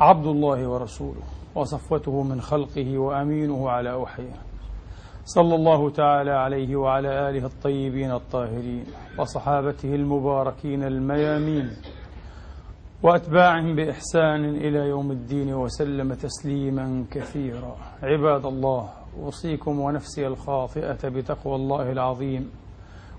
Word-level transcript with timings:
عبد 0.00 0.26
الله 0.26 0.68
ورسوله 0.68 1.22
وصفوته 1.54 2.22
من 2.22 2.40
خلقه 2.40 2.98
وأمينه 2.98 3.70
على 3.70 3.92
وحيه. 3.92 4.32
صلى 5.24 5.54
الله 5.54 5.90
تعالى 5.90 6.30
عليه 6.30 6.76
وعلى 6.76 7.28
آله 7.28 7.46
الطيبين 7.46 8.10
الطاهرين 8.10 8.84
وصحابته 9.18 9.94
المباركين 9.94 10.82
الميامين 10.82 11.70
وأتباعهم 13.02 13.76
بإحسان 13.76 14.44
إلى 14.44 14.78
يوم 14.78 15.10
الدين 15.10 15.54
وسلم 15.54 16.14
تسليما 16.14 17.04
كثيرا. 17.10 17.76
عباد 18.02 18.46
الله 18.46 18.88
أوصيكم 19.22 19.80
ونفسي 19.80 20.26
الخاطئة 20.26 21.08
بتقوى 21.08 21.54
الله 21.54 21.92
العظيم 21.92 22.50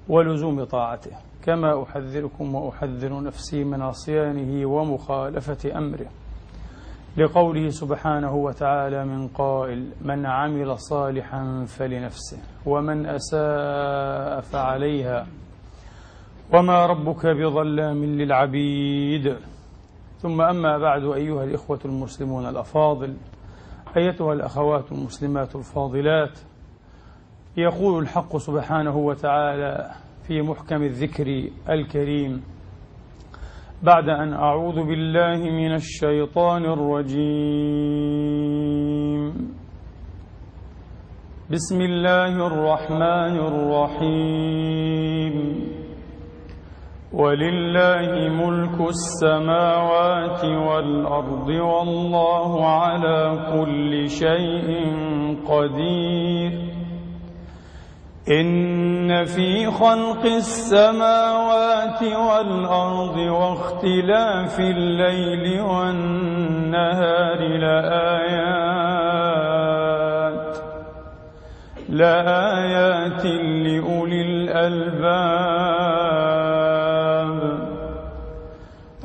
ولزوم 0.09 0.63
طاعته 0.63 1.11
كما 1.43 1.83
أحذركم 1.83 2.55
وأحذر 2.55 3.23
نفسي 3.23 3.63
من 3.63 3.81
عصيانه 3.81 4.69
ومخالفة 4.69 5.77
أمره. 5.77 6.07
لقوله 7.17 7.69
سبحانه 7.69 8.35
وتعالى 8.35 9.05
من 9.05 9.27
قائل 9.27 9.91
من 10.01 10.25
عمل 10.25 10.79
صالحا 10.79 11.65
فلنفسه 11.67 12.37
ومن 12.65 13.05
أساء 13.05 14.41
فعليها 14.41 15.27
وما 16.53 16.85
ربك 16.85 17.25
بظلام 17.25 18.05
للعبيد. 18.05 19.35
ثم 20.19 20.41
أما 20.41 20.77
بعد 20.77 21.03
أيها 21.03 21.43
الإخوة 21.43 21.79
المسلمون 21.85 22.49
الأفاضل 22.49 23.13
أيتها 23.97 24.33
الأخوات 24.33 24.91
المسلمات 24.91 25.55
الفاضلات 25.55 26.39
يقول 27.57 28.03
الحق 28.03 28.37
سبحانه 28.37 28.97
وتعالى 28.97 29.91
في 30.27 30.41
محكم 30.41 30.83
الذكر 30.83 31.49
الكريم 31.69 32.43
بعد 33.83 34.09
أن 34.09 34.33
أعوذ 34.33 34.75
بالله 34.75 35.51
من 35.51 35.73
الشيطان 35.73 36.65
الرجيم. 36.65 37.17
بسم 41.51 41.81
الله 41.81 42.47
الرحمن 42.47 43.37
الرحيم. 43.47 45.33
ولله 47.13 48.29
ملك 48.29 48.81
السماوات 48.81 50.45
والأرض 50.45 51.49
والله 51.49 52.65
على 52.65 53.39
كل 53.53 54.09
شيء 54.09 54.95
قدير. 55.47 56.66
إن 58.31 59.25
في 59.25 59.71
خلق 59.71 60.25
السماوات 60.25 62.03
والأرض 62.03 63.17
واختلاف 63.17 64.59
الليل 64.59 65.61
والنهار 65.61 67.39
لآيات 67.39 68.67
لآيات 71.89 73.25
لأولي 73.25 74.21
الألباب. 74.21 75.96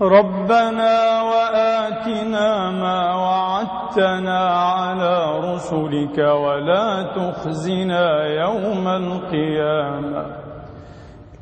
ربنا 0.00 1.22
وآتنا 1.22 2.70
ما 2.70 3.14
وعدتنا 3.14 4.38
على 4.48 5.40
رسلك 5.54 6.18
ولا 6.18 7.02
تخزنا 7.14 8.26
يوم 8.26 8.88
القيامة. 8.88 10.26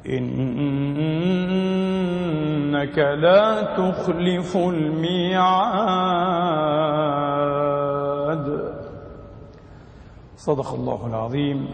إنك 0.03 0.59
لا 2.99 3.63
تخلف 3.77 4.57
الميعاد. 4.57 5.73
صدق 10.37 10.75
الله 10.75 11.07
العظيم 11.07 11.69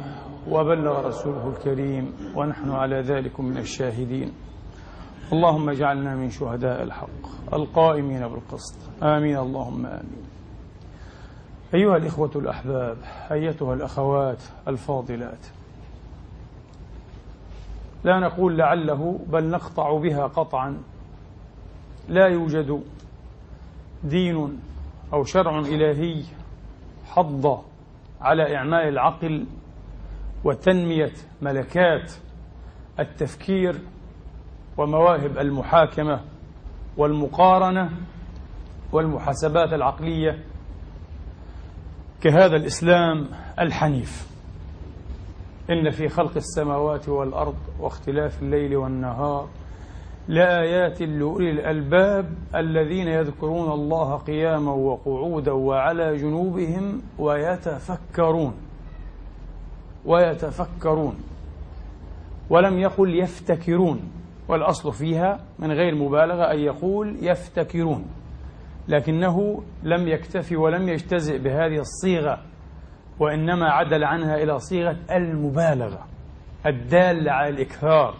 وبلغ 0.50 1.06
رسوله 1.06 1.48
الكريم 1.56 2.12
ونحن 2.36 2.70
على 2.70 3.00
ذلك 3.00 3.40
من 3.40 3.56
الشاهدين. 3.56 4.32
اللهم 5.32 5.68
اجعلنا 5.68 6.14
من 6.14 6.30
شهداء 6.30 6.82
الحق 6.82 7.54
القائمين 7.54 8.28
بالقسط. 8.28 8.76
آمين. 9.02 9.36
اللهم 9.36 9.86
آمين. 9.86 10.28
أيها 11.74 11.96
الإخوة 11.96 12.30
الأحباب 12.36 12.96
أيتها 13.30 13.74
الأخوات 13.74 14.42
الفاضلات. 14.68 15.46
لا 18.04 18.20
نقول 18.20 18.58
لعله 18.58 19.18
بل 19.28 19.50
نقطع 19.50 19.98
بها 19.98 20.26
قطعا. 20.26 20.78
لا 22.08 22.26
يوجد 22.26 22.82
دين 24.04 24.60
أو 25.12 25.24
شرع 25.24 25.58
إلهي 25.58 26.22
حض 27.06 27.64
على 28.20 28.56
إعمال 28.56 28.88
العقل 28.88 29.46
وتنمية 30.44 31.12
ملكات 31.42 32.12
التفكير 33.00 33.80
ومواهب 34.78 35.38
المحاكمة 35.38 36.20
والمقارنة 36.96 37.90
والمحاسبات 38.92 39.72
العقلية 39.72 40.44
كهذا 42.20 42.56
الإسلام 42.56 43.26
الحنيف. 43.60 44.28
إن 45.70 45.90
في 45.90 46.08
خلق 46.08 46.36
السماوات 46.36 47.08
والأرض 47.08 47.54
واختلاف 47.80 48.42
الليل 48.42 48.76
والنهار 48.76 49.48
لآيات 50.28 51.02
لأولي 51.02 51.50
الألباب 51.50 52.34
الذين 52.54 53.08
يذكرون 53.08 53.72
الله 53.72 54.16
قياما 54.16 54.72
وقعودا 54.72 55.52
وعلى 55.52 56.16
جنوبهم 56.16 57.02
ويتفكرون 57.18 58.54
ويتفكرون 60.06 61.14
ولم 62.50 62.78
يقل 62.78 63.14
يفتكرون. 63.14 64.17
والأصل 64.48 64.92
فيها 64.92 65.40
من 65.58 65.72
غير 65.72 65.94
مبالغة 65.94 66.52
أن 66.52 66.58
يقول 66.58 67.16
يفتكرون 67.20 68.06
لكنه 68.88 69.62
لم 69.82 70.08
يكتفي 70.08 70.56
ولم 70.56 70.88
يجتزئ 70.88 71.38
بهذه 71.38 71.78
الصيغة 71.78 72.42
وإنما 73.20 73.70
عدل 73.70 74.04
عنها 74.04 74.34
إلى 74.36 74.58
صيغة 74.58 74.96
المبالغة 75.10 76.06
الدالة 76.66 77.32
على 77.32 77.48
الإكثار 77.48 78.14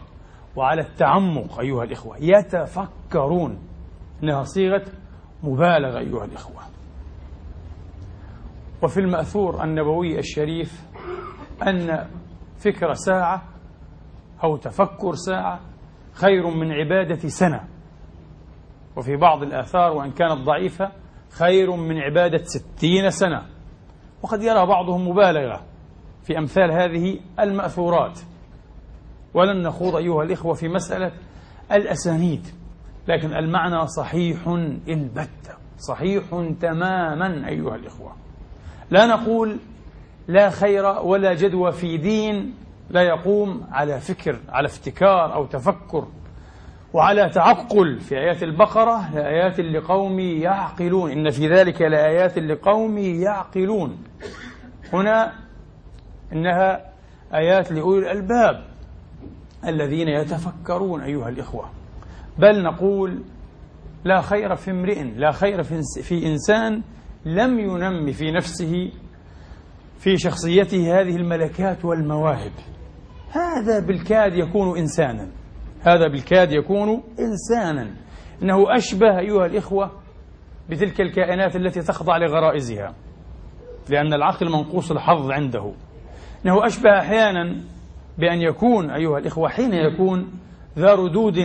وعلى 0.56 0.80
التعمق 0.80 1.60
أيها 1.60 1.84
الإخوة. 1.84 2.16
يتفكرون 2.20 3.58
إنها 4.22 4.42
صيغة 4.42 4.84
مبالغة 5.42 5.98
أيها 5.98 6.24
الإخوة. 6.24 6.62
وفي 8.82 9.00
المأثور 9.00 9.64
النبوي 9.64 10.18
الشريف 10.18 10.82
أن 11.66 12.08
فكر 12.58 12.92
ساعة 12.92 13.42
أو 14.44 14.56
تفكر 14.56 15.12
ساعة 15.14 15.60
خير 16.20 16.46
من 16.46 16.72
عبادة 16.72 17.28
سنة. 17.28 17.60
وفي 18.96 19.16
بعض 19.16 19.42
الآثار 19.42 19.92
وإن 19.92 20.10
كانت 20.10 20.40
ضعيفة 20.40 20.92
خير 21.30 21.76
من 21.76 21.98
عبادة 21.98 22.42
ستين 22.42 23.10
سنة. 23.10 23.42
وقد 24.22 24.42
يرى 24.42 24.66
بعضهم 24.66 25.08
مبالغة 25.08 25.62
في 26.22 26.38
أمثال 26.38 26.72
هذه 26.72 27.20
المأثورات. 27.40 28.20
ولن 29.34 29.62
نخوض 29.62 29.96
أيها 29.96 30.22
الإخوة 30.22 30.54
في 30.54 30.68
مسألة 30.68 31.12
الأسانيد 31.72 32.46
لكن 33.08 33.34
المعنى 33.34 33.86
صحيح 33.86 34.48
البتة 34.88 35.54
صحيح 35.78 36.24
تماما 36.60 37.48
أيها 37.48 37.74
الإخوة. 37.74 38.12
لا 38.90 39.06
نقول 39.06 39.58
لا 40.28 40.50
خير 40.50 40.84
ولا 40.84 41.34
جدوى 41.34 41.72
في 41.72 41.96
دين 41.96 42.54
لا 42.90 43.02
يقوم 43.02 43.66
على 43.70 44.00
فكر 44.00 44.40
على 44.48 44.66
افتكار 44.66 45.34
أو 45.34 45.46
تفكر 45.46 46.08
وعلى 46.92 47.28
تعقل 47.28 48.00
في 48.00 48.18
آيات 48.18 48.42
البقرة 48.42 49.14
لآيات 49.14 49.60
لقوم 49.60 50.20
يعقلون. 50.20 51.10
إن 51.10 51.30
في 51.30 51.48
ذلك 51.48 51.82
لآيات 51.82 52.38
لقوم 52.38 52.98
يعقلون. 52.98 53.98
هنا 54.92 55.32
إنها 56.32 56.92
آيات 57.34 57.72
لأولي 57.72 57.98
الألباب 58.12 58.64
الذين 59.66 60.08
يتفكرون 60.08 61.02
أيها 61.02 61.28
الإخوة. 61.28 61.70
بل 62.38 62.62
نقول 62.62 63.22
لا 64.04 64.20
خير 64.20 64.54
في 64.54 64.70
امرئ 64.70 65.02
لا 65.02 65.32
خير 65.32 65.62
في 66.02 66.26
إنسان 66.26 66.82
لم 67.24 67.58
ينم 67.58 68.12
في 68.12 68.32
نفسه 68.32 68.90
في 69.98 70.16
شخصيته 70.16 71.00
هذه 71.00 71.16
الملكات 71.16 71.84
والمواهب. 71.84 72.52
هذا 73.30 73.80
بالكاد 73.86 74.34
يكون 74.34 74.78
إنسانا. 74.78 75.28
هذا 75.82 76.08
بالكاد 76.08 76.52
يكون 76.52 77.02
إنسانا. 77.18 77.90
إنه 78.42 78.76
أشبه 78.76 79.18
أيها 79.18 79.46
الإخوة 79.46 79.90
بتلك 80.70 81.00
الكائنات 81.00 81.56
التي 81.56 81.80
تخضع 81.80 82.16
لغرائزها. 82.16 82.94
لأن 83.88 84.14
العقل 84.14 84.46
منقوص 84.46 84.90
الحظ 84.90 85.30
عنده. 85.30 85.72
إنه 86.46 86.66
أشبه 86.66 86.98
أحيانا 86.98 87.64
بأن 88.18 88.40
يكون 88.40 88.90
أيها 88.90 89.18
الإخوة 89.18 89.48
حين 89.48 89.74
يكون 89.74 90.32
ذا 90.78 90.94
ردود 90.94 91.38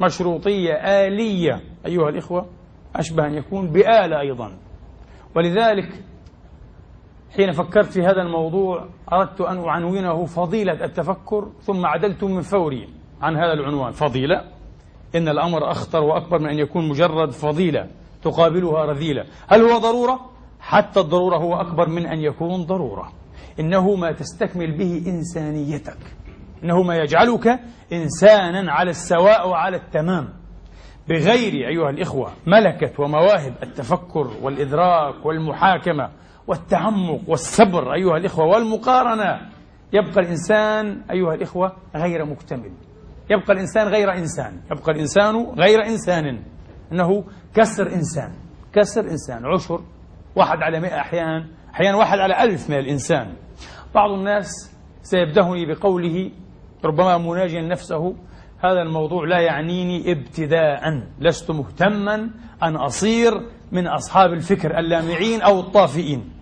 مشروطية 0.00 0.72
آلية. 0.72 1.60
أيها 1.86 2.08
الإخوة 2.08 2.46
أشبه 2.96 3.26
أن 3.26 3.34
يكون 3.34 3.70
بآلة 3.70 4.20
أيضا. 4.20 4.58
ولذلك 5.36 6.04
حين 7.36 7.52
فكرت 7.52 7.92
في 7.92 8.02
هذا 8.02 8.22
الموضوع 8.22 8.88
أردت 9.12 9.40
أن 9.40 9.64
أعنونه 9.64 10.24
فضيلة 10.24 10.84
التفكر 10.84 11.48
ثم 11.60 11.86
عدلت 11.86 12.24
من 12.24 12.40
فوري 12.40 12.88
عن 13.22 13.36
هذا 13.36 13.52
العنوان. 13.52 13.92
فضيلة؟ 13.92 14.44
إن 15.14 15.28
الأمر 15.28 15.70
أخطر 15.70 16.02
وأكبر 16.02 16.38
من 16.38 16.48
أن 16.48 16.58
يكون 16.58 16.88
مجرد 16.88 17.30
فضيلة 17.30 17.88
تقابلها 18.22 18.84
رذيلة. 18.84 19.24
هل 19.48 19.62
هو 19.62 19.78
ضرورة؟ 19.78 20.20
حتى 20.60 21.00
الضرورة 21.00 21.36
هو 21.36 21.54
أكبر 21.54 21.88
من 21.88 22.06
أن 22.06 22.18
يكون 22.18 22.62
ضرورة. 22.62 23.12
إنه 23.60 23.94
ما 23.94 24.12
تستكمل 24.12 24.78
به 24.78 25.02
إنسانيتك. 25.06 25.98
إنه 26.64 26.82
ما 26.82 26.96
يجعلك 26.96 27.60
إنسانا 27.92 28.72
على 28.72 28.90
السواء 28.90 29.48
وعلى 29.48 29.76
التمام. 29.76 30.28
بغير 31.08 31.68
أيها 31.68 31.90
الإخوة 31.90 32.30
ملكة 32.46 33.02
ومواهب 33.02 33.54
التفكر 33.62 34.30
والإدراك 34.42 35.26
والمحاكمة 35.26 36.10
والتعمق 36.46 37.20
والصبر 37.28 37.94
أيها 37.94 38.16
الإخوة 38.16 38.46
والمقارنة. 38.46 39.50
يبقى 39.92 40.20
الإنسان 40.20 41.02
أيها 41.10 41.34
الإخوة 41.34 41.72
غير 41.96 42.24
مكتمل. 42.24 42.72
يبقى 43.30 43.52
الإنسان 43.52 43.88
غير 43.88 44.12
إنسان. 44.12 44.60
يبقى 44.72 44.92
الإنسان 44.92 45.36
غير 45.36 45.86
إنسان. 45.86 46.42
إنه 46.92 47.24
كسر 47.54 47.86
إنسان. 47.86 48.32
كسر 48.72 49.00
إنسان. 49.00 49.46
عشر. 49.46 49.80
واحد 50.36 50.58
على 50.62 50.80
مئة 50.80 51.00
أحيانا 51.00 51.46
أحيانا 51.74 51.96
واحد 51.96 52.18
على 52.18 52.42
ألف 52.42 52.70
من 52.70 52.78
الإنسان. 52.78 53.34
بعض 53.94 54.10
الناس 54.10 54.76
سيبدهني 55.02 55.66
بقوله 55.66 56.30
ربما 56.84 57.18
مناجيا 57.18 57.62
نفسه 57.62 58.16
هذا 58.58 58.82
الموضوع 58.82 59.26
لا 59.26 59.40
يعنيني 59.40 60.12
ابتداء. 60.12 61.02
لست 61.20 61.50
مهتما 61.50 62.30
أن 62.62 62.76
أصير 62.76 63.32
من 63.72 63.86
أصحاب 63.86 64.32
الفكر 64.32 64.78
اللامعين 64.78 65.42
أو 65.42 65.60
الطافئين. 65.60 66.33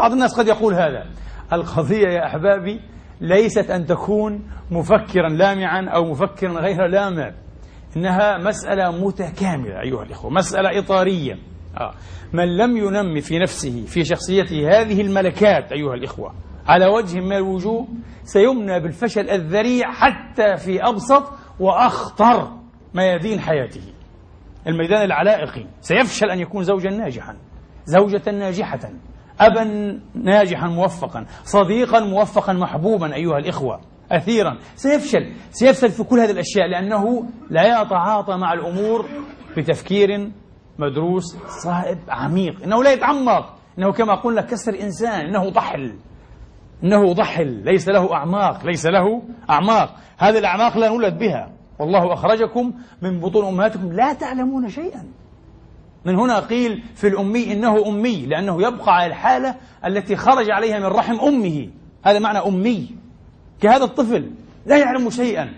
بعض 0.00 0.12
الناس 0.12 0.38
قد 0.38 0.48
يقول 0.48 0.74
هذا. 0.74 1.06
القضية 1.52 2.08
يا 2.08 2.26
أحبابي 2.26 2.80
ليست 3.20 3.70
أن 3.70 3.86
تكون 3.86 4.50
مفكرا 4.70 5.28
لامعا 5.28 5.88
أو 5.88 6.04
مفكرا 6.04 6.52
غير 6.52 6.86
لامع. 6.86 7.32
إنها 7.96 8.38
مسألة 8.38 9.06
متكاملة 9.06 9.82
أيها 9.82 10.02
الإخوة 10.02 10.30
مسألة 10.30 10.78
إطارية. 10.78 11.34
آه. 11.80 11.94
من 12.32 12.56
لم 12.56 12.76
ينم 12.76 13.20
في 13.20 13.38
نفسه 13.38 13.84
في 13.86 14.04
شخصيته 14.04 14.68
هذه 14.68 15.00
الملكات 15.00 15.72
أيها 15.72 15.94
الإخوة 15.94 16.34
على 16.66 16.86
وجه 16.86 17.20
من 17.20 17.32
الوجوه 17.32 17.88
سيمنى 18.22 18.80
بالفشل 18.80 19.30
الذريع 19.30 19.92
حتى 19.92 20.56
في 20.56 20.82
أبسط 20.82 21.32
وأخطر 21.60 22.48
ميادين 22.94 23.40
حياته. 23.40 23.82
الميدان 24.66 25.04
العلائقي 25.04 25.66
سيفشل 25.80 26.30
أن 26.30 26.40
يكون 26.40 26.64
زوجا 26.64 26.90
ناجحا 26.90 27.36
زوجة 27.84 28.30
ناجحة. 28.30 28.90
أبا 29.40 29.64
ناجحا 30.14 30.68
موفقا 30.68 31.26
صديقا 31.44 32.00
موفقا 32.00 32.52
محبوبا 32.52 33.14
أيها 33.14 33.38
الإخوة 33.38 33.80
أثيرا. 34.12 34.58
سيفشل 34.76 35.32
سيفشل 35.50 35.88
في 35.88 36.02
كل 36.02 36.20
هذه 36.20 36.30
الأشياء 36.30 36.66
لأنه 36.66 37.24
لا 37.50 37.82
يتعاطى 37.82 38.36
مع 38.36 38.52
الأمور 38.52 39.06
بتفكير 39.56 40.30
مدروس 40.78 41.36
صائب 41.64 41.98
عميق. 42.08 42.62
إنه 42.64 42.82
لا 42.82 42.92
يتعمق 42.92 43.54
إنه 43.78 43.92
كما 43.92 44.14
قلنا 44.14 44.42
كسر 44.42 44.80
إنسان 44.82 45.20
إنه 45.20 45.48
ضحل. 45.48 45.94
إنه 46.84 47.12
ضحل 47.12 47.64
ليس 47.64 47.88
له 47.88 48.14
أعماق 48.14 48.66
ليس 48.66 48.86
له 48.86 49.22
أعماق. 49.50 49.94
هذه 50.18 50.38
الأعماق 50.38 50.78
لا 50.78 50.88
نولد 50.88 51.18
بها. 51.18 51.52
والله 51.78 52.12
أخرجكم 52.12 52.72
من 53.02 53.20
بطون 53.20 53.46
أمهاتكم. 53.46 53.92
لا 53.92 54.12
تعلمون 54.12 54.68
شيئا. 54.68 55.04
من 56.04 56.18
هنا 56.18 56.40
قيل 56.40 56.82
في 56.94 57.08
الأمي 57.08 57.52
إنه 57.52 57.86
أمي 57.88 58.26
لأنه 58.26 58.62
يبقى 58.62 58.96
على 58.96 59.06
الحالة 59.06 59.54
التي 59.86 60.16
خرج 60.16 60.50
عليها 60.50 60.78
من 60.78 60.86
رحم 60.86 61.20
أمه. 61.20 61.68
هذا 62.04 62.18
معنى 62.18 62.38
أمي. 62.38 62.96
كهذا 63.60 63.84
الطفل 63.84 64.30
لا 64.66 64.78
يعلم 64.78 65.10
شيئا. 65.10 65.54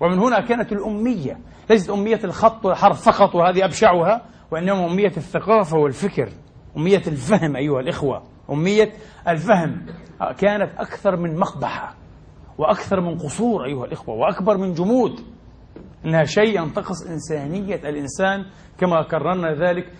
ومن 0.00 0.18
هنا 0.18 0.40
كانت 0.40 0.72
الأمية. 0.72 1.38
ليست 1.70 1.90
أمية 1.90 2.20
الخط 2.24 2.64
والحرف 2.66 3.08
فقط 3.08 3.34
وهذه 3.34 3.64
أبشعها 3.64 4.22
وإنما 4.50 4.86
أمية 4.92 5.12
الثقافة 5.16 5.76
والفكر. 5.78 6.28
أمية 6.76 7.02
الفهم 7.06 7.56
أيها 7.56 7.80
الإخوة. 7.80 8.22
أمية 8.50 8.92
الفهم. 9.28 9.86
كانت 10.38 10.70
أكثر 10.78 11.16
من 11.16 11.38
مقبحة 11.38 11.94
وأكثر 12.58 13.00
من 13.00 13.18
قصور 13.18 13.64
أيها 13.64 13.84
الإخوة 13.84 14.14
وأكبر 14.14 14.56
من 14.56 14.72
جمود. 14.72 15.20
إنها 16.06 16.24
شيء 16.24 16.62
ينتقص 16.62 17.06
إنسانية 17.06 17.88
الإنسان 17.88 18.44
كما 18.78 19.02
كررنا 19.02 19.52
ذلك 19.54 19.92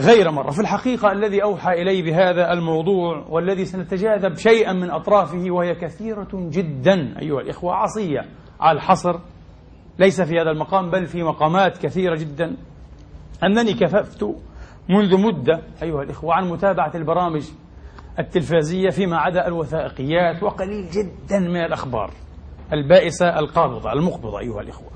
غير 0.00 0.30
مرة. 0.30 0.50
في 0.50 0.60
الحقيقة 0.60 1.12
الذي 1.12 1.42
أوحى 1.42 1.82
إلي 1.82 2.02
بهذا 2.02 2.52
الموضوع 2.52 3.26
والذي 3.28 3.64
سنتجاذب 3.64 4.34
شيئا 4.34 4.72
من 4.72 4.90
أطرافه 4.90 5.44
وهي 5.50 5.74
كثيرة 5.74 6.28
جدا 6.34 7.20
أيها 7.22 7.40
الإخوة 7.40 7.74
عصية 7.74 8.20
على 8.60 8.76
الحصر 8.76 9.18
ليس 9.98 10.20
في 10.20 10.40
هذا 10.40 10.50
المقام 10.50 10.90
بل 10.90 11.06
في 11.06 11.22
مقامات 11.22 11.78
كثيرة 11.78 12.16
جدا. 12.16 12.56
أنني 13.44 13.74
كففت 13.74 14.24
منذ 14.88 15.18
مدة 15.18 15.60
أيها 15.82 16.02
الإخوة 16.02 16.34
عن 16.34 16.48
متابعة 16.48 16.92
البرامج 16.94 17.42
التلفازية 18.18 18.88
فيما 18.90 19.16
عدا 19.16 19.46
الوثائقيات 19.46 20.42
وقليل 20.42 20.90
جدا 20.90 21.38
من 21.38 21.64
الأخبار 21.64 22.10
البائسة 22.72 23.38
القابضة 23.38 23.92
المقبضة 23.92 24.38
أيها 24.40 24.60
الإخوة. 24.60 24.90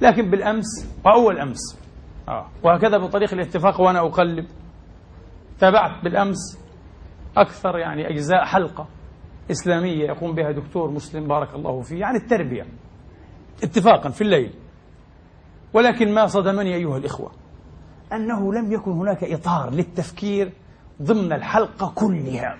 لكن 0.00 0.30
بالأمس 0.30 0.66
وأول 1.04 1.38
أمس. 1.38 1.78
آه. 2.28 2.46
وهكذا 2.62 2.98
بطريق 2.98 3.32
الاتفاق 3.32 3.80
وأنا 3.80 4.00
أقلب. 4.00 4.46
تابعت 5.58 6.04
بالأمس 6.04 6.58
أكثر 7.36 7.78
يعني 7.78 8.10
أجزاء 8.10 8.44
حلقة 8.44 8.86
إسلامية 9.50 10.04
يقوم 10.04 10.34
بها 10.34 10.50
دكتور 10.50 10.90
مسلم 10.90 11.28
بارك 11.28 11.54
الله 11.54 11.80
فيه 11.80 12.04
عن 12.04 12.16
التربية. 12.16 12.66
اتفاقا 13.62 14.10
في 14.10 14.20
الليل. 14.20 14.54
ولكن 15.74 16.14
ما 16.14 16.26
صدمني 16.26 16.74
أيها 16.74 16.96
الإخوة 16.96 17.30
أنه 18.12 18.54
لم 18.54 18.72
يكن 18.72 18.90
هناك 18.90 19.24
إطار 19.24 19.70
للتفكير 19.70 20.52
ضمن 21.02 21.32
الحلقة 21.32 21.92
كلها. 21.94 22.58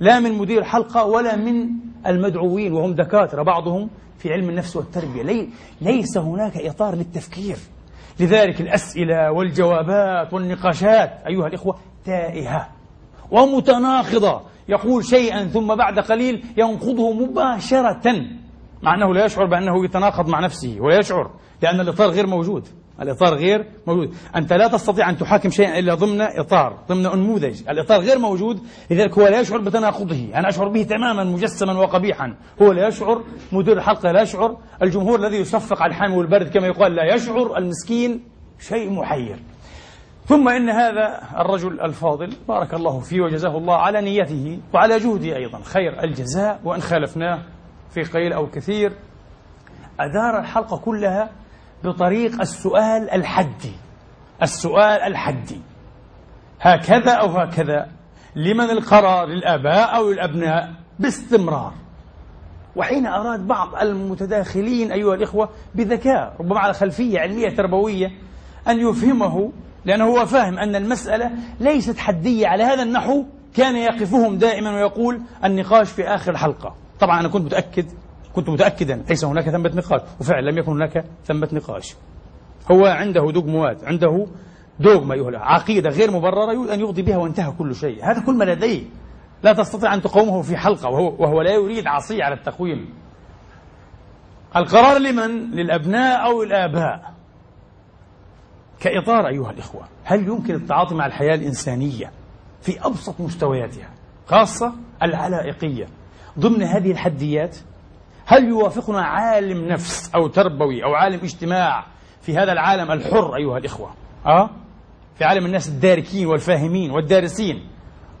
لا 0.00 0.20
من 0.20 0.32
مدير 0.38 0.58
الحلقة 0.58 1.04
ولا 1.04 1.36
من 1.36 1.68
المدعوين 2.06 2.72
وهم 2.72 2.92
دكاترة 2.94 3.42
بعضهم 3.42 3.90
في 4.18 4.32
علم 4.32 4.50
النفس 4.50 4.76
والتربية. 4.76 5.22
لي 5.22 5.48
ليس 5.80 6.18
هناك 6.18 6.56
إطار 6.56 6.94
للتفكير. 6.94 7.56
لذلك 8.20 8.60
الأسئلة 8.60 9.32
والجوابات 9.32 10.32
والنقاشات 10.32 11.10
أيها 11.26 11.46
الإخوة 11.46 11.78
تائهة 12.04 12.68
ومتناقضة. 13.30 14.40
يقول 14.68 15.04
شيئا 15.04 15.44
ثم 15.44 15.74
بعد 15.74 15.98
قليل 15.98 16.44
ينقضه 16.56 17.12
مباشرة 17.12 18.14
مع 18.82 18.94
أنه 18.94 19.14
لا 19.14 19.24
يشعر 19.24 19.44
بأنه 19.46 19.84
يتناقض 19.84 20.28
مع 20.28 20.40
نفسه 20.40 20.76
ولا 20.80 20.98
يشعر 20.98 21.30
لأن 21.62 21.80
الإطار 21.80 22.08
غير 22.08 22.26
موجود. 22.26 22.68
الإطار 23.02 23.34
غير 23.34 23.66
موجود. 23.86 24.14
أنت 24.36 24.52
لا 24.52 24.68
تستطيع 24.68 25.10
أن 25.10 25.16
تحاكم 25.16 25.50
شيئا 25.50 25.78
إلا 25.78 25.94
ضمن 25.94 26.20
إطار 26.20 26.78
ضمن 26.88 27.02
نموذج 27.02 27.62
الإطار 27.68 28.00
غير 28.00 28.18
موجود 28.18 28.60
لذلك 28.90 29.18
هو 29.18 29.28
لا 29.28 29.40
يشعر 29.40 29.58
بتناقضه 29.58 30.30
أنا 30.34 30.48
أشعر 30.48 30.68
به 30.68 30.82
تماما 30.82 31.24
مجسما 31.24 31.72
وقبيحا. 31.72 32.34
هو 32.62 32.72
لا 32.72 32.88
يشعر 32.88 33.22
مدير 33.52 33.76
الحلقة 33.76 34.12
لا 34.12 34.22
يشعر. 34.22 34.56
الجمهور 34.82 35.26
الذي 35.26 35.36
يصفق 35.36 35.82
على 35.82 35.90
الحامي 35.90 36.16
والبرد 36.16 36.48
كما 36.48 36.66
يقال 36.66 36.94
لا 36.94 37.14
يشعر. 37.14 37.58
المسكين 37.58 38.24
شيء 38.58 38.90
محير. 38.90 39.38
ثم 40.26 40.48
إن 40.48 40.70
هذا 40.70 41.20
الرجل 41.38 41.80
الفاضل 41.80 42.36
بارك 42.48 42.74
الله 42.74 43.00
فيه 43.00 43.20
وجزاه 43.20 43.58
الله 43.58 43.76
على 43.76 44.00
نيته 44.00 44.58
وعلى 44.74 44.98
جهده 44.98 45.36
أيضا 45.36 45.58
خير 45.58 46.02
الجزاء 46.04 46.60
وإن 46.64 46.80
خالفناه 46.80 47.38
في 47.90 48.02
قليل 48.02 48.32
أو 48.32 48.46
كثير. 48.46 48.92
أدار 50.00 50.40
الحلقة 50.40 50.76
كلها 50.76 51.30
بطريق 51.84 52.40
السؤال 52.40 53.10
الحدي. 53.10 53.72
السؤال 54.42 55.02
الحدي. 55.02 55.60
هكذا 56.60 57.12
أو 57.12 57.26
هكذا 57.26 57.88
لمن 58.36 58.70
القرار 58.70 59.26
للآباء 59.26 59.96
أو 59.96 60.10
الأبناء 60.10 60.74
باستمرار. 60.98 61.72
وحين 62.76 63.06
أراد 63.06 63.46
بعض 63.46 63.74
المتداخلين 63.74 64.92
أيها 64.92 65.14
الإخوة 65.14 65.48
بذكاء 65.74 66.36
ربما 66.40 66.60
على 66.60 66.74
خلفية 66.74 67.20
علمية 67.20 67.48
تربوية 67.48 68.10
أن 68.68 68.88
يفهمه 68.88 69.52
لأنه 69.84 70.04
هو 70.04 70.26
فاهم 70.26 70.58
أن 70.58 70.76
المسألة 70.76 71.30
ليست 71.60 71.98
حدية 71.98 72.46
على 72.46 72.64
هذا 72.64 72.82
النحو 72.82 73.24
كان 73.56 73.76
يقفهم 73.76 74.38
دائما 74.38 74.74
ويقول 74.74 75.20
النقاش 75.44 75.90
في 75.90 76.02
آخر 76.08 76.32
الحلقة. 76.32 76.74
طبعا 77.00 77.20
أنا 77.20 77.28
كنت 77.28 77.44
متأكد 77.44 77.86
كنت 78.34 78.48
متأكدا 78.48 79.04
ليس 79.08 79.24
هناك 79.24 79.50
ثمة 79.50 79.72
نقاش 79.74 80.00
وفعلا 80.20 80.50
لم 80.50 80.58
يكن 80.58 80.72
هناك 80.72 81.04
ثمة 81.24 81.48
نقاش. 81.52 81.94
هو 82.70 82.86
عنده 82.86 83.30
دوغموات 83.30 83.84
عنده 83.84 84.26
دوغما 84.80 85.14
أيها 85.14 85.38
عقيدة 85.38 85.90
غير 85.90 86.10
مبررة 86.10 86.52
يريد 86.52 86.70
أن 86.70 86.80
يقضي 86.80 87.02
بها 87.02 87.16
وانتهى 87.16 87.52
كل 87.58 87.74
شيء. 87.74 88.04
هذا 88.04 88.20
كل 88.26 88.34
ما 88.34 88.44
لديه. 88.44 88.82
لا 89.42 89.52
تستطيع 89.52 89.94
أن 89.94 90.02
تقومه 90.02 90.42
في 90.42 90.56
حلقة 90.56 90.88
وهو, 90.88 91.14
وهو 91.18 91.42
لا 91.42 91.54
يريد 91.54 91.86
عصي 91.86 92.22
على 92.22 92.34
التقويم. 92.34 92.88
القرار 94.56 94.98
لمن؟ 94.98 95.50
للأبناء 95.50 96.26
أو 96.26 96.42
الآباء؟ 96.42 97.14
كإطار 98.80 99.28
أيها 99.28 99.50
الإخوة 99.50 99.84
هل 100.04 100.28
يمكن 100.28 100.54
التعاطي 100.54 100.94
مع 100.94 101.06
الحياة 101.06 101.34
الإنسانية 101.34 102.12
في 102.62 102.86
أبسط 102.86 103.20
مستوياتها 103.20 103.90
خاصة 104.26 104.72
العلائقية؟ 105.02 105.86
ضمن 106.38 106.62
هذه 106.62 106.90
الحديات 106.90 107.56
هل 108.26 108.48
يوافقنا 108.48 109.02
عالم 109.02 109.68
نفس 109.68 110.14
أو 110.14 110.26
تربوي 110.26 110.84
أو 110.84 110.94
عالم 110.94 111.20
اجتماع 111.22 111.86
في 112.20 112.36
هذا 112.36 112.52
العالم 112.52 112.92
الحر 112.92 113.36
أيها 113.36 113.58
الإخوة؟ 113.58 113.94
أه؟ 114.26 114.50
في 115.14 115.24
عالم 115.24 115.46
الناس 115.46 115.68
الداركين 115.68 116.26
والفاهمين 116.26 116.90
والدارسين 116.90 117.68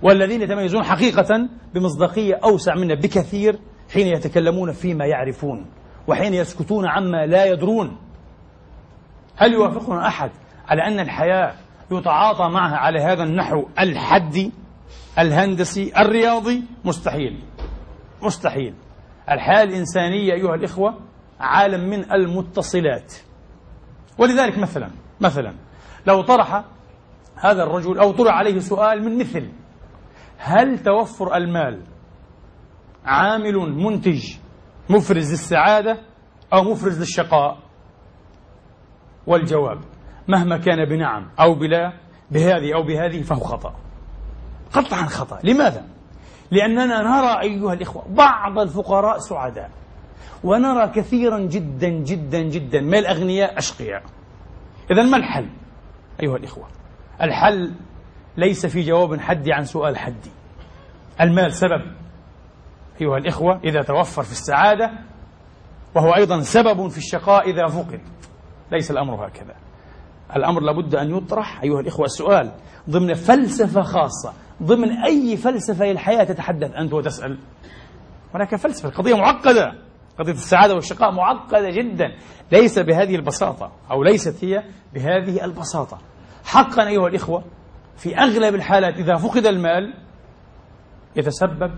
والذين 0.02 0.42
يتميزون 0.42 0.84
حقيقة 0.84 1.48
بمصداقية 1.74 2.40
أوسع 2.44 2.74
منا 2.74 2.94
بكثير 2.94 3.58
حين 3.92 4.06
يتكلمون 4.06 4.72
فيما 4.72 5.06
يعرفون 5.06 5.66
وحين 6.08 6.34
يسكتون 6.34 6.86
عما 6.86 7.26
لا 7.26 7.44
يدرون. 7.44 7.96
هل 9.36 9.52
يوافقنا 9.52 10.06
أحد 10.08 10.30
على 10.68 10.82
أن 10.82 11.00
الحياة 11.00 11.54
يتعاطى 11.90 12.48
معها 12.48 12.76
على 12.76 13.00
هذا 13.00 13.22
النحو 13.22 13.66
الحدي 13.78 14.52
الهندسي 15.18 15.92
الرياضي؟ 15.98 16.62
مستحيل. 16.84 17.40
مستحيل. 18.22 18.74
الحياة 19.30 19.62
الإنسانية 19.62 20.32
أيها 20.32 20.54
الإخوة 20.54 21.00
عالم 21.40 21.90
من 21.90 22.12
المتصلات. 22.12 23.14
ولذلك 24.18 24.58
مثلا 24.58 24.90
مثلا 25.20 25.54
لو 26.06 26.22
طرح 26.22 26.64
هذا 27.36 27.62
الرجل 27.62 27.98
أو 27.98 28.12
طرح 28.12 28.34
عليه 28.34 28.58
سؤال 28.58 29.04
من 29.04 29.18
مثل 29.18 29.48
هل 30.38 30.78
توفر 30.78 31.36
المال 31.36 31.82
عامل 33.04 33.54
منتج 33.56 34.36
مفرز 34.90 35.30
للسعادة 35.30 35.98
أو 36.52 36.62
مفرز 36.62 37.00
للشقاء؟ 37.00 37.58
والجواب 39.26 39.80
مهما 40.28 40.58
كان 40.58 40.84
بنعم 40.84 41.30
أو 41.40 41.54
بلا 41.54 41.92
بهذه 42.30 42.74
أو 42.74 42.82
بهذه 42.82 43.22
فهو 43.22 43.40
خطأ. 43.40 43.74
قطعا 44.72 45.06
خطأ. 45.06 45.38
لماذا؟ 45.44 45.93
لأننا 46.50 47.02
نرى 47.02 47.40
أيها 47.40 47.72
الإخوة 47.72 48.04
بعض 48.08 48.58
الفقراء 48.58 49.18
سعداء 49.18 49.70
ونرى 50.44 50.88
كثيرا 50.88 51.38
جدا 51.38 51.88
جدا 51.88 52.42
جدا 52.42 52.80
من 52.80 52.94
الأغنياء 52.94 53.58
أشقياء. 53.58 54.02
إذا 54.90 55.02
ما 55.02 55.16
الحل 55.16 55.48
أيها 56.22 56.36
الإخوة؟ 56.36 56.66
الحل 57.22 57.74
ليس 58.36 58.66
في 58.66 58.82
جواب 58.82 59.20
حدي 59.20 59.52
عن 59.52 59.64
سؤال 59.64 59.98
حدي. 59.98 60.30
المال 61.20 61.52
سبب 61.52 61.82
أيها 63.00 63.18
الإخوة 63.18 63.60
إذا 63.64 63.82
توفر 63.82 64.22
في 64.22 64.32
السعادة 64.32 64.90
وهو 65.94 66.14
أيضا 66.14 66.40
سبب 66.40 66.88
في 66.88 66.98
الشقاء 66.98 67.50
إذا 67.50 67.66
فقد 67.66 68.00
ليس 68.72 68.90
الأمر 68.90 69.26
هكذا. 69.26 69.54
الأمر 70.36 70.60
لابد 70.60 70.94
أن 70.94 71.16
يطرح 71.16 71.62
أيها 71.62 71.80
الإخوة 71.80 72.06
السؤال 72.06 72.52
ضمن 72.90 73.14
فلسفة 73.14 73.82
خاصة. 73.82 74.32
ضمن 74.62 74.90
أي 74.90 75.36
فلسفة 75.36 75.84
للحياة 75.84 76.24
تتحدث؟ 76.24 76.74
أنت 76.74 76.92
وتسأل. 76.92 77.38
هناك 78.34 78.56
فلسفة 78.56 78.88
قضية 78.88 79.14
معقدة. 79.14 79.72
قضية 80.18 80.32
السعادة 80.32 80.74
والشقاء 80.74 81.12
معقدة 81.12 81.70
جدا. 81.70 82.06
ليس 82.52 82.78
بهذه 82.78 83.14
البساطة 83.14 83.72
أو 83.90 84.02
ليست 84.02 84.44
هي 84.44 84.62
بهذه 84.94 85.44
البساطة. 85.44 85.98
حقا 86.44 86.88
أيها 86.88 87.08
الإخوة 87.08 87.44
في 87.96 88.16
أغلب 88.18 88.54
الحالات 88.54 88.94
إذا 88.94 89.16
فقد 89.16 89.46
المال 89.46 89.94
يتسبب 91.16 91.72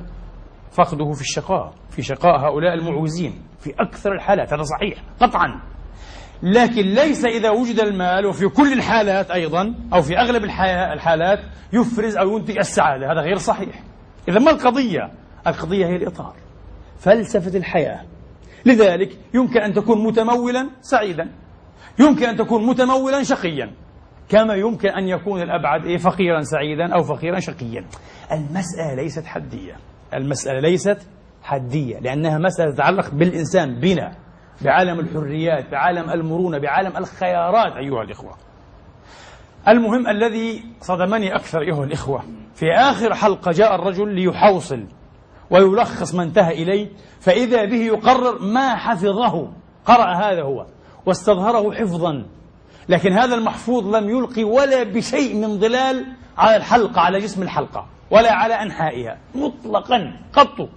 فقده 0.70 1.12
في 1.12 1.20
الشقاء 1.20 1.74
في 1.90 2.02
شقاء 2.02 2.40
هؤلاء 2.40 2.74
المعوزين. 2.74 3.42
في 3.58 3.74
أكثر 3.80 4.12
الحالات 4.12 4.52
هذا 4.52 4.62
صحيح 4.62 5.02
قطعا. 5.20 5.62
لكن 6.42 6.82
ليس 6.82 7.24
إذا 7.24 7.50
وجد 7.50 7.80
المال 7.80 8.26
وفي 8.26 8.48
كل 8.48 8.72
الحالات 8.72 9.30
أيضا 9.30 9.74
أو 9.94 10.02
في 10.02 10.18
أغلب 10.18 10.44
الحالات 10.44 11.38
يفرز 11.72 12.16
أو 12.16 12.36
ينتج 12.36 12.58
السعادة. 12.58 13.12
هذا 13.12 13.20
غير 13.20 13.36
صحيح. 13.36 13.82
إذا 14.28 14.38
ما 14.38 14.50
القضية؟ 14.50 15.10
القضية 15.46 15.86
هي 15.86 15.96
الإطار. 15.96 16.34
فلسفة 16.98 17.58
الحياة. 17.58 18.00
لذلك 18.66 19.18
يمكن 19.34 19.60
أن 19.60 19.72
تكون 19.72 20.06
متمولا 20.06 20.70
سعيدا. 20.80 21.30
يمكن 21.98 22.26
أن 22.26 22.36
تكون 22.36 22.66
متمولا 22.66 23.22
شقيا. 23.22 23.70
كما 24.28 24.54
يمكن 24.54 24.88
أن 24.88 25.08
يكون 25.08 25.42
الأبعد 25.42 25.86
إيه 25.86 25.96
فقيرا 25.96 26.40
سعيدا 26.40 26.94
أو 26.94 27.02
فقيرا 27.02 27.40
شقيا. 27.40 27.84
المسألة 28.32 28.94
ليست 28.94 29.26
حدية. 29.26 29.76
المسألة 30.14 30.60
ليست 30.60 30.98
حدية 31.42 31.98
لأنها 31.98 32.38
مسألة 32.38 32.74
تتعلق 32.74 33.14
بالإنسان 33.14 33.80
بنا. 33.80 34.25
بعالم 34.62 35.00
الحريات 35.00 35.70
بعالم 35.70 36.10
المرونة 36.10 36.58
بعالم 36.58 36.96
الخيارات 36.96 37.72
أيها 37.76 38.02
الإخوة. 38.02 38.36
المهم 39.68 40.08
الذي 40.08 40.64
صدمني 40.80 41.34
أكثر 41.34 41.60
أيها 41.60 41.84
الإخوة 41.84 42.22
في 42.54 42.72
آخر 42.72 43.14
حلقة 43.14 43.52
جاء 43.52 43.74
الرجل 43.74 44.14
ليحوصل 44.14 44.84
ويلخص 45.50 46.14
ما 46.14 46.22
انتهى 46.22 46.62
إليه 46.62 46.88
فإذا 47.20 47.64
به 47.64 47.82
يقرر 47.82 48.38
ما 48.42 48.76
حفظه 48.76 49.52
قرأ 49.84 50.14
هذا 50.14 50.42
هو 50.42 50.66
واستظهره 51.06 51.74
حفظا. 51.74 52.26
لكن 52.88 53.12
هذا 53.12 53.34
المحفوظ 53.34 53.94
لم 53.96 54.10
يلقي 54.10 54.44
ولا 54.44 54.82
بشيء 54.82 55.36
من 55.36 55.58
ظلال 55.58 56.06
على 56.38 56.56
الحلقة 56.56 57.00
على 57.00 57.18
جسم 57.18 57.42
الحلقة 57.42 57.86
ولا 58.10 58.32
على 58.32 58.54
أنحائها 58.54 59.18
مطلقا 59.34 60.16
قط. 60.32 60.68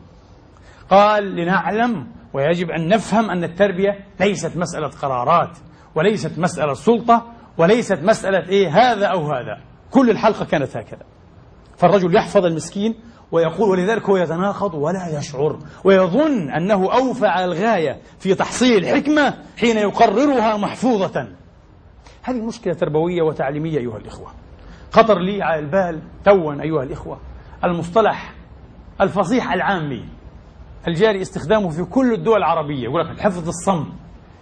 قال 0.90 1.36
لنعلم 1.36 2.08
ويجب 2.34 2.70
أن 2.70 2.88
نفهم 2.88 3.30
أن 3.30 3.44
التربية 3.44 4.06
ليست 4.20 4.58
مسألة 4.58 4.88
قرارات 4.88 5.58
وليست 5.96 6.40
مسألة 6.40 6.74
سلطة 6.74 7.26
وليست 7.58 8.00
مسألة 8.04 8.50
إيه 8.50 8.68
هذا 8.68 9.06
أو 9.06 9.32
هذا. 9.32 9.62
كل 9.92 10.10
الحلقة 10.10 10.46
كانت 10.46 10.78
هكذا. 10.78 11.04
فالرجل 11.78 12.16
يحفظ 12.16 12.46
المسكين 12.46 12.96
ويقول 13.32 13.70
ولذلك 13.70 14.10
هو 14.10 14.18
يتناقض 14.18 14.74
ولا 14.74 15.18
يشعر 15.20 15.60
ويظن 15.84 16.50
أنه 16.50 16.94
أوفى 16.94 17.26
على 17.28 17.46
الغاية 17.46 18.02
في 18.20 18.36
تحصيل 18.36 18.78
الحكمة 18.78 19.34
حين 19.58 19.78
يقررها 19.78 20.58
محفوظة. 20.58 21.28
هذه 22.24 22.42
مشكلة 22.42 22.74
تربوية 22.74 23.22
وتعليمية 23.22 23.78
أيها 23.78 23.98
الإخوة. 23.98 24.32
خطر 24.92 25.20
لي 25.20 25.44
على 25.44 25.60
البال 25.60 26.02
توا 26.26 26.62
أيها 26.62 26.84
الإخوة. 26.84 27.20
المصطلح 27.64 28.34
الفصيح 29.02 29.54
العامي 29.54 30.06
الجاري 30.88 31.22
استخدامه 31.22 31.70
في 31.70 31.84
كل 31.84 32.14
الدول 32.14 32.38
العربية. 32.38 32.84
يقول 32.84 33.10
لك 33.10 33.20
حفظ 33.20 33.48
الصم 33.48 33.94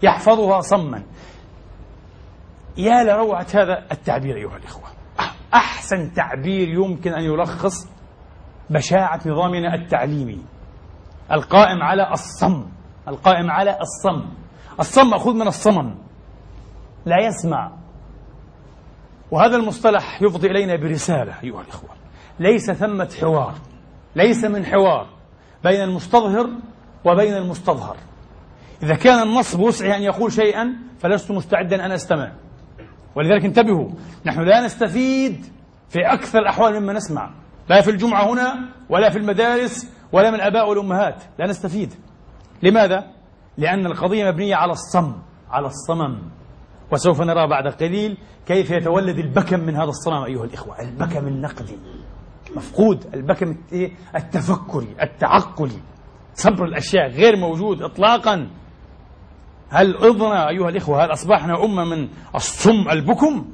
يحفظها 0.04 0.60
صما. 0.62 1.04
يا 2.78 3.04
لروعة 3.04 3.48
هذا 3.54 3.86
التعبير 3.92 4.36
أيها 4.36 4.58
الإخوة. 4.58 4.88
أحسن 5.54 6.14
تعبير 6.14 6.68
يمكن 6.68 7.14
أن 7.14 7.24
يلخص 7.24 7.88
بشاعة 8.70 9.20
نظامنا 9.26 9.76
التعليمي. 9.76 10.42
القائم 11.32 11.84
على 11.84 12.12
الصم 12.12 12.66
القائم 13.08 13.52
على 13.52 13.80
الصم. 13.82 14.30
الصم 14.80 15.10
مأخوذ 15.10 15.34
من 15.34 15.48
الصمم 15.48 15.96
لا 17.06 17.16
يسمع. 17.28 17.72
وهذا 19.32 19.56
المصطلح 19.56 20.22
يفضي 20.22 20.48
إلينا 20.48 20.76
برسالة 20.76 21.44
أيها 21.44 21.62
الإخوة. 21.62 21.90
ليس 22.40 22.72
ثمة 22.72 23.10
حوار 23.22 23.54
ليس 24.16 24.46
من 24.46 24.66
حوار. 24.66 25.17
بين 25.64 25.82
المستظهر 25.82 26.50
وبين 27.06 27.34
المستظهر. 27.34 27.98
إذا 28.84 28.96
كان 28.96 29.28
النص 29.28 29.56
بوسعه 29.56 29.96
أن 29.96 30.02
يقول 30.02 30.32
شيئا 30.32 30.76
فلست 31.00 31.32
مستعدا 31.32 31.86
أن 31.86 31.92
أستمع. 31.92 32.32
ولذلك 33.16 33.46
انتبهوا 33.46 33.90
نحن 34.26 34.42
لا 34.42 34.66
نستفيد 34.66 35.46
في 35.90 36.00
أكثر 36.00 36.40
الأحوال 36.40 36.80
مما 36.80 36.94
نسمع. 36.94 37.32
لا 37.70 37.82
في 37.82 37.92
الجمعة 37.92 38.34
هنا 38.34 38.70
ولا 38.90 39.10
في 39.10 39.18
المدارس 39.18 39.92
ولا 40.12 40.30
من 40.30 40.36
الآباء 40.36 40.70
والأمهات 40.70 41.24
لا 41.40 41.48
نستفيد. 41.48 41.94
لماذا؟ 42.64 43.12
لأن 43.58 43.86
القضية 43.86 44.32
مبنية 44.32 44.56
على 44.56 44.72
الصم 44.72 45.14
على 45.50 45.68
الصمم. 45.68 46.18
وسوف 46.92 47.22
نرى 47.22 47.48
بعد 47.48 47.68
قليل 47.68 48.18
كيف 48.48 48.72
يتولد 48.72 49.18
البكم 49.18 49.60
من 49.60 49.76
هذا 49.76 49.90
الصنم 49.90 50.24
أيها 50.24 50.44
الإخوة. 50.44 50.82
البكم 50.82 51.28
النقدي. 51.28 51.78
مفقود 52.58 53.06
البكم 53.14 53.56
التفكري 54.16 54.96
التعقلي. 55.02 55.80
صبر 56.34 56.66
الأشياء 56.66 57.10
غير 57.10 57.36
موجود 57.36 57.82
إطلاقا. 57.82 58.50
هل 59.70 59.96
أضنا 59.96 60.50
أيها 60.50 60.70
الإخوة؟ 60.70 61.06
هل 61.06 61.12
أصبحنا 61.12 61.64
أمة 61.66 61.84
من 61.84 62.10
الصم 62.36 62.90
البكم؟ 62.92 63.46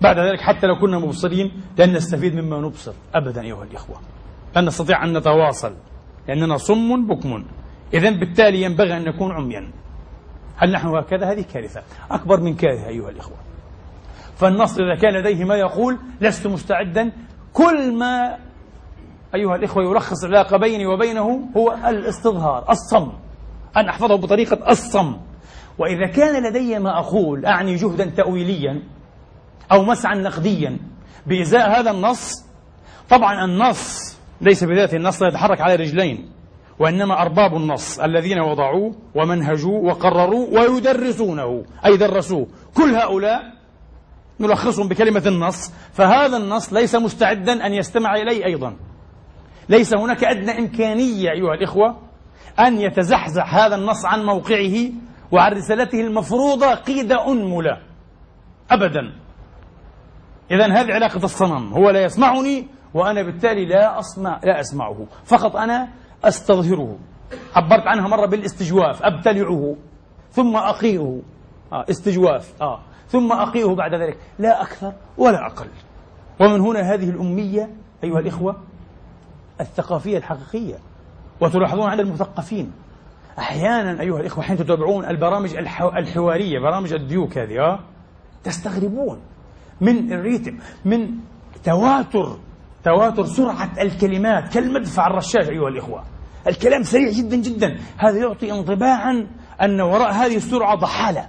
بعد 0.00 0.18
ذلك 0.18 0.40
حتى 0.40 0.66
لو 0.66 0.78
كنا 0.78 0.98
مبصرين 0.98 1.52
لن 1.78 1.92
نستفيد 1.92 2.34
مما 2.34 2.60
نبصر 2.60 2.92
أبدا 3.14 3.42
أيها 3.42 3.64
الإخوة. 3.64 3.96
لن 4.56 4.64
نستطيع 4.64 5.04
أن 5.04 5.16
نتواصل 5.16 5.74
لأننا 6.28 6.56
صم 6.56 7.06
بكم. 7.06 7.44
إذا 7.94 8.10
بالتالي 8.10 8.62
ينبغي 8.62 8.96
أن 8.96 9.04
نكون 9.04 9.32
عميا. 9.32 9.70
هل 10.56 10.72
نحن 10.72 10.88
هكذا؟ 10.88 11.32
هذه 11.32 11.44
كارثة. 11.54 11.82
أكبر 12.10 12.40
من 12.40 12.54
كارثة 12.54 12.88
أيها 12.88 13.10
الإخوة. 13.10 13.36
فالنص 14.36 14.78
إذا 14.78 14.94
كان 14.94 15.14
لديه 15.14 15.44
ما 15.44 15.54
يقول 15.54 15.98
لست 16.20 16.46
مستعدا 16.46 17.12
كل 17.56 17.92
ما 17.98 18.36
أيها 19.34 19.56
الإخوة 19.56 19.84
يلخص 19.84 20.24
العلاقة 20.24 20.56
بيني 20.56 20.86
وبينه 20.86 21.48
هو 21.56 21.72
الاستظهار 21.88 22.70
الصم. 22.70 23.12
أن 23.76 23.88
أحفظه 23.88 24.14
بطريقة 24.16 24.70
الصم. 24.70 25.16
وإذا 25.78 26.06
كان 26.06 26.42
لدي 26.46 26.78
ما 26.78 26.98
أقول 26.98 27.46
أعني 27.46 27.74
جهدا 27.74 28.04
تأويليا 28.04 28.82
أو 29.72 29.82
مسعا 29.82 30.14
نقديا 30.14 30.78
بإزاء 31.26 31.80
هذا 31.80 31.90
النص 31.90 32.44
طبعا 33.10 33.44
النص 33.44 34.16
ليس 34.40 34.64
بذاته 34.64 34.96
النص 34.96 35.22
لا 35.22 35.28
يتحرك 35.28 35.60
على 35.60 35.74
رجلين 35.74 36.30
وإنما 36.78 37.22
أرباب 37.22 37.56
النص 37.56 38.00
الذين 38.00 38.40
وضعوه 38.40 38.94
ومنهجوه 39.14 39.84
وقرروا 39.84 40.46
ويدرسونه 40.60 41.64
أي 41.86 41.96
درسوه. 41.96 42.46
كل 42.74 42.94
هؤلاء 42.94 43.55
نلخصهم 44.40 44.88
بكلمة 44.88 45.22
النص. 45.26 45.72
فهذا 45.92 46.36
النص 46.36 46.72
ليس 46.72 46.94
مستعدا 46.94 47.66
أن 47.66 47.72
يستمع 47.72 48.14
إليه 48.14 48.44
أيضا. 48.44 48.76
ليس 49.68 49.94
هناك 49.94 50.24
أدنى 50.24 50.58
إمكانية 50.58 51.30
أيها 51.30 51.54
الإخوة 51.54 51.98
أن 52.60 52.80
يتزحزح 52.80 53.54
هذا 53.54 53.74
النص 53.74 54.04
عن 54.04 54.24
موقعه 54.24 54.90
وعن 55.32 55.52
رسالته 55.52 56.00
المفروضة 56.00 56.74
قيد 56.74 57.12
أنملة. 57.12 57.78
أبدا. 58.70 59.12
إذا 60.50 60.66
هذه 60.66 60.92
علاقة 60.92 61.24
الصنم 61.24 61.72
هو 61.72 61.90
لا 61.90 62.04
يسمعني 62.04 62.66
وأنا 62.94 63.22
بالتالي 63.22 63.66
لا 63.66 63.98
أسمع 63.98 64.40
لا 64.44 64.60
أسمعه. 64.60 65.06
فقط 65.24 65.56
أنا 65.56 65.88
أستظهره. 66.24 66.98
عبرت 67.56 67.86
عنها 67.86 68.08
مرة 68.08 68.26
بالاستجواف. 68.26 69.02
أبتلعه. 69.02 69.76
ثم 70.30 70.56
أقيئه. 70.56 71.22
آه 71.72 71.84
استجواف. 71.90 72.62
آه. 72.62 72.80
ثم 73.16 73.32
أقيئه 73.32 73.74
بعد 73.74 73.94
ذلك. 73.94 74.18
لا 74.38 74.62
أكثر 74.62 74.92
ولا 75.18 75.46
أقل. 75.46 75.66
ومن 76.40 76.60
هنا 76.60 76.80
هذه 76.80 77.10
الأمية 77.10 77.70
أيها 78.04 78.18
الإخوة 78.18 78.56
الثقافية 79.60 80.18
الحقيقية. 80.18 80.78
وتلاحظون 81.40 81.90
عند 81.90 82.00
المثقفين. 82.00 82.72
أحيانا 83.38 84.00
أيها 84.00 84.20
الإخوة 84.20 84.44
حين 84.44 84.56
تتابعون 84.56 85.04
البرامج 85.04 85.56
الحوارية 85.96 86.58
برامج 86.58 86.92
الديوك 86.92 87.38
هذه 87.38 87.60
آه 87.60 87.80
تستغربون 88.44 89.20
من 89.80 90.12
الريتم 90.12 90.58
من 90.84 91.08
تواتر 91.64 92.38
تواتر 92.84 93.24
سرعة 93.24 93.70
الكلمات 93.80 94.54
كالمدفع 94.54 95.06
الرشاش 95.06 95.48
أيها 95.48 95.68
الإخوة. 95.68 96.04
الكلام 96.46 96.82
سريع 96.82 97.10
جدا 97.10 97.36
جدا. 97.36 97.76
هذا 97.98 98.18
يعطي 98.18 98.52
انطباعا 98.52 99.26
أن 99.62 99.80
وراء 99.80 100.12
هذه 100.12 100.36
السرعة 100.36 100.74
ضحالة. 100.76 101.28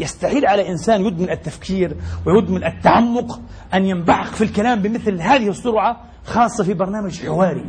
يستحيل 0.00 0.46
على 0.46 0.68
إنسان 0.68 1.06
يدمن 1.06 1.30
التفكير 1.30 1.96
ويدمن 2.26 2.64
التعمق 2.64 3.40
أن 3.74 3.84
ينبعث 3.84 4.34
في 4.34 4.44
الكلام 4.44 4.82
بمثل 4.82 5.20
هذه 5.20 5.48
السرعة 5.48 6.04
خاصة 6.24 6.64
في 6.64 6.74
برنامج 6.74 7.26
حواري. 7.26 7.64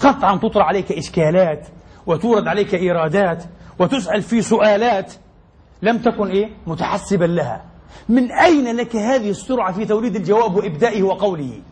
قطعا 0.00 0.36
تطرح 0.36 0.66
عليك 0.66 0.92
إشكالات 0.92 1.68
وتورد 2.06 2.48
عليك 2.48 2.74
إيرادات 2.74 3.44
وتسأل 3.78 4.22
في 4.22 4.42
سؤالات 4.42 5.14
لم 5.82 5.98
تكن 5.98 6.26
إيه؟ 6.30 6.50
متحسبا 6.66 7.24
لها. 7.24 7.64
من 8.08 8.32
أين 8.32 8.76
لك 8.76 8.96
هذه 8.96 9.30
السرعة 9.30 9.72
في 9.72 9.86
توليد 9.86 10.16
الجواب 10.16 10.54
وإبدائه 10.56 11.02
وقوله؟ 11.02 11.62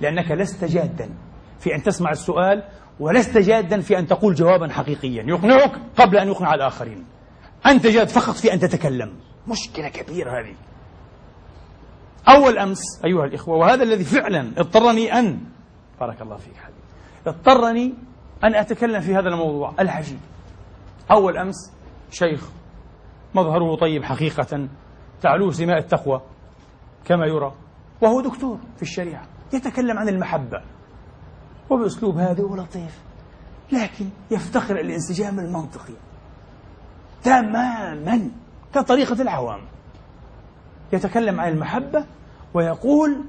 لأنك 0.00 0.30
لست 0.30 0.64
جادا 0.64 1.10
في 1.60 1.74
أن 1.74 1.82
تسمع 1.82 2.10
السؤال 2.10 2.62
ولست 3.00 3.38
جادا 3.38 3.80
في 3.80 3.98
أن 3.98 4.06
تقول 4.06 4.34
جوابا 4.34 4.68
حقيقيا. 4.68 5.22
يقنعك 5.26 5.72
قبل 5.96 6.16
أن 6.16 6.28
يقنع 6.28 6.54
الآخرين. 6.54 7.04
أنت 7.66 7.86
جاد 7.86 8.08
فقط 8.08 8.34
في 8.34 8.52
أن 8.52 8.58
تتكلم. 8.58 9.12
مشكلة 9.48 9.88
كبيرة 9.88 10.30
هذه. 10.30 10.54
أول 12.28 12.58
أمس 12.58 12.80
أيها 13.04 13.24
الإخوة 13.24 13.56
وهذا 13.56 13.82
الذي 13.82 14.04
فعلا 14.04 14.52
اضطرني 14.58 15.18
أن 15.18 15.40
بارك 16.00 16.22
الله 16.22 16.36
فيك 16.36 16.56
حبيبي 16.56 16.80
اضطرني 17.26 17.94
أن 18.44 18.54
أتكلم 18.54 19.00
في 19.00 19.14
هذا 19.14 19.28
الموضوع 19.28 19.74
العجيب. 19.80 20.18
أول 21.10 21.38
أمس 21.38 21.72
شيخ 22.10 22.48
مظهره 23.34 23.76
طيب 23.76 24.04
حقيقة 24.04 24.68
تعلوه 25.22 25.50
سماء 25.52 25.78
التقوى 25.78 26.22
كما 27.04 27.26
يرى 27.26 27.52
وهو 28.00 28.20
دكتور 28.20 28.58
في 28.76 28.82
الشريعة 28.82 29.26
يتكلم 29.52 29.98
عن 29.98 30.08
المحبة. 30.08 30.62
وبأسلوب 31.70 32.18
هادئ 32.18 32.42
ولطيف 32.42 32.98
لكن 33.72 34.08
يفتخر 34.30 34.80
الانسجام 34.80 35.38
المنطقي. 35.38 35.94
تماما 37.28 38.30
كطريقة 38.74 39.22
العوام. 39.22 39.60
يتكلم 40.92 41.40
عن 41.40 41.52
المحبة 41.52 42.04
ويقول 42.54 43.24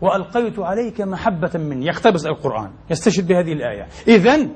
وألقيت 0.00 0.58
عليك 0.58 1.00
محبة 1.00 1.50
مني 1.54 1.86
يقتبس 1.86 2.26
القرآن 2.26 2.70
يستشهد 2.90 3.26
بهذه 3.26 3.52
الآية. 3.52 3.86
إذا 4.08 4.48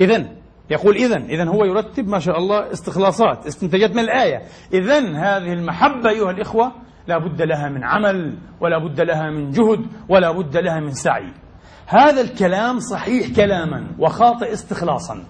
إذا 0.00 0.28
يقول 0.70 0.96
إذا 0.96 1.16
إذا 1.16 1.48
هو 1.48 1.64
يرتب 1.64 2.08
ما 2.08 2.18
شاء 2.18 2.38
الله 2.38 2.72
استخلاصات 2.72 3.46
استنتاجات 3.46 3.90
من 3.90 3.98
الآية. 3.98 4.42
إذا 4.72 4.98
هذه 4.98 5.52
المحبة 5.52 6.10
أيها 6.10 6.30
الإخوة 6.30 6.72
لا 7.06 7.18
بد 7.18 7.42
لها 7.42 7.68
من 7.68 7.84
عمل 7.84 8.38
ولا 8.60 8.78
بد 8.78 9.00
لها 9.00 9.30
من 9.30 9.50
جهد 9.50 9.86
ولا 10.08 10.32
بد 10.32 10.56
لها 10.56 10.80
من 10.80 10.92
سعي. 10.92 11.32
هذا 11.86 12.20
الكلام 12.20 12.78
صحيح 12.78 13.36
كلاما 13.36 13.86
وخاطئ 13.98 14.52
استخلاصا. 14.52 15.24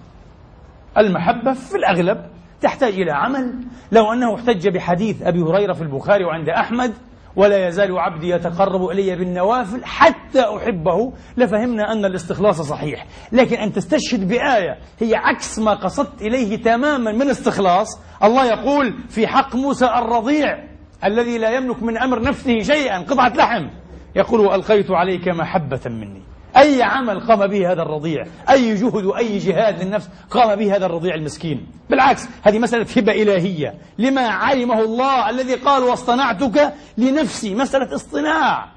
المحبة 0.97 1.53
في 1.53 1.75
الأغلب 1.75 2.32
تحتاج 2.63 2.93
إلى 2.93 3.11
عمل. 3.11 3.53
لو 3.91 4.13
أنه 4.13 4.35
احتج 4.35 4.67
بحديث 4.67 5.21
أبي 5.21 5.41
هريرة 5.41 5.73
في 5.73 5.81
البخاري 5.81 6.25
وعند 6.25 6.49
أحمد 6.49 6.93
ولا 7.35 7.67
يزال 7.67 7.99
عبدي 7.99 8.29
يتقرب 8.29 8.89
إلي 8.89 9.15
بالنوافل 9.15 9.85
حتى 9.85 10.41
أحبه 10.41 11.13
لفهمنا 11.37 11.91
أن 11.91 12.05
الاستخلاص 12.05 12.61
صحيح. 12.61 13.05
لكن 13.31 13.55
أن 13.55 13.73
تستشهد 13.73 14.27
بآية 14.27 14.77
هي 14.99 15.15
عكس 15.15 15.59
ما 15.59 15.73
قصدت 15.73 16.21
إليه 16.21 16.61
تماما 16.61 17.11
من 17.11 17.29
استخلاص 17.29 17.87
الله 18.23 18.45
يقول 18.45 18.93
في 19.09 19.27
حق 19.27 19.55
موسى 19.55 19.85
الرضيع 19.85 20.63
الذي 21.05 21.37
لا 21.37 21.49
يملك 21.49 21.83
من 21.83 21.97
أمر 21.97 22.21
نفسه 22.21 22.59
شيئا 22.59 22.99
قطعة 22.99 23.29
لحم. 23.29 23.67
يقول 24.15 24.39
وألقيت 24.39 24.91
عليك 24.91 25.27
محبة 25.27 25.81
مني. 25.85 26.21
أي 26.57 26.83
عمل 26.83 27.19
قام 27.19 27.47
به 27.47 27.71
هذا 27.71 27.81
الرضيع؟ 27.81 28.25
أي 28.49 28.75
جهد 28.75 29.05
وأي 29.05 29.37
جهاد 29.37 29.83
للنفس 29.83 30.09
قام 30.29 30.55
به 30.55 30.75
هذا 30.75 30.85
الرضيع 30.85 31.15
المسكين؟ 31.15 31.67
بالعكس 31.89 32.27
هذه 32.43 32.59
مسألة 32.59 32.85
هبة 32.97 33.11
إلهية. 33.11 33.73
لما 33.97 34.21
علمه 34.27 34.79
الله 34.79 35.29
الذي 35.29 35.55
قال 35.55 35.83
واصطنعتك 35.83 36.73
لنفسي 36.97 37.55
مسألة 37.55 37.95
اصطناع. 37.95 38.71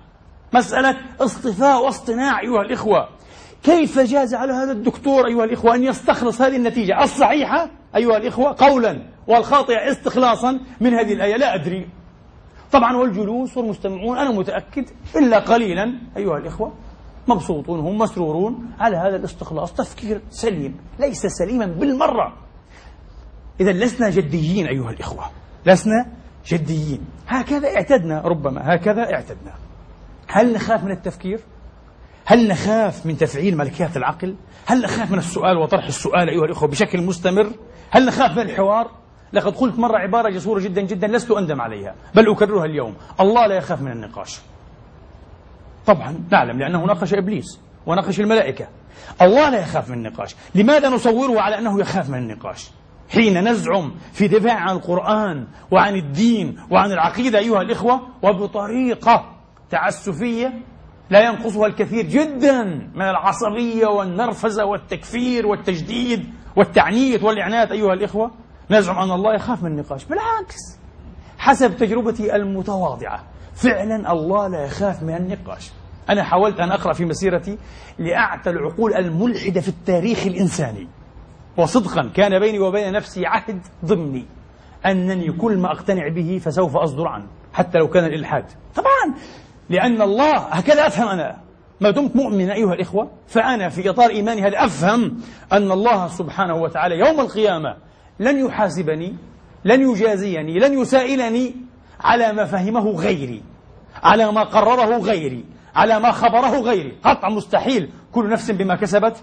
مسألة 0.52 0.96
اصطفاء 1.20 1.84
واصطناع 1.84 2.40
أيها 2.40 2.62
الإخوة. 2.62 3.08
كيف 3.62 3.98
جاز 3.98 4.34
على 4.34 4.52
هذا 4.52 4.72
الدكتور 4.72 5.26
أيها 5.26 5.44
الإخوة 5.44 5.74
أن 5.74 5.82
يستخلص 5.82 6.42
هذه 6.42 6.56
النتيجة؟ 6.56 7.04
الصحيحة 7.04 7.70
أيها 7.96 8.16
الإخوة 8.16 8.56
قولا. 8.58 9.02
والخاطئة 9.26 9.90
استخلاصا 9.90 10.60
من 10.80 10.94
هذه 10.94 11.12
الآية 11.12 11.36
لا 11.36 11.54
أدري. 11.54 11.88
طبعا 12.72 12.96
والجلوس 12.96 13.56
والمستمعون 13.56 14.18
أنا 14.18 14.30
متأكد 14.30 14.84
إلا 15.16 15.38
قليلا 15.38 15.94
أيها 16.16 16.38
الإخوة. 16.38 16.72
مبسوطون 17.28 17.80
هم 17.80 17.98
مسرورون 17.98 18.70
على 18.80 18.96
هذا 18.96 19.16
الاستخلاص 19.16 19.74
تفكير 19.74 20.20
سليم 20.30 20.76
ليس 20.98 21.26
سليما 21.26 21.66
بالمرة 21.66 22.32
إذا 23.60 23.72
لسنا 23.72 24.10
جديين 24.10 24.66
أيها 24.66 24.90
الإخوة 24.90 25.24
لسنا 25.66 26.06
جديين 26.46 27.00
هكذا 27.26 27.68
اعتدنا 27.68 28.20
ربما 28.20 28.74
هكذا 28.74 29.14
اعتدنا 29.14 29.54
هل 30.28 30.52
نخاف 30.52 30.84
من 30.84 30.90
التفكير؟ 30.90 31.40
هل 32.26 32.48
نخاف 32.48 33.06
من 33.06 33.16
تفعيل 33.16 33.56
ملكيات 33.56 33.96
العقل؟ 33.96 34.36
هل 34.66 34.82
نخاف 34.82 35.12
من 35.12 35.18
السؤال 35.18 35.56
وطرح 35.56 35.86
السؤال 35.86 36.28
أيها 36.28 36.44
الإخوة 36.44 36.68
بشكل 36.68 37.02
مستمر؟ 37.02 37.50
هل 37.90 38.06
نخاف 38.06 38.36
من 38.36 38.42
الحوار؟ 38.42 38.90
لقد 39.32 39.56
قلت 39.56 39.78
مرة 39.78 39.98
عبارة 39.98 40.30
جسورة 40.30 40.60
جدا 40.60 40.80
جدا 40.80 41.06
لست 41.06 41.30
أندم 41.30 41.60
عليها 41.60 41.94
بل 42.14 42.30
أكررها 42.30 42.64
اليوم 42.64 42.94
الله 43.20 43.46
لا 43.46 43.54
يخاف 43.54 43.82
من 43.82 43.92
النقاش 43.92 44.40
طبعا 45.86 46.24
نعلم 46.30 46.58
لأنه 46.58 46.84
ناقش 46.84 47.14
إبليس 47.14 47.60
وناقش 47.86 48.20
الملائكة. 48.20 48.68
الله 49.22 49.50
لا 49.50 49.58
يخاف 49.60 49.90
من 49.90 49.96
النقاش. 49.96 50.36
لماذا 50.54 50.88
نصوره 50.88 51.40
على 51.40 51.58
أنه 51.58 51.80
يخاف 51.80 52.10
من 52.10 52.18
النقاش؟ 52.18 52.70
حين 53.08 53.48
نزعم 53.48 53.94
في 54.12 54.28
دفاع 54.28 54.54
عن 54.54 54.76
القرآن 54.76 55.46
وعن 55.70 55.94
الدين 55.94 56.58
وعن 56.70 56.92
العقيدة 56.92 57.38
أيها 57.38 57.62
الإخوة 57.62 58.00
وبطريقة 58.22 59.36
تعسفية 59.70 60.52
لا 61.10 61.20
ينقصها 61.20 61.66
الكثير 61.66 62.06
جدا 62.06 62.64
من 62.94 63.02
العصبية 63.02 63.86
والنرفزة 63.86 64.64
والتكفير 64.64 65.46
والتجديد 65.46 66.34
والتعنيت 66.56 67.22
والإعنات 67.22 67.70
أيها 67.70 67.92
الإخوة. 67.92 68.30
نزعم 68.70 68.98
أن 68.98 69.10
الله 69.10 69.34
يخاف 69.34 69.62
من 69.62 69.70
النقاش. 69.70 70.04
بالعكس 70.04 70.78
حسب 71.38 71.76
تجربتي 71.76 72.36
المتواضعة 72.36 73.24
فعلا 73.56 74.12
الله 74.12 74.48
لا 74.48 74.64
يخاف 74.64 75.02
من 75.02 75.16
النقاش. 75.16 75.70
أنا 76.10 76.22
حاولت 76.22 76.60
أن 76.60 76.70
أقرأ 76.70 76.92
في 76.92 77.04
مسيرتي 77.04 77.58
لأعتى 77.98 78.50
العقول 78.50 78.94
الملحدة 78.94 79.60
في 79.60 79.68
التاريخ 79.68 80.26
الإنساني. 80.26 80.88
وصدقا 81.56 82.10
كان 82.14 82.38
بيني 82.38 82.58
وبين 82.58 82.92
نفسي 82.92 83.26
عهد 83.26 83.60
ضمني. 83.84 84.24
أنني 84.86 85.32
كل 85.32 85.58
ما 85.58 85.72
أقتنع 85.72 86.08
به 86.08 86.40
فسوف 86.44 86.76
أصدر 86.76 87.08
عنه 87.08 87.26
حتى 87.52 87.78
لو 87.78 87.88
كان 87.88 88.04
الإلحاد. 88.04 88.44
طبعا 88.74 89.14
لأن 89.70 90.02
الله 90.02 90.36
هكذا 90.36 90.86
أفهم 90.86 91.08
أنا. 91.08 91.46
ما 91.80 91.90
دمت 91.90 92.16
مؤمن 92.16 92.50
أيها 92.50 92.72
الإخوة 92.72 93.10
فأنا 93.26 93.68
في 93.68 93.90
إطار 93.90 94.10
إيماني 94.10 94.42
هذا 94.42 94.64
أفهم 94.64 95.16
أن 95.52 95.72
الله 95.72 96.08
سبحانه 96.08 96.54
وتعالى 96.54 96.98
يوم 96.98 97.20
القيامة 97.20 97.76
لن 98.20 98.46
يحاسبني 98.46 99.16
لن 99.64 99.90
يجازيني 99.90 100.58
لن 100.58 100.78
يسائلني 100.78 101.54
على 102.00 102.32
ما 102.32 102.44
فهمه 102.44 102.90
غيري 102.90 103.42
على 104.02 104.32
ما 104.32 104.42
قرره 104.42 104.98
غيري 104.98 105.44
على 105.76 106.00
ما 106.00 106.12
خبره 106.12 106.60
غيري. 106.60 106.92
قطع 107.04 107.28
مستحيل. 107.28 107.90
كل 108.12 108.28
نفس 108.28 108.50
بما 108.50 108.76
كسبت 108.76 109.16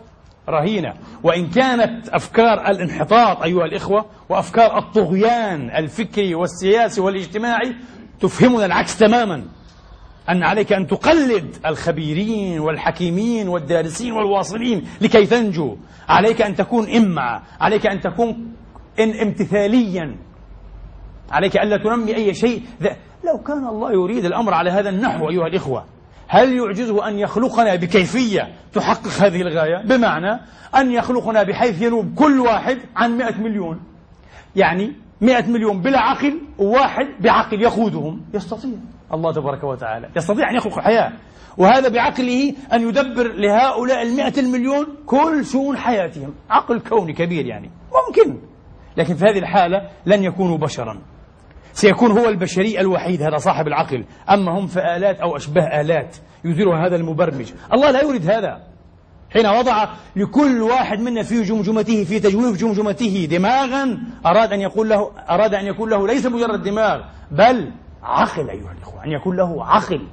رهينة. 0.50 0.94
وإن 1.24 1.50
كانت 1.50 2.10
أفكار 2.10 2.68
الانحطاط 2.68 3.42
أيها 3.42 3.66
الإخوة 3.66 4.06
وأفكار 4.30 4.78
الطغيان 4.78 5.70
الفكري 5.70 6.36
والسياسي 6.36 7.02
والاجتماعي 7.02 7.76
تفهمنا 8.20 8.66
العكس 8.66 8.98
تماما. 8.98 9.46
أن 10.30 10.44
عليك 10.44 10.74
أن 10.74 10.88
تقلد 10.88 11.56
الخبيرين 11.66 12.60
والحكيمين 12.60 13.48
والدارسين 13.48 14.12
والواصلين 14.12 14.88
لكي 15.02 15.26
تنجو. 15.26 15.78
عليك 16.10 16.42
أن 16.42 16.56
تكون 16.56 16.90
إمع 16.90 17.42
عليك 17.60 17.88
أن 17.88 18.02
تكون 18.02 18.54
إن 19.00 19.20
امتثاليا. 19.20 20.16
عليك 21.32 21.58
ألا 21.58 21.78
تنمي 21.78 22.16
أي 22.16 22.34
شيء. 22.34 22.64
لو 23.24 23.38
كان 23.38 23.68
الله 23.68 23.92
يريد 23.92 24.26
الأمر 24.26 24.54
على 24.54 24.70
هذا 24.70 24.90
النحو 24.90 25.30
أيها 25.30 25.48
الإخوة 25.48 25.86
هل 26.28 26.54
يعجزه 26.54 27.08
أن 27.08 27.20
يخلقنا 27.20 27.76
بكيفية 27.76 28.54
تحقق 28.74 29.08
هذه 29.22 29.42
الغاية؟ 29.42 29.84
بمعنى 29.86 30.40
أن 30.76 30.92
يخلقنا 30.92 31.44
بحيث 31.44 31.82
ينوب 31.82 32.16
كل 32.16 32.40
واحد 32.40 32.78
عن 32.96 33.18
مئة 33.18 33.38
مليون. 33.38 33.80
يعني 34.56 34.94
مئة 35.22 35.48
مليون 35.48 35.82
بلا 35.82 36.00
عقل 36.00 36.42
وواحد 36.60 37.06
بعقل 37.20 37.62
يقودهم 37.62 38.22
يستطيع. 38.34 38.72
الله 39.14 39.34
تبارك 39.34 39.64
وتعالى 39.64 40.10
يستطيع 40.16 40.50
أن 40.50 40.56
يخلق 40.56 40.80
حياة. 40.80 41.12
وهذا 41.58 41.90
بعقله 41.90 42.54
أن 42.74 42.82
يدبر 42.82 43.28
لهؤلاء 43.28 44.02
المئة 44.02 44.40
المليون 44.40 44.88
كل 45.06 45.46
شؤون 45.46 45.78
حياتهم. 45.78 46.34
عقل 46.50 46.80
كوني 46.80 47.14
كبير 47.14 47.46
يعني. 47.46 47.70
ممكن. 48.08 48.40
لكن 48.98 49.16
في 49.16 49.26
هذه 49.26 49.40
الحالة 49.40 49.90
لن 50.06 50.24
يكونوا 50.24 50.58
بشرا. 50.58 51.02
سيكون 51.74 52.12
هو 52.12 52.30
البشري 52.30 52.80
الوحيد 52.80 53.22
هذا 53.22 53.38
صاحب 53.38 53.68
العقل. 53.68 54.06
أما 54.30 54.60
هم 54.60 54.68
فآلات 54.68 55.20
أو 55.20 55.36
أشباه 55.36 55.82
آلات 55.82 56.18
يديرها 56.46 56.88
هذا 56.88 56.96
المبرمج. 56.96 57.52
الله 57.74 57.92
لا 57.92 58.02
يريد 58.04 58.30
هذا. 58.30 58.74
حين 59.34 59.48
وضع 59.48 59.88
لكل 60.16 60.62
واحد 60.62 61.00
منا 61.00 61.24
في 61.24 61.42
جمجمته 61.42 62.04
في 62.04 62.20
تجويف 62.20 62.58
جمجمته 62.58 63.28
دماغا 63.32 63.98
أراد 64.26 64.54
أن 64.54 64.62
يقول 64.62 64.90
له 64.90 65.12
أراد 65.30 65.54
أن 65.54 65.66
يكون 65.66 65.90
له 65.90 66.08
ليس 66.08 66.26
مجرد 66.26 66.64
دماغ 66.64 67.02
بل 67.32 67.72
عقل 68.04 68.50
أيها 68.50 68.72
الإخوة 68.72 69.06
أن 69.06 69.12
يكون 69.12 69.38
له 69.38 69.66
عقل. 69.66 70.08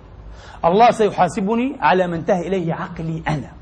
الله 0.64 0.90
سيحاسبني 0.90 1.76
على 1.80 2.06
ما 2.06 2.16
انتهى 2.16 2.48
إليه 2.48 2.74
عقلي 2.74 3.22
أنا. 3.28 3.59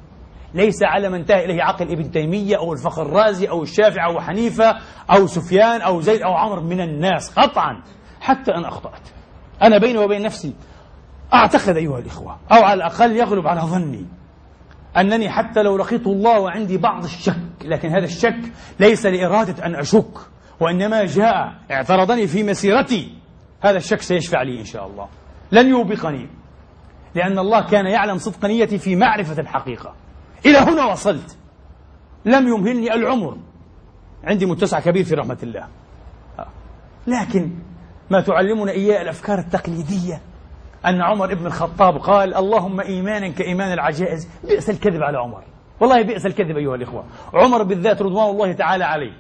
ليس 0.55 0.83
على 0.83 1.09
ما 1.09 1.17
انتهى 1.17 1.45
إليه 1.45 1.63
عقل 1.63 1.93
ابن 1.93 2.11
تيمية 2.11 2.57
أو 2.57 2.73
الفخر 2.73 3.03
الرازي 3.03 3.49
أو 3.49 3.63
الشافعي 3.63 4.07
أو 4.07 4.21
حنيفة 4.21 4.79
أو 5.11 5.27
سفيان 5.27 5.81
أو 5.81 6.01
زيد 6.01 6.23
أو 6.23 6.33
عمر 6.35 6.61
من 6.61 6.81
الناس 6.81 7.39
قطعا 7.39 7.83
حتى 8.21 8.55
أن 8.55 8.65
أخطأت. 8.65 9.09
أنا 9.63 9.79
بيني 9.79 9.99
وبين 9.99 10.23
نفسي 10.23 10.55
أعتقد 11.35 11.77
أيها 11.77 11.99
الإخوة 11.99 12.39
أو 12.53 12.63
على 12.63 12.75
الأقل 12.75 13.17
يغلب 13.17 13.47
على 13.47 13.61
ظني 13.61 14.07
أنني 14.97 15.31
حتى 15.31 15.63
لو 15.63 15.77
لقيت 15.77 16.07
الله 16.07 16.41
وعندي 16.41 16.79
بعض 16.79 17.05
الشك 17.05 17.65
لكن 17.65 17.89
هذا 17.89 18.05
الشك 18.05 18.41
ليس 18.81 19.07
لإرادة 19.07 19.67
أن 19.67 19.75
أشك 19.75 20.19
وإنما 20.61 21.05
جاء 21.05 21.55
اعترضني 21.71 22.27
في 22.27 22.43
مسيرتي. 22.43 23.15
هذا 23.61 23.77
الشك 23.77 24.01
سيشفع 24.01 24.43
لي 24.43 24.61
إن 24.61 24.65
شاء 24.65 24.87
الله. 24.87 25.09
لن 25.53 25.69
يوبقني 25.69 26.29
لأن 27.15 27.39
الله 27.39 27.67
كان 27.67 27.87
يعلم 27.87 28.19
صدق 28.19 28.45
نيتي 28.45 28.79
في 28.79 28.97
معرفة 28.97 29.41
الحقيقة. 29.41 29.95
إلى 30.47 30.59
هنا 30.59 30.85
وصلت. 30.85 31.37
لم 32.25 32.49
يمهلني 32.49 32.95
العمر. 32.95 33.37
عندي 34.25 34.47
متسع 34.47 34.81
كبير 34.81 35.05
في 35.05 35.15
رحمة 35.15 35.39
الله. 35.43 35.69
لكن 37.07 37.51
ما 38.11 38.21
تعلمنا 38.21 38.71
إياه 38.71 39.03
الأفكار 39.03 39.39
التقليدية. 39.39 40.21
أن 40.87 41.03
عمر 41.03 41.35
بن 41.35 41.47
الخطاب 41.47 41.97
قال 41.97 42.35
اللهم 42.35 42.81
إيمانا 42.81 43.29
كإيمان 43.29 43.73
العجائز 43.73 44.29
بئس 44.45 44.71
الكذب 44.71 45.03
على 45.03 45.19
عمر. 45.19 45.43
والله 45.81 46.03
بئس 46.03 46.27
الكذب 46.27 46.57
أيها 46.57 46.75
الإخوة. 46.75 47.05
عمر 47.35 47.63
بالذات 47.63 48.03
رضوان 48.03 48.31
الله 48.31 48.53
تعالى 48.53 48.85
عليه. 48.85 49.13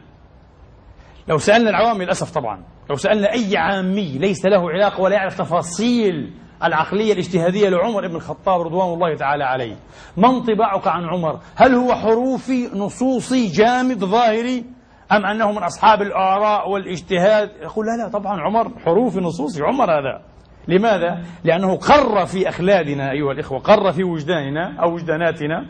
لو 1.28 1.38
سألنا 1.38 1.70
العوام 1.70 2.02
للأسف 2.02 2.30
طبعا 2.30 2.62
لو 2.90 2.96
سألنا 2.96 3.32
أي 3.32 3.56
عامي 3.56 4.18
ليس 4.18 4.46
له 4.46 4.70
علاقة 4.70 5.00
ولا 5.00 5.14
يعرف 5.14 5.38
تفاصيل 5.38 6.32
العقلية 6.64 7.12
الاجتهادية 7.12 7.68
لعمر 7.68 8.08
بن 8.08 8.16
الخطاب 8.16 8.60
رضوان 8.60 8.94
الله 8.94 9.16
تعالى 9.16 9.44
عليه. 9.44 9.76
ما 10.16 10.30
انطباعك 10.30 10.86
عن 10.86 11.04
عمر؟ 11.04 11.40
هل 11.56 11.74
هو 11.74 11.94
حروفي 11.94 12.70
نصوصي 12.74 13.46
جامد 13.46 14.04
ظاهري؟ 14.04 14.64
أم 15.12 15.26
أنه 15.26 15.52
من 15.52 15.62
أصحاب 15.62 16.02
الآراء 16.02 16.70
والاجتهاد؟ 16.70 17.50
يقول 17.62 17.86
لا 17.86 18.02
لا 18.02 18.08
طبعا 18.08 18.40
عمر 18.40 18.70
حروفي 18.84 19.20
نصوصي. 19.20 19.62
عمر 19.62 19.90
هذا. 19.90 20.22
لماذا؟ 20.68 21.24
لأنه 21.44 21.76
قر 21.76 22.26
في 22.26 22.48
أخلادنا 22.48 23.10
أيها 23.10 23.32
الإخوة 23.32 23.58
قر 23.58 23.92
في 23.92 24.04
وجداننا 24.04 24.82
أو 24.82 24.94
وجداناتنا 24.94 25.66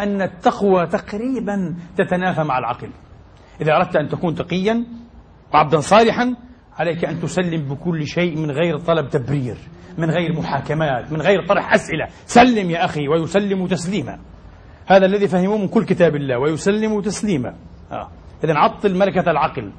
أن 0.00 0.22
التقوى 0.22 0.86
تقريبا 0.86 1.76
تتنافى 1.96 2.42
مع 2.42 2.58
العقل. 2.58 2.88
إذا 3.60 3.76
أردت 3.76 3.96
أن 3.96 4.08
تكون 4.08 4.34
تقيا 4.34 4.84
وعبدا 5.54 5.80
صالحا 5.80 6.34
عليك 6.78 7.04
أن 7.04 7.20
تسلم 7.20 7.68
بكل 7.68 8.06
شيء 8.06 8.38
من 8.38 8.50
غير 8.50 8.78
طلب 8.78 9.08
تبرير 9.08 9.56
من 9.98 10.10
غير 10.10 10.32
محاكمات 10.32 11.12
من 11.12 11.20
غير 11.20 11.46
طرح 11.48 11.74
أسئلة. 11.74 12.06
سلم 12.26 12.70
يا 12.70 12.84
أخي 12.84 13.08
ويسلم 13.08 13.66
تسليما. 13.66 14.18
هذا 14.86 15.06
الذي 15.06 15.28
فهموه 15.28 15.58
من 15.58 15.68
كل 15.68 15.84
كتاب 15.84 16.16
الله 16.16 16.38
ويسلم 16.38 17.00
تسليما. 17.00 17.54
آه. 17.92 18.08
إذا 18.44 18.54
عطل 18.54 18.98
ملكة 18.98 19.30
العقل. 19.30 19.72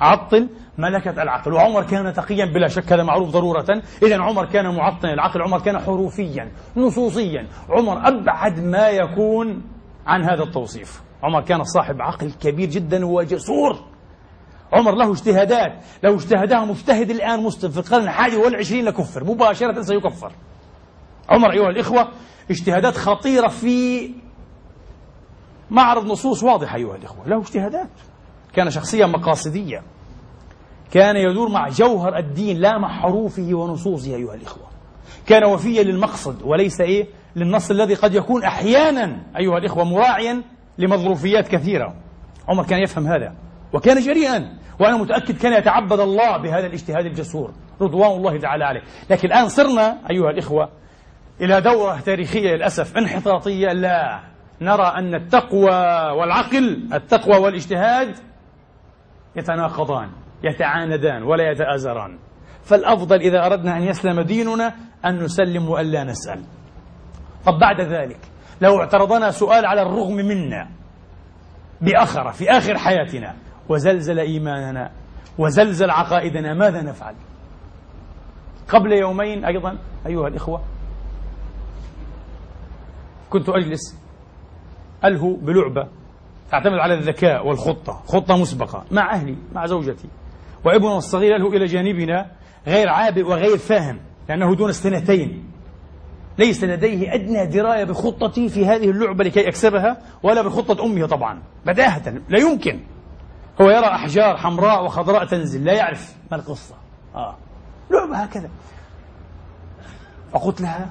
عطل 0.00 0.48
ملكة 0.78 1.22
العقل. 1.22 1.52
وعمر 1.52 1.82
كان 1.82 2.12
تقيا 2.12 2.44
بلا 2.44 2.68
شك 2.68 2.92
هذا 2.92 3.02
معروف 3.02 3.30
ضرورة. 3.30 3.82
إذا 4.02 4.22
عمر 4.22 4.46
كان 4.46 4.74
معطلا 4.74 5.12
العقل 5.12 5.42
عمر 5.42 5.60
كان 5.60 5.78
حروفيا 5.78 6.50
نصوصيا. 6.76 7.46
عمر 7.68 8.08
أبعد 8.08 8.60
ما 8.60 8.88
يكون 8.88 9.62
عن 10.06 10.22
هذا 10.22 10.42
التوصيف. 10.42 11.02
عمر 11.22 11.40
كان 11.40 11.64
صاحب 11.64 12.02
عقل 12.02 12.32
كبير 12.32 12.68
جدا 12.68 13.06
وجسور. 13.06 13.89
عمر 14.72 14.94
له 14.94 15.12
اجتهادات 15.12 15.72
لو 16.02 16.14
اجتهدها 16.14 16.64
مجتهد 16.64 17.10
الآن 17.10 17.42
مسلم 17.42 17.70
في 17.70 17.78
القرن 17.78 18.02
الحادي 18.02 18.36
والعشرين 18.36 18.84
لكفر 18.84 19.24
مباشرة 19.24 19.82
سيكفر. 19.82 20.32
عمر 21.28 21.52
أيها 21.52 21.68
الإخوة 21.68 22.08
اجتهادات 22.50 22.96
خطيرة 22.96 23.48
في 23.48 24.10
معرض 25.70 26.06
نصوص 26.06 26.42
واضحة 26.42 26.76
أيها 26.76 26.96
الإخوة. 26.96 27.28
له 27.28 27.40
اجتهادات. 27.40 27.90
كان 28.52 28.70
شخصية 28.70 29.04
مقاصدية 29.04 29.82
كان 30.90 31.16
يدور 31.16 31.48
مع 31.48 31.68
جوهر 31.68 32.18
الدين 32.18 32.56
لا 32.56 32.78
مع 32.78 33.00
حروفه 33.00 33.54
ونصوصه 33.54 34.14
أيها 34.14 34.34
الإخوة. 34.34 34.66
كان 35.26 35.44
وفيا 35.44 35.82
للمقصد 35.82 36.42
وليس 36.42 36.80
إيه؟ 36.80 37.06
للنص 37.36 37.70
الذي 37.70 37.94
قد 37.94 38.14
يكون 38.14 38.44
أحيانا 38.44 39.22
أيها 39.36 39.58
الإخوة 39.58 39.84
مراعيا 39.84 40.42
لمظروفيات 40.78 41.48
كثيرة. 41.48 41.94
عمر 42.48 42.64
كان 42.64 42.82
يفهم 42.82 43.06
هذا. 43.06 43.34
وكان 43.72 44.00
جريئا. 44.00 44.58
وأنا 44.80 44.96
متأكد 44.96 45.38
كان 45.38 45.52
يتعبد 45.52 46.00
الله 46.00 46.36
بهذا 46.36 46.66
الاجتهاد 46.66 47.06
الجسور. 47.06 47.52
رضوان 47.80 48.10
الله 48.10 48.38
تعالى 48.38 48.64
عليه. 48.64 48.82
لكن 49.10 49.28
الآن 49.28 49.48
صرنا 49.48 49.98
أيها 50.10 50.30
الإخوة 50.30 50.68
إلى 51.40 51.60
دورة 51.60 52.00
تاريخية 52.00 52.50
للأسف. 52.50 52.96
انحطاطية. 52.96 53.72
لا. 53.72 54.20
نرى 54.60 54.92
أن 54.96 55.14
التقوى 55.14 55.70
والعقل 56.18 56.88
التقوى 56.94 57.36
والاجتهاد 57.38 58.16
يتناقضان 59.36 60.10
يتعاندان 60.44 61.22
ولا 61.22 61.50
يتآزران. 61.50 62.18
فالأفضل 62.64 63.16
إذا 63.16 63.46
أردنا 63.46 63.76
أن 63.76 63.82
يسلم 63.82 64.20
ديننا 64.20 64.74
أن 65.04 65.18
نسلم 65.18 65.68
وأن 65.68 65.86
لا 65.86 66.04
نسأل. 66.04 66.44
طب 67.46 67.58
بعد 67.58 67.80
ذلك 67.80 68.18
لو 68.60 68.80
اعترضنا 68.80 69.30
سؤال 69.30 69.66
على 69.66 69.82
الرغم 69.82 70.14
منا 70.14 70.68
بأخر 71.80 72.32
في 72.32 72.50
آخر 72.50 72.78
حياتنا 72.78 73.34
وزلزل 73.70 74.18
إيماننا 74.18 74.90
وزلزل 75.38 75.90
عقائدنا 75.90 76.54
ماذا 76.54 76.82
نفعل؟ 76.82 77.14
قبل 78.68 78.92
يومين 78.92 79.44
أيضا 79.44 79.78
أيها 80.06 80.28
الإخوة 80.28 80.62
كنت 83.30 83.48
أجلس 83.48 83.98
ألهو 85.04 85.34
بلعبة 85.34 85.88
تعتمد 86.50 86.78
على 86.78 86.94
الذكاء 86.94 87.46
والخطة 87.46 87.92
خطة 87.92 88.36
مسبقة 88.36 88.84
مع 88.90 89.14
أهلي 89.14 89.36
مع 89.52 89.66
زوجتي 89.66 90.08
وابننا 90.64 90.96
الصغير 90.96 91.34
يلهو 91.34 91.48
إلى 91.48 91.64
جانبنا 91.64 92.30
غير 92.66 92.88
عابئ 92.88 93.22
وغير 93.22 93.58
فاهم 93.58 93.98
لأنه 94.28 94.54
دون 94.54 94.72
سنتين 94.72 95.44
ليس 96.38 96.64
لديه 96.64 97.14
أدنى 97.14 97.46
دراية 97.46 97.84
بخطتي 97.84 98.48
في 98.48 98.66
هذه 98.66 98.90
اللعبة 98.90 99.24
لكي 99.24 99.48
أكسبها 99.48 100.02
ولا 100.22 100.42
بخطة 100.42 100.84
أمه 100.84 101.06
طبعا 101.06 101.42
بداهة 101.66 102.14
لا 102.28 102.38
يمكن. 102.38 102.80
هو 103.60 103.70
يرى 103.70 103.86
أحجار 103.86 104.36
حمراء 104.36 104.84
وخضراء 104.84 105.24
تنزل 105.24 105.64
لا 105.64 105.72
يعرف 105.72 106.16
ما 106.30 106.36
القصة. 106.36 106.74
آه. 107.14 107.36
لعبة 107.90 108.16
هكذا. 108.16 108.50
فقلت 110.32 110.60
لها 110.60 110.90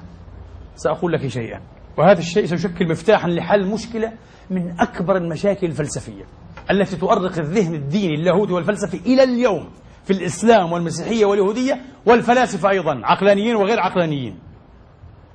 سأقول 0.76 1.12
لك 1.12 1.26
شيئا. 1.26 1.60
وهذا 1.98 2.18
الشيء 2.18 2.46
سيشكل 2.46 2.88
مفتاحا 2.88 3.28
لحل 3.28 3.66
مشكلة 3.66 4.12
من 4.50 4.80
أكبر 4.80 5.16
المشاكل 5.16 5.66
الفلسفية 5.66 6.24
التي 6.70 6.96
تؤرق 6.96 7.38
الذهن 7.38 7.74
الديني 7.74 8.14
اللاهوتي 8.14 8.52
والفلسفي 8.52 8.96
إلى 8.96 9.22
اليوم 9.22 9.70
في 10.04 10.12
الإسلام 10.12 10.72
والمسيحية 10.72 11.24
واليهودية 11.24 11.80
والفلاسفة 12.06 12.70
أيضا 12.70 13.00
عقلانيين 13.04 13.56
وغير 13.56 13.80
عقلانيين. 13.80 14.38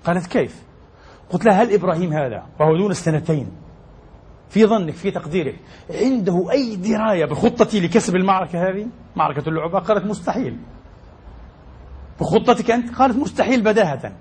قالت 0.06 0.28
كيف؟ 0.28 0.64
قلت 1.30 1.46
لها 1.46 1.64
هل 1.64 1.74
إبراهيم 1.74 2.14
هذا؟ 2.14 2.46
وهو 2.60 2.78
دون 2.78 2.92
السنتين. 2.92 3.65
في 4.50 4.66
ظنك 4.66 4.94
في 4.94 5.12
تقديرك. 5.12 5.60
عنده 5.90 6.52
أي 6.52 6.76
دراية 6.76 7.26
بخطتي 7.26 7.80
لكسب 7.80 8.16
المعركة 8.16 8.70
هذه؟ 8.70 8.88
معركة 9.16 9.50
اللعبة؟ 9.50 9.80
قالت 9.80 10.06
مستحيل. 10.06 10.58
بخطتك 12.20 12.72
أنت؟ 12.72 12.96
قالت 12.96 13.18
مستحيل 13.18 13.62
بداهة. 13.62 14.12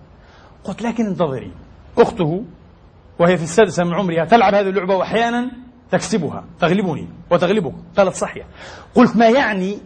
قلت 0.65 0.83
لكن 0.83 1.07
انتظري. 1.07 1.53
أخته 1.99 2.45
وهي 3.19 3.37
في 3.37 3.43
السادسة 3.43 3.85
من 3.85 3.95
عمرها 3.95 4.25
تلعب 4.25 4.55
هذه 4.55 4.69
اللعبة 4.69 4.97
وأحيانا 4.97 5.51
تكسبها 5.91 6.45
تغلبني 6.61 7.09
وتغلبك. 7.31 7.75
قالت 7.97 8.15
صحيح. 8.15 8.47
قلت 8.95 9.17
ما 9.17 9.29
يعني 9.29 9.79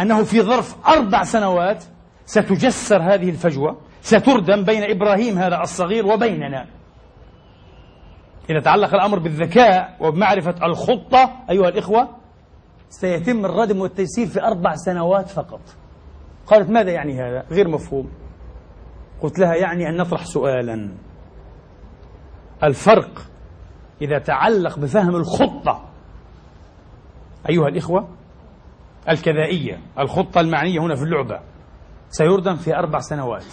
أنه 0.00 0.22
في 0.22 0.42
ظرف 0.42 0.88
أربع 0.88 1.22
سنوات 1.22 1.84
ستجسر 2.26 3.02
هذه 3.02 3.30
الفجوة 3.30 3.78
ستردم 4.02 4.64
بين 4.64 4.82
إبراهيم 4.90 5.38
هذا 5.38 5.62
الصغير 5.62 6.06
وبيننا. 6.06 6.66
إذا 8.50 8.60
تعلق 8.60 8.94
الأمر 8.94 9.18
بالذكاء 9.18 9.96
وبمعرفة 10.00 10.66
الخطة 10.66 11.44
أيها 11.50 11.68
الإخوة 11.68 12.08
سيتم 12.88 13.44
الردم 13.44 13.80
والتيسير 13.80 14.26
في 14.26 14.42
أربع 14.42 14.74
سنوات 14.74 15.28
فقط. 15.28 15.60
قالت 16.46 16.70
ماذا 16.70 16.90
يعني 16.90 17.14
هذا؟ 17.14 17.46
غير 17.50 17.68
مفهوم. 17.68 18.10
قلت 19.22 19.38
لها 19.38 19.54
يعني 19.54 19.88
أن 19.88 19.96
نطرح 19.96 20.24
سؤالا. 20.24 20.90
الفرق 22.64 23.26
إذا 24.02 24.18
تعلق 24.18 24.78
بفهم 24.78 25.16
الخطة 25.16 25.88
أيها 27.50 27.68
الإخوة 27.68 28.08
الكذائية 29.08 29.80
الخطة 29.98 30.40
المعنية 30.40 30.80
هنا 30.80 30.94
في 30.94 31.02
اللعبة 31.02 31.40
سيردم 32.08 32.56
في 32.56 32.76
أربع 32.76 32.98
سنوات. 32.98 33.44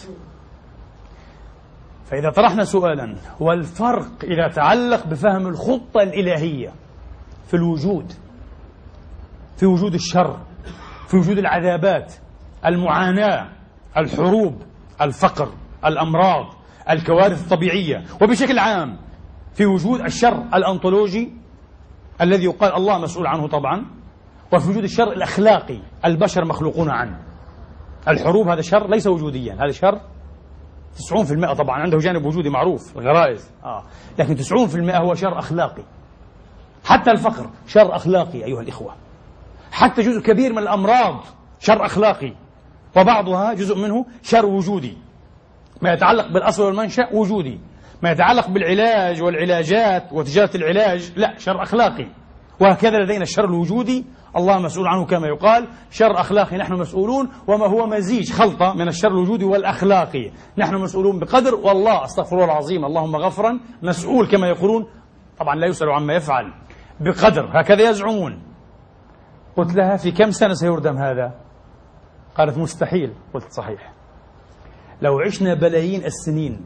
فإذا 2.13 2.29
طرحنا 2.29 2.63
سؤالا 2.63 3.15
والفرق 3.39 4.11
إذا 4.23 4.47
تعلق 4.47 5.07
بفهم 5.07 5.47
الخطة 5.47 6.01
الإلهية 6.01 6.73
في 7.47 7.53
الوجود 7.53 8.13
في 9.57 9.65
وجود 9.65 9.93
الشر 9.93 10.37
في 11.07 11.17
وجود 11.17 11.37
العذابات 11.37 12.13
المعاناة 12.65 13.49
الحروب 13.97 14.61
الفقر 15.01 15.49
الأمراض 15.85 16.45
الكوارث 16.89 17.43
الطبيعية 17.43 18.03
وبشكل 18.21 18.59
عام 18.59 18.97
في 19.53 19.65
وجود 19.65 20.01
الشر 20.01 20.43
الأنطولوجي 20.53 21.33
الذي 22.21 22.43
يقال 22.43 22.75
الله 22.75 22.97
مسؤول 22.97 23.27
عنه 23.27 23.47
طبعا 23.47 23.85
وفي 24.53 24.69
وجود 24.69 24.83
الشر 24.83 25.11
الأخلاقي 25.11 25.79
البشر 26.05 26.45
مخلوقون 26.45 26.89
عنه. 26.89 27.19
الحروب 28.07 28.47
هذا 28.47 28.61
شر 28.61 28.89
ليس 28.89 29.07
وجوديا 29.07 29.53
هذا 29.53 29.71
شر 29.71 30.12
90% 30.95 31.53
طبعا 31.53 31.81
عنده 31.81 31.97
جانب 31.97 32.25
وجودي 32.25 32.49
معروف. 32.49 32.97
الغرائز 32.97 33.51
آه. 33.63 33.83
لكن 34.19 34.35
90% 34.35 34.95
هو 34.95 35.15
شر 35.15 35.39
أخلاقي. 35.39 35.83
حتى 36.85 37.11
الفقر 37.11 37.49
شر 37.67 37.95
أخلاقي 37.95 38.45
أيها 38.45 38.61
الإخوة. 38.61 38.95
حتى 39.71 40.01
جزء 40.01 40.21
كبير 40.21 40.51
من 40.51 40.59
الأمراض 40.59 41.23
شر 41.59 41.85
أخلاقي. 41.85 42.33
وبعضها 42.97 43.53
جزء 43.53 43.77
منه 43.77 44.05
شر 44.23 44.45
وجودي. 44.45 44.97
ما 45.81 45.93
يتعلق 45.93 46.27
بالأصل 46.27 46.63
والمنشأ 46.63 47.09
وجودي. 47.13 47.59
ما 48.01 48.11
يتعلق 48.11 48.47
بالعلاج 48.49 49.21
والعلاجات 49.21 50.13
وتجارة 50.13 50.57
العلاج 50.57 51.11
لا 51.15 51.37
شر 51.37 51.63
أخلاقي. 51.63 52.07
وهكذا 52.63 52.97
لدينا 52.97 53.23
الشر 53.23 53.45
الوجودي 53.45 54.05
الله 54.35 54.59
مسؤول 54.59 54.87
عنه 54.87 55.05
كما 55.05 55.27
يقال. 55.27 55.67
شر 55.91 56.19
أخلاقي 56.19 56.57
نحن 56.57 56.73
مسؤولون 56.73 57.29
وما 57.47 57.67
هو 57.67 57.87
مزيج 57.87 58.31
خلطة 58.31 58.73
من 58.73 58.87
الشر 58.87 59.07
الوجودي 59.07 59.45
والأخلاقي. 59.45 60.31
نحن 60.57 60.75
مسؤولون 60.75 61.19
بقدر 61.19 61.55
والله 61.55 62.03
أستغفر 62.03 62.35
الله 62.35 62.45
العظيم 62.45 62.85
اللهم 62.85 63.15
غفرا 63.15 63.59
مسؤول 63.81 64.27
كما 64.27 64.47
يقولون. 64.47 64.85
طبعا 65.39 65.55
لا 65.55 65.67
يسأل 65.67 65.89
عما 65.89 66.13
يفعل. 66.13 66.53
بقدر 66.99 67.49
هكذا 67.51 67.89
يزعمون. 67.89 68.41
قلت 69.57 69.75
لها 69.75 69.97
في 69.97 70.11
كم 70.11 70.31
سنة 70.31 70.53
سيردم 70.53 70.97
هذا؟ 70.97 71.33
قالت 72.35 72.57
مستحيل. 72.57 73.13
قلت 73.33 73.51
صحيح. 73.51 73.93
لو 75.01 75.19
عشنا 75.19 75.53
بلايين 75.53 76.05
السنين 76.05 76.65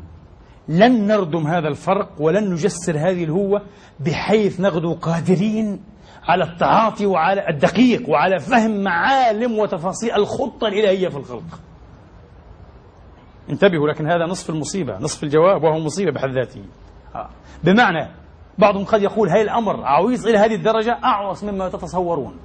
لن 0.70 1.08
نردم 1.08 1.48
هذا 1.48 1.68
الفرق 1.68 2.10
ولن 2.20 2.52
نجسر 2.52 2.98
هذه 2.98 3.24
الهوة 3.24 3.62
بحيث 4.00 4.60
نغدو 4.60 4.94
قادرين 4.94 5.84
على 6.24 6.44
التعاطي 6.44 7.06
وعلى 7.06 7.50
الدقيق 7.50 8.10
وعلى 8.10 8.40
فهم 8.40 8.84
معالم 8.84 9.60
وتفاصيل 9.60 10.12
الخطة 10.12 10.68
الإلهية 10.68 11.08
في 11.08 11.18
الخلق. 11.18 11.60
انتبهوا 13.50 13.88
لكن 13.88 14.08
هذا 14.08 14.26
نصف 14.26 14.50
المصيبة 14.50 14.98
نصف 14.98 15.24
الجواب 15.24 15.64
وهو 15.64 15.80
مصيبة 15.80 16.12
بحد 16.12 16.30
ذاته. 16.30 16.62
آه. 17.16 17.30
بمعنى 17.64 18.10
بعضهم 18.58 18.86
قد 18.86 19.02
يقول 19.02 19.30
هل 19.30 19.42
الأمر 19.42 19.86
عويص 19.86 20.26
إلى 20.26 20.38
هذه 20.38 20.56
الدرجة 20.56 20.98
أعوص 21.04 21.44
مما 21.44 21.70
تتصورون. 21.70 22.38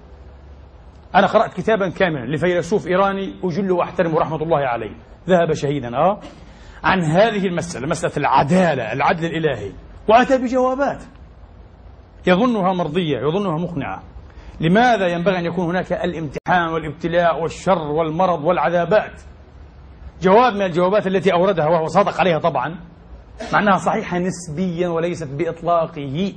أنا 1.14 1.26
قرأت 1.26 1.54
كتابا 1.54 1.88
كاملا 1.88 2.36
لفيلسوف 2.36 2.86
إيراني 2.86 3.34
أجل 3.44 3.72
وأحترم 3.72 4.16
رحمة 4.16 4.42
الله 4.42 4.58
عليه. 4.58 4.96
ذهب 5.28 5.52
شهيدا 5.52 5.96
أه. 5.96 6.20
عن 6.84 7.02
هذه 7.02 7.46
المسألة 7.46 7.86
مسألة 7.86 8.16
العدالة 8.16 8.92
العدل 8.92 9.24
الإلهي. 9.24 9.72
وأتى 10.08 10.38
بجوابات. 10.38 11.02
يظنها 12.26 12.72
مرضية 12.72 13.18
يظنها 13.18 13.58
مقنعة. 13.58 14.02
لماذا 14.60 15.06
ينبغي 15.06 15.38
أن 15.38 15.44
يكون 15.44 15.64
هناك 15.64 15.92
الامتحان 15.92 16.68
والابتلاء 16.72 17.42
والشر 17.42 17.78
والمرض 17.78 18.44
والعذابات؟ 18.44 19.20
جواب 20.22 20.54
من 20.54 20.62
الجوابات 20.62 21.06
التي 21.06 21.32
أوردها 21.32 21.66
وهو 21.66 21.86
صادق 21.86 22.20
عليها 22.20 22.38
طبعا 22.38 22.80
مع 23.52 23.58
أنها 23.58 23.76
صحيحة 23.76 24.18
نسبيا 24.18 24.88
وليست 24.88 25.28
بإطلاقه 25.28 26.32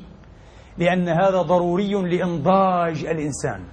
لأن 0.77 1.09
هذا 1.09 1.41
ضروري 1.41 1.93
لإنضاج 1.93 3.05
الإنسان 3.05 3.63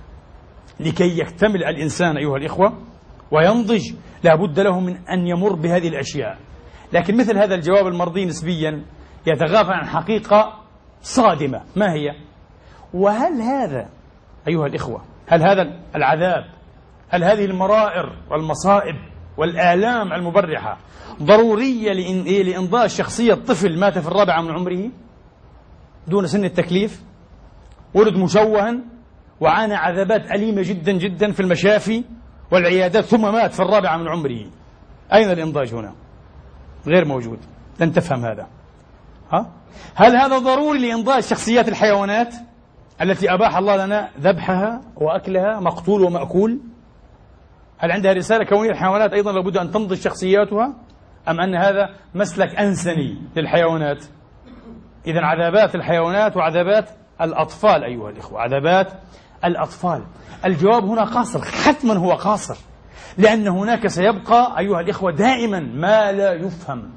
لكي 0.81 1.19
يكتمل 1.19 1.65
الإنسان 1.65 2.17
أيها 2.17 2.37
الإخوة 2.37 2.73
وينضج. 3.31 3.93
لا 4.25 4.35
بد 4.35 4.61
له 4.61 4.81
من 4.81 4.97
أن 5.09 5.27
يمر 5.27 5.53
بهذه 5.53 5.89
الأشياء. 5.89 6.39
لكن 6.93 7.17
مثل 7.17 7.39
هذا 7.39 7.55
الجواب 7.55 7.87
المرضي 7.87 8.25
نسبيا 8.25 8.85
يتغافل 9.27 9.73
عن 9.73 9.87
حقيقة 9.87 10.59
صادمة. 11.03 11.61
ما 11.77 11.93
هي؟ 11.93 12.11
وهل 12.95 13.41
هذا 13.43 13.89
أيها 14.49 14.67
الإخوة 14.67 15.03
هل 15.29 15.43
هذا 15.43 15.81
العذاب 15.97 16.45
هل 17.09 17.25
هذه 17.25 17.45
المرائر 17.45 18.17
والمصائب 18.31 18.95
والآلام 19.37 20.13
المبرحة 20.13 20.79
ضرورية 21.23 21.93
لإنضاج 22.43 22.91
شخصية 22.91 23.35
طفل 23.35 23.79
مات 23.79 23.99
في 23.99 24.09
الرابعة 24.09 24.43
من 24.43 24.51
عمره 24.51 24.91
دون 26.09 26.27
سن 26.27 26.45
التكليف؟ 26.45 27.03
ولد 27.95 28.17
مشوها 28.17 28.79
وعانى 29.41 29.75
عذابات 29.75 30.31
أليمة 30.33 30.63
جدا 30.63 30.93
جدا 30.93 31.33
في 31.33 31.41
المشافي 31.41 32.05
والعيادات 32.51 33.05
ثم 33.05 33.33
مات 33.33 33.53
في 33.53 33.61
الرابعة 33.61 33.97
من 33.97 34.09
عمره. 34.09 34.47
أين 35.13 35.31
الإنضاج 35.31 35.75
هنا؟ 35.75 35.95
غير 36.87 37.05
موجود. 37.05 37.39
لن 37.81 37.93
تفهم 37.93 38.25
هذا. 38.25 38.47
ها؟ 39.33 39.51
هل 39.95 40.17
هذا 40.17 40.39
ضروري 40.39 40.79
لإنضاج 40.79 41.23
شخصيات 41.23 41.69
الحيوانات 41.69 42.35
التي 43.03 43.35
أباح 43.35 43.57
الله 43.57 43.87
لنا 43.87 44.11
ذبحها 44.21 44.81
وأكلها 44.97 45.61
مقتول 45.61 46.03
ومأكول؟ 46.03 46.61
هل 47.79 47.93
عندها 47.93 48.13
رسالة 48.13 48.45
كونية 48.45 48.71
الحيوانات 48.71 49.13
أيضا 49.13 49.33
لابد 49.33 49.57
أن 49.57 49.71
تنضج 49.71 49.97
شخصياتها؟ 49.97 50.75
أم 51.29 51.41
أن 51.41 51.55
هذا 51.55 51.89
مسلك 52.15 52.55
أنسني 52.55 53.17
للحيوانات؟ 53.37 54.05
إذا 55.07 55.21
عذابات 55.21 55.75
الحيوانات 55.75 56.37
وعذابات 56.37 56.89
الأطفال 57.21 57.85
أيها 57.85 58.11
الإخوة 58.11 58.41
عذابات 58.41 58.93
الأطفال. 59.45 60.03
الجواب 60.45 60.85
هنا 60.85 61.05
قاصر 61.05 61.43
حتما 61.43 61.95
هو 61.95 62.13
قاصر. 62.13 62.57
لأن 63.19 63.49
هناك 63.49 63.87
سيبقى 63.87 64.59
أيها 64.59 64.81
الإخوة 64.81 65.13
دائما 65.13 65.61
ما 65.61 66.13
لا 66.13 66.33
يفهم 66.33 66.91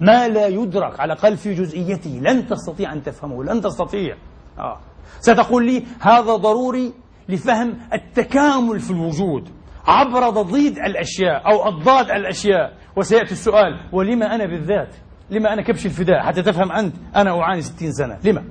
ما 0.00 0.28
لا 0.28 0.46
يدرك 0.46 1.00
على 1.00 1.12
الأقل 1.12 1.36
في 1.36 1.54
جزئيته 1.54 2.10
لن 2.10 2.46
تستطيع 2.46 2.92
أن 2.92 3.02
تفهمه 3.02 3.44
لن 3.44 3.60
تستطيع. 3.60 4.16
آه. 4.58 4.80
ستقول 5.20 5.66
لي 5.66 5.84
هذا 6.00 6.36
ضروري 6.36 6.92
لفهم 7.28 7.78
التكامل 7.92 8.80
في 8.80 8.90
الوجود 8.90 9.48
عبر 9.86 10.30
ضديد 10.30 10.78
الأشياء 10.78 11.52
أو 11.52 11.68
أضداد 11.68 12.10
الأشياء. 12.10 12.72
وسيأتي 12.96 13.32
السؤال 13.32 13.88
ولما 13.92 14.34
أنا 14.34 14.46
بالذات؟ 14.46 14.94
لما 15.30 15.52
أنا 15.52 15.62
كبش 15.62 15.86
الفداء؟ 15.86 16.22
حتى 16.22 16.42
تفهم 16.42 16.72
أنت 16.72 16.94
أنا 17.16 17.40
أعاني 17.40 17.62
ستين 17.62 17.92
سنة. 17.92 18.18
لما؟ 18.24 18.44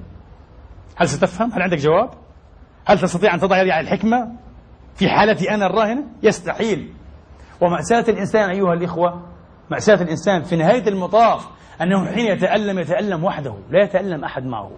هل 0.96 1.08
ستفهم؟ 1.08 1.52
هل 1.52 1.62
عندك 1.62 1.78
جواب؟ 1.78 2.10
هل 2.86 3.00
تستطيع 3.00 3.34
أن 3.34 3.40
تضع 3.40 3.62
يدي 3.62 3.72
على 3.72 3.84
الحكمة 3.88 4.32
في 4.96 5.10
حالتي 5.10 5.52
أنا 5.54 5.66
الراهنة؟ 5.66 6.04
يستحيل. 6.24 6.94
ومأساة 7.62 8.06
الإنسان 8.10 8.50
أيها 8.50 8.74
الإخوة 8.74 9.22
مأساة 9.72 10.02
الإنسان 10.02 10.44
في 10.44 10.56
نهاية 10.56 10.88
المطاف 10.88 11.48
أنه 11.82 12.06
حين 12.06 12.26
يتألم 12.26 12.80
يتألم 12.80 13.24
وحده 13.24 13.56
لا 13.70 13.84
يتألم 13.84 14.24
أحد 14.24 14.46
معه. 14.46 14.72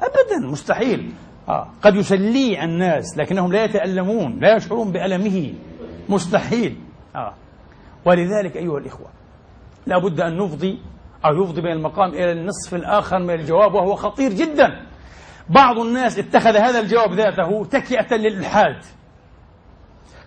أبدا 0.00 0.50
مستحيل. 0.50 1.12
آه. 1.48 1.68
قد 1.82 1.94
يسلي 1.94 2.64
الناس 2.64 3.18
لكنهم 3.18 3.52
لا 3.52 3.64
يتألمون 3.64 4.38
لا 4.40 4.56
يشعرون 4.56 4.92
بألمه. 4.92 5.54
مستحيل. 6.08 6.76
آه. 7.16 7.34
ولذلك 8.04 8.56
أيها 8.56 8.78
الإخوة 8.78 9.06
لا 9.86 9.98
بد 9.98 10.20
أن 10.20 10.36
نفضي 10.36 10.78
أو 11.24 11.42
يفضي 11.42 11.60
بين 11.60 11.72
المقام 11.72 12.10
إلى 12.10 12.32
النصف 12.32 12.74
الآخر 12.74 13.18
من 13.18 13.30
الجواب 13.30 13.74
وهو 13.74 13.94
خطير 13.94 14.32
جدا. 14.32 14.86
بعض 15.50 15.78
الناس 15.78 16.18
اتخذ 16.18 16.56
هذا 16.56 16.80
الجواب 16.80 17.12
ذاته 17.12 17.64
تكئة 17.64 18.16
للإلحاد. 18.16 18.76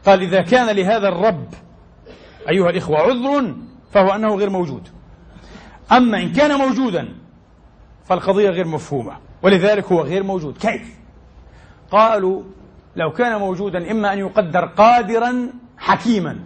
قال 0.06 0.22
إذا 0.22 0.42
كان 0.42 0.76
لهذا 0.76 1.08
الرب 1.08 1.48
أيها 2.50 2.70
الإخوة 2.70 2.98
عذر 2.98 3.56
فهو 3.92 4.10
أنه 4.10 4.36
غير 4.36 4.50
موجود 4.50 4.88
أما 5.92 6.18
إن 6.18 6.32
كان 6.32 6.58
موجودا 6.58 7.16
فالقضية 8.06 8.50
غير 8.50 8.68
مفهومة 8.68 9.18
ولذلك 9.44 9.86
هو 9.92 10.02
غير 10.02 10.24
موجود 10.24 10.58
كيف؟ 10.58 11.00
قالوا 11.92 12.44
لو 12.96 13.12
كان 13.12 13.40
موجودا 13.40 13.92
إما 13.92 14.14
أن 14.14 14.20
يقدر 14.20 14.66
قادرا 14.66 15.50
حكيما 15.78 16.40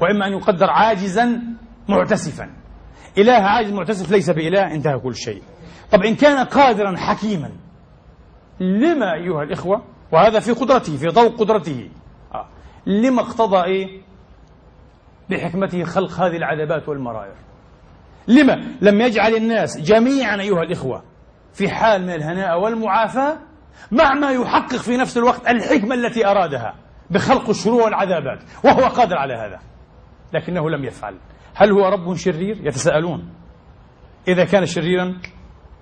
وإما 0.00 0.26
أن 0.26 0.32
يقدر 0.32 0.70
عاجزا 0.70 1.42
معتسفا 1.88 2.50
إله 3.18 3.32
عاجز 3.32 3.72
معتسف 3.72 4.10
ليس 4.10 4.30
بإله 4.30 4.74
انتهى 4.74 4.98
كل 4.98 5.14
شيء 5.14 5.42
طب 5.92 6.02
إن 6.02 6.14
كان 6.14 6.46
قادرا 6.46 6.96
حكيما 6.96 7.50
لما 8.60 9.14
أيها 9.14 9.42
الإخوة 9.42 9.82
وهذا 10.12 10.40
في 10.40 10.52
قدرته 10.52 10.96
في 10.96 11.06
ضوء 11.06 11.28
قدرته 11.36 11.90
آه. 12.34 12.48
لما 12.86 13.20
اقتضى 13.20 13.64
إيه 13.64 14.00
بحكمته 15.30 15.84
خلق 15.84 16.12
هذه 16.12 16.36
العذابات 16.36 16.88
والمرائر. 16.88 17.34
لما؟ 18.28 18.64
لم 18.80 19.00
يجعل 19.00 19.34
الناس 19.34 19.80
جميعا 19.80 20.40
أيها 20.40 20.62
الإخوة 20.62 21.02
في 21.52 21.68
حال 21.68 22.02
من 22.02 22.10
الهناء 22.10 22.60
والمعافاة 22.60 23.38
مع 23.92 24.14
ما 24.14 24.30
يحقق 24.30 24.76
في 24.76 24.96
نفس 24.96 25.18
الوقت 25.18 25.48
الحكمة 25.48 25.94
التي 25.94 26.26
أرادها 26.26 26.74
بخلق 27.10 27.48
الشرور 27.48 27.82
والعذابات 27.82 28.38
وهو 28.64 28.86
قادر 28.86 29.16
على 29.16 29.34
هذا 29.34 29.60
لكنه 30.34 30.70
لم 30.70 30.84
يفعل. 30.84 31.14
هل 31.54 31.70
هو 31.70 31.88
رب 31.88 32.14
شرير؟ 32.14 32.66
يتساءلون. 32.66 33.28
إذا 34.28 34.44
كان 34.44 34.66
شريرا 34.66 35.20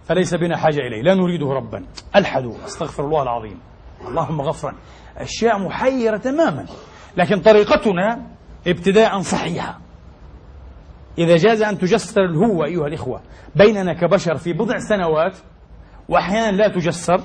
فليس 0.05 0.35
بنا 0.35 0.57
حاجة 0.57 0.79
إليه 0.79 1.03
لا 1.03 1.15
نريده 1.15 1.47
ربا. 1.47 1.85
ألحدوا 2.17 2.55
أستغفر 2.65 3.05
الله 3.05 3.23
العظيم. 3.23 3.61
اللهم 4.09 4.41
غفرا. 4.41 4.75
أشياء 5.17 5.59
محيرة 5.59 6.17
تماما 6.17 6.67
لكن 7.17 7.41
طريقتنا 7.41 8.27
ابتداء 8.67 9.21
صحيحة 9.21 9.81
إذا 11.19 11.37
جاز 11.37 11.63
أن 11.63 11.79
تجسر 11.79 12.25
الهوة 12.25 12.67
أيها 12.67 12.87
الإخوة 12.87 13.21
بيننا 13.57 13.93
كبشر 13.93 14.37
في 14.37 14.53
بضع 14.53 14.79
سنوات 14.79 15.37
وأحيانا 16.09 16.57
لا 16.57 16.69
تجسر 16.69 17.21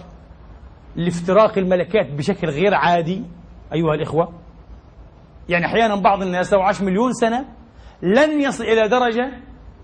لافتراق 0.95 1.57
الملكات 1.57 2.11
بشكل 2.11 2.47
غير 2.47 2.73
عادي 2.73 3.23
أيها 3.73 3.93
الإخوة. 3.93 4.33
يعني 5.49 5.65
أحيانا 5.65 5.95
بعض 5.95 6.21
الناس 6.21 6.53
لو 6.53 6.61
عاش 6.61 6.81
مليون 6.81 7.13
سنة 7.13 7.45
لن 8.01 8.41
يصل 8.41 8.63
إلى 8.63 8.87
درجة 8.87 9.31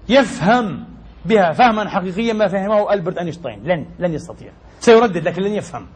يفهم 0.10 0.86
بها 1.26 1.52
فهما 1.52 1.90
حقيقيا 1.90 2.34
ما 2.34 2.48
فهمه 2.48 2.94
ألبرت 2.94 3.18
أينشتاين. 3.18 3.64
لن 3.64 3.86
لن 4.00 4.14
يستطيع. 4.14 4.52
سيردد 4.80 5.28
لكن 5.28 5.42
لن 5.42 5.52
يفهم. 5.52 5.88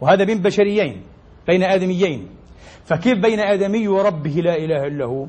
وهذا 0.00 0.24
بين 0.24 0.42
بشريين 0.42 1.02
بين 1.46 1.62
آدميين. 1.62 2.28
فكيف 2.90 3.18
بين 3.18 3.40
آدمي 3.40 3.88
وربه 3.88 4.30
لا 4.30 4.56
إله 4.56 4.86
إلا 4.86 5.04
هو؟ 5.04 5.26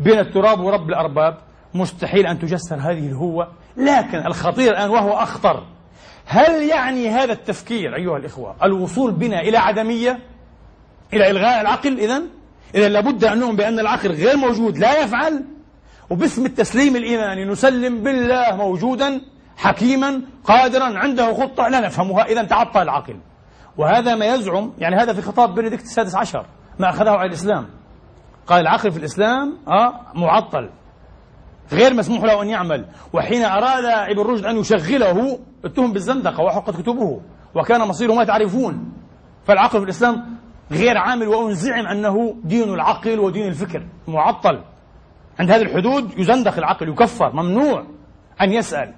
بين 0.00 0.18
التراب 0.18 0.60
ورب 0.60 0.88
الأرباب؟ 0.88 1.38
مستحيل 1.74 2.26
أن 2.26 2.38
تجسر 2.38 2.76
هذه 2.76 3.06
الهوة 3.06 3.48
لكن 3.76 4.26
الخطير 4.26 4.72
الآن 4.72 4.90
وهو 4.90 5.12
أخطر. 5.12 5.62
هل 6.26 6.62
يعني 6.62 7.08
هذا 7.08 7.32
التفكير 7.32 7.96
أيها 7.96 8.16
الإخوة 8.16 8.56
الوصول 8.62 9.12
بنا 9.12 9.40
إلى 9.40 9.58
عدمية؟ 9.58 10.18
إلى 11.12 11.30
إلغاء 11.30 11.60
العقل 11.60 11.98
إذا 11.98 12.22
إذا 12.74 12.88
لابد 12.88 13.24
أن 13.24 13.38
نؤمن 13.38 13.56
بأن 13.56 13.78
العقل 13.78 14.10
غير 14.10 14.36
موجود 14.36 14.78
لا 14.78 15.02
يفعل. 15.02 15.44
وباسم 16.10 16.46
التسليم 16.46 16.96
الإيماني 16.96 17.44
نسلم 17.44 18.02
بالله 18.02 18.56
موجودا 18.56 19.20
حكيما 19.56 20.20
قادرا 20.44 20.98
عنده 20.98 21.34
خطة 21.34 21.68
لا 21.68 21.80
نفهمها 21.80 22.24
إذا 22.24 22.42
تعطل 22.42 22.82
العقل. 22.82 23.16
وهذا 23.78 24.14
ما 24.14 24.26
يزعم 24.26 24.72
يعني 24.78 24.96
هذا 24.96 25.12
في 25.12 25.22
خطاب 25.22 25.54
بنديكت 25.54 25.84
السادس 25.84 26.14
عشر. 26.14 26.46
ما 26.82 26.90
أخذه 26.90 27.10
على 27.10 27.28
الإسلام. 27.28 27.66
قال 28.46 28.60
العقل 28.60 28.92
في 28.92 28.98
الإسلام 28.98 29.58
آه 29.68 30.00
معطل 30.14 30.70
غير 31.72 31.94
مسموح 31.94 32.24
له 32.24 32.42
أن 32.42 32.48
يعمل. 32.48 32.86
وحين 33.12 33.44
أراد 33.44 33.84
ابن 33.84 34.20
رشد 34.20 34.44
أن 34.44 34.56
يشغله 34.56 35.38
اتهم 35.64 35.92
بالزندقة 35.92 36.42
وحقت 36.42 36.80
كتبه 36.80 37.20
وكان 37.54 37.88
مصيره 37.88 38.12
ما 38.12 38.24
تعرفون. 38.24 38.92
فالعقل 39.46 39.78
في 39.78 39.84
الإسلام 39.84 40.36
غير 40.72 40.98
عامل 40.98 41.28
وأنزعم 41.28 41.86
أنه 41.86 42.34
دين 42.44 42.74
العقل 42.74 43.18
ودين 43.18 43.48
الفكر 43.48 43.86
معطل. 44.08 44.62
عند 45.38 45.50
هذه 45.50 45.62
الحدود 45.62 46.18
يزندق 46.18 46.56
العقل 46.58 46.88
يكفر 46.88 47.32
ممنوع 47.32 47.86
أن 48.40 48.52
يسأل. 48.52 48.94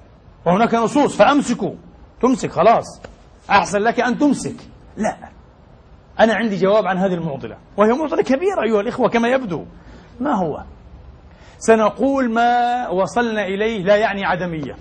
وهناك 0.47 0.74
نصوص 0.74 1.16
فأمسكوا. 1.16 1.74
تمسك 2.22 2.51
خلاص. 2.51 3.01
أحسن 3.51 3.78
لك 3.78 4.01
أن 4.01 4.18
تمسك. 4.18 4.57
لا. 4.97 5.34
أنا 6.20 6.34
عندي 6.34 6.56
جواب 6.56 6.86
عن 6.86 6.98
هذه 6.98 7.14
المعضلة 7.14 7.56
وهي 7.76 7.92
معضلة 7.92 8.22
كبيرة 8.22 8.62
أيها 8.64 8.80
الإخوة 8.80 9.08
كما 9.08 9.28
يبدو. 9.28 9.64
ما 10.20 10.34
هو؟ 10.34 10.62
سنقول 11.58 12.30
ما 12.32 12.88
وصلنا 12.88 13.46
إليه 13.46 13.82
لا 13.82 13.96
يعني 13.96 14.24
عدمية 14.24 14.76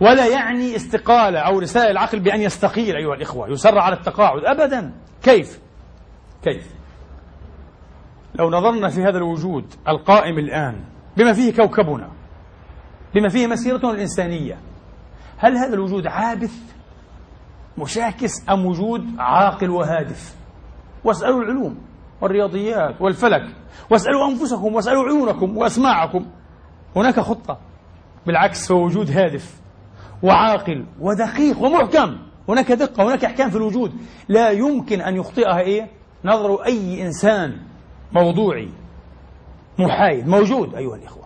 ولا 0.00 0.26
يعني 0.26 0.76
استقالة 0.76 1.38
أو 1.38 1.58
رسالة 1.58 1.90
العقل 1.90 2.20
بأن 2.20 2.40
يستقيل 2.40 2.96
أيها 2.96 3.14
الإخوة 3.14 3.50
يسرع 3.50 3.82
على 3.82 3.96
التقاعد 3.96 4.44
أبدا. 4.44 4.92
كيف؟ 5.22 5.60
كيف؟ 6.42 6.70
لو 8.34 8.50
نظرنا 8.50 8.88
في 8.88 9.02
هذا 9.02 9.18
الوجود 9.18 9.64
القائم 9.88 10.38
الآن 10.38 10.84
بما 11.16 11.32
فيه 11.32 11.52
كوكبنا 11.52 12.10
بما 13.14 13.28
فيه 13.28 13.46
مسيرتنا 13.46 13.90
الإنسانية 13.90 14.58
هل 15.38 15.56
هذا 15.56 15.74
الوجود 15.74 16.06
عابث 16.06 16.54
مشاكس 17.78 18.50
أم 18.50 18.66
وجود 18.66 19.06
عاقل 19.18 19.70
وهادف؟ 19.70 20.39
واسألوا 21.04 21.42
العلوم 21.42 21.78
والرياضيات 22.20 23.00
والفلك. 23.00 23.42
واسألوا 23.90 24.28
أنفسكم 24.28 24.74
واسألوا 24.74 25.04
عيونكم 25.04 25.56
وأسماعكم. 25.56 26.26
هناك 26.96 27.20
خطة. 27.20 27.58
بالعكس 28.26 28.72
هو 28.72 28.84
وجود 28.84 29.10
هادف 29.10 29.60
وعاقل 30.22 30.86
ودقيق 31.00 31.62
ومحكم. 31.62 32.16
هناك 32.48 32.72
دقة 32.72 33.04
هناك 33.04 33.24
إحكام 33.24 33.50
في 33.50 33.56
الوجود. 33.56 33.92
لا 34.28 34.50
يمكن 34.50 35.00
أن 35.00 35.16
يخطئها 35.16 35.60
إيه؟ 35.60 35.90
نظر 36.24 36.64
أي 36.64 37.02
إنسان 37.02 37.58
موضوعي 38.12 38.68
محايد 39.78 40.28
موجود 40.28 40.74
أيها 40.74 40.96
الإخوة. 40.96 41.24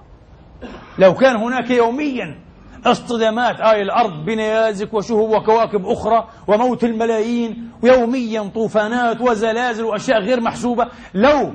لو 0.99 1.14
كان 1.14 1.37
هناك 1.37 1.70
يوميا 1.70 2.39
اصطدامات 2.87 3.61
آي 3.61 3.82
الأرض 3.82 4.24
بنيازك 4.24 4.95
وشهب 4.95 5.30
وكواكب 5.30 5.87
أخرى 5.87 6.28
وموت 6.47 6.85
الملايين 6.85 7.70
ويوميا 7.82 8.51
طوفانات 8.55 9.20
وزلازل 9.20 9.85
وأشياء 9.85 10.20
غير 10.20 10.41
محسوبة. 10.41 10.89
لو 11.14 11.53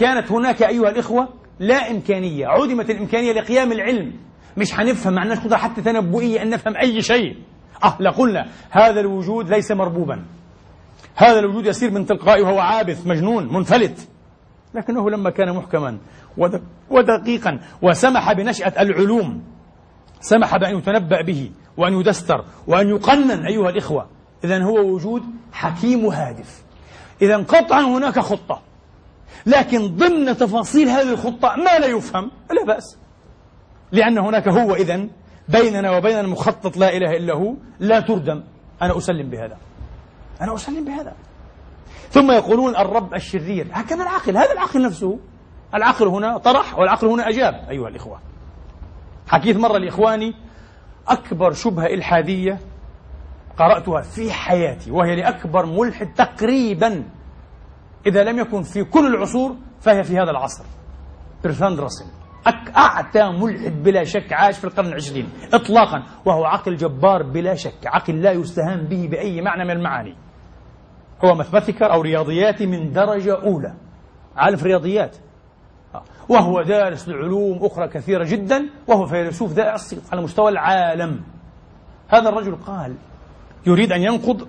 كانت 0.00 0.32
هناك 0.32 0.62
أيها 0.62 0.88
الإخوة 0.88 1.28
لا 1.58 1.90
إمكانية 1.90 2.46
عدمت 2.46 2.90
الإمكانية 2.90 3.32
لقيام 3.32 3.72
العلم. 3.72 4.12
مش 4.56 4.74
هنفهم 4.74 5.14
ما 5.14 5.20
عندناش 5.20 5.38
قدرة 5.38 5.56
حتى 5.56 5.82
تنبؤية 5.82 6.42
أن 6.42 6.50
نفهم 6.50 6.76
أي 6.76 7.02
شيء. 7.02 7.36
أه 7.84 7.96
لقلنا 8.00 8.46
هذا 8.70 9.00
الوجود 9.00 9.50
ليس 9.50 9.72
مربوبا. 9.72 10.24
هذا 11.16 11.38
الوجود 11.38 11.66
يسير 11.66 11.90
من 11.90 12.06
تلقائه 12.06 12.42
وهو 12.42 12.58
عابث 12.58 13.06
مجنون 13.06 13.54
منفلت. 13.54 14.08
لكنه 14.74 15.10
لما 15.10 15.30
كان 15.30 15.56
محكما 15.56 15.98
ودقيقا 16.90 17.60
وسمح 17.82 18.32
بنشأة 18.32 18.82
العلوم 18.82 19.42
سمح 20.28 20.56
بأن 20.56 20.78
يتنبأ 20.78 21.22
به 21.22 21.50
وأن 21.76 21.92
يدستر 22.00 22.44
وأن 22.66 22.88
يقنن 22.88 23.46
أيها 23.46 23.70
الإخوة. 23.70 24.06
إذا 24.44 24.62
هو 24.62 24.78
وجود 24.78 25.22
حكيم 25.52 26.04
وهادف. 26.04 26.62
إذا 27.22 27.36
قطعا 27.36 27.80
هناك 27.80 28.18
خطة. 28.18 28.62
لكن 29.46 29.96
ضمن 29.96 30.36
تفاصيل 30.36 30.88
هذه 30.88 31.12
الخطة 31.12 31.56
ما 31.56 31.78
لا 31.78 31.86
يفهم. 31.86 32.30
لا 32.50 32.64
بأس. 32.64 32.98
لأن 33.92 34.18
هناك 34.18 34.48
هو 34.48 34.74
إذن 34.74 35.10
بيننا 35.48 35.96
وبين 35.96 36.18
المخطط 36.18 36.76
لا 36.76 36.96
إله 36.96 37.16
إلا 37.16 37.34
هو. 37.34 37.54
لا 37.80 38.00
تردم. 38.00 38.42
أنا 38.82 38.98
أسلم 38.98 39.30
بهذا. 39.30 39.56
أنا 40.40 40.54
أسلم 40.54 40.84
بهذا. 40.84 41.12
ثم 42.10 42.30
يقولون 42.30 42.76
الرب 42.76 43.14
الشرير. 43.14 43.66
هكذا 43.72 44.02
العقل 44.02 44.36
هذا 44.36 44.52
العقل 44.52 44.82
نفسه. 44.82 45.18
العقل 45.74 46.06
هنا 46.06 46.38
طرح 46.38 46.78
والعقل 46.78 47.06
هنا 47.06 47.28
أجاب 47.28 47.54
أيها 47.70 47.88
الإخوة. 47.88 48.20
حكيت 49.28 49.56
مرة 49.56 49.78
لإخواني 49.78 50.34
أكبر 51.08 51.52
شبهة 51.52 51.86
إلحادية 51.86 52.58
قرأتها 53.58 54.00
في 54.00 54.32
حياتي 54.32 54.90
وهي 54.90 55.16
لأكبر 55.16 55.66
ملحد 55.66 56.14
تقريبا 56.14 57.04
إذا 58.06 58.24
لم 58.24 58.38
يكن 58.38 58.62
في 58.62 58.84
كل 58.84 59.06
العصور 59.14 59.56
فهي 59.80 60.04
في 60.04 60.18
هذا 60.18 60.30
العصر. 60.30 60.64
برثاند 61.44 61.80
راسل 61.80 62.04
أعتى 62.76 63.30
ملحد 63.30 63.82
بلا 63.82 64.04
شك 64.04 64.32
عاش 64.32 64.58
في 64.58 64.64
القرن 64.64 64.86
العشرين 64.86 65.28
إطلاقا 65.54 66.02
وهو 66.24 66.44
عقل 66.44 66.76
جبار 66.76 67.22
بلا 67.22 67.54
شك 67.54 67.86
عقل 67.86 68.22
لا 68.22 68.32
يستهان 68.32 68.86
به 68.86 69.08
بأي 69.10 69.40
معنى 69.40 69.64
من 69.64 69.70
المعاني. 69.70 70.14
هو 71.24 71.34
ماثماتيكر 71.34 71.92
أو 71.92 72.00
رياضياتي 72.00 72.66
من 72.66 72.92
درجة 72.92 73.42
أولى. 73.42 73.74
عالم 74.36 74.56
في 74.56 74.62
الرياضيات. 74.62 75.16
وهو 76.28 76.62
دارس 76.62 77.08
لعلوم 77.08 77.58
أخرى 77.64 77.88
كثيرة 77.88 78.24
جدا 78.24 78.66
وهو 78.86 79.06
فيلسوف 79.06 79.52
ذائع 79.52 79.74
الصيت 79.74 80.02
على 80.12 80.22
مستوى 80.22 80.50
العالم. 80.50 81.20
هذا 82.08 82.28
الرجل 82.28 82.56
قال 82.56 82.94
يريد 83.66 83.92
أن 83.92 84.02
ينقض 84.02 84.48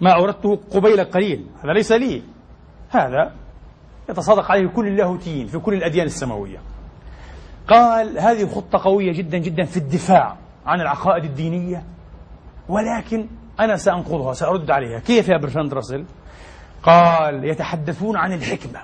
ما 0.00 0.10
أوردته 0.10 0.60
قبيل 0.70 1.04
قليل. 1.04 1.46
هذا 1.64 1.72
ليس 1.72 1.92
لي. 1.92 2.22
هذا 2.90 3.32
يتصادق 4.08 4.50
عليه 4.50 4.68
كل 4.68 4.86
اللاهوتيين 4.88 5.46
في 5.46 5.58
كل 5.58 5.74
الأديان 5.74 6.06
السماوية. 6.06 6.58
قال 7.68 8.18
هذه 8.18 8.46
خطة 8.46 8.78
قوية 8.84 9.12
جدا 9.12 9.38
جدا 9.38 9.64
في 9.64 9.76
الدفاع 9.76 10.36
عن 10.66 10.80
العقائد 10.80 11.24
الدينية 11.24 11.84
ولكن 12.68 13.26
أنا 13.60 13.76
سأنقضها 13.76 14.32
سأرد 14.32 14.70
عليها. 14.70 14.98
كيف 14.98 15.28
يا 15.28 15.36
برتراند 15.36 15.74
راسل 15.74 16.04
قال 16.82 17.44
يتحدثون 17.44 18.16
عن 18.16 18.32
الحكمة. 18.32 18.80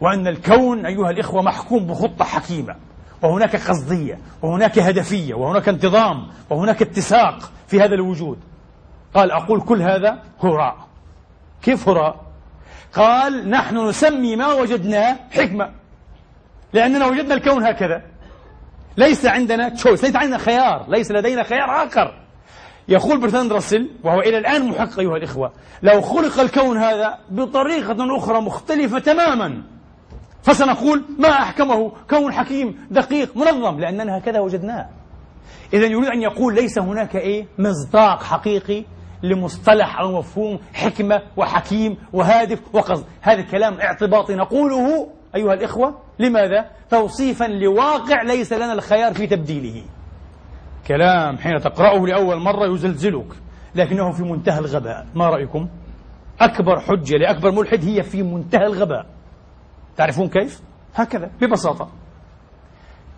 وأن 0.00 0.26
الكون 0.26 0.86
أيها 0.86 1.10
الإخوة 1.10 1.42
محكوم 1.42 1.86
بخطة 1.86 2.24
حكيمة 2.24 2.76
وهناك 3.22 3.56
قصدية 3.56 4.18
وهناك 4.42 4.78
هدفية 4.78 5.34
وهناك 5.34 5.68
انتظام 5.68 6.28
وهناك 6.50 6.82
اتساق 6.82 7.52
في 7.66 7.80
هذا 7.80 7.94
الوجود. 7.94 8.38
قال 9.14 9.30
أقول 9.30 9.60
كل 9.60 9.82
هذا 9.82 10.22
هراء. 10.42 10.76
كيف 11.62 11.88
هراء؟ 11.88 12.20
قال 12.92 13.50
نحن 13.50 13.88
نسمي 13.88 14.36
ما 14.36 14.52
وجدناه 14.52 15.16
حكمة. 15.30 15.70
لأننا 16.72 17.06
وجدنا 17.06 17.34
الكون 17.34 17.66
هكذا. 17.66 18.02
ليس 18.96 19.26
عندنا 19.26 19.68
تشويس 19.68 20.04
ليس 20.04 20.16
عندنا 20.16 20.38
خيار 20.38 20.84
ليس 20.88 21.10
لدينا 21.10 21.42
خيار 21.42 21.86
آخر. 21.86 22.26
يقول 22.88 23.20
برتراند 23.20 23.52
راسل 23.52 23.90
وهو 24.04 24.20
إلى 24.20 24.38
الآن 24.38 24.68
محقق 24.68 24.98
أيها 24.98 25.16
الإخوة 25.16 25.52
لو 25.82 26.00
خلق 26.00 26.40
الكون 26.40 26.78
هذا 26.78 27.18
بطريقة 27.30 28.16
أخرى 28.16 28.40
مختلفة 28.40 28.98
تماما 28.98 29.62
فسنقول 30.46 31.02
ما 31.18 31.28
أحكمه 31.28 31.92
كون 32.10 32.32
حكيم 32.32 32.86
دقيق 32.90 33.36
منظم 33.36 33.80
لأننا 33.80 34.18
هكذا 34.18 34.40
وجدناه. 34.40 34.88
إذا 35.72 35.86
يريد 35.86 36.08
أن 36.08 36.22
يقول 36.22 36.54
ليس 36.54 36.78
هناك 36.78 37.16
إيه؟ 37.16 37.46
مصداق 37.58 38.22
حقيقي 38.22 38.84
لمصطلح 39.22 40.00
أو 40.00 40.18
مفهوم 40.18 40.58
حكمة 40.74 41.22
وحكيم 41.36 41.96
وهادف 42.12 42.60
وقصد. 42.72 43.04
هذا 43.20 43.40
الكلام 43.40 43.80
اعتباطي 43.80 44.34
نقوله 44.34 45.08
أيها 45.36 45.54
الإخوة. 45.54 45.98
لماذا؟ 46.18 46.70
توصيفا 46.90 47.44
لواقع 47.44 48.22
ليس 48.22 48.52
لنا 48.52 48.72
الخيار 48.72 49.14
في 49.14 49.26
تبديله. 49.26 49.82
كلام 50.86 51.38
حين 51.38 51.60
تقرأه 51.60 52.06
لأول 52.06 52.40
مرة 52.40 52.74
يزلزلك 52.74 53.32
لكنه 53.74 54.12
في 54.12 54.22
منتهى 54.22 54.58
الغباء. 54.58 55.06
ما 55.14 55.26
رأيكم؟ 55.26 55.68
أكبر 56.40 56.80
حجة 56.80 57.16
لأكبر 57.16 57.50
ملحد 57.50 57.84
هي 57.84 58.02
في 58.02 58.22
منتهى 58.22 58.66
الغباء. 58.66 59.15
تعرفون 59.96 60.28
كيف؟ 60.28 60.60
هكذا 60.94 61.30
ببساطة 61.40 61.88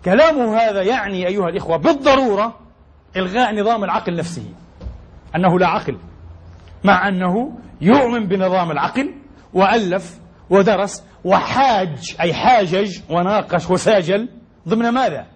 كلامه 0.05 0.57
هذا 0.57 0.81
يعني 0.81 1.27
أيها 1.27 1.49
الإخوة 1.49 1.77
بالضرورة 1.77 2.59
إلغاء 3.15 3.55
نظام 3.55 3.83
العقل 3.83 4.15
نفسه 4.15 4.45
أنه 5.35 5.59
لا 5.59 5.67
عقل 5.67 5.97
مع 6.83 7.07
أنه 7.07 7.57
يؤمن 7.81 8.27
بنظام 8.27 8.71
العقل 8.71 9.13
وألف 9.53 10.19
ودرس 10.49 11.03
وحاج 11.23 12.15
أي 12.21 12.33
حاجج 12.33 12.99
وناقش 13.09 13.69
وساجل 13.69 14.29
ضمن 14.67 14.89
ماذا؟ 14.89 15.27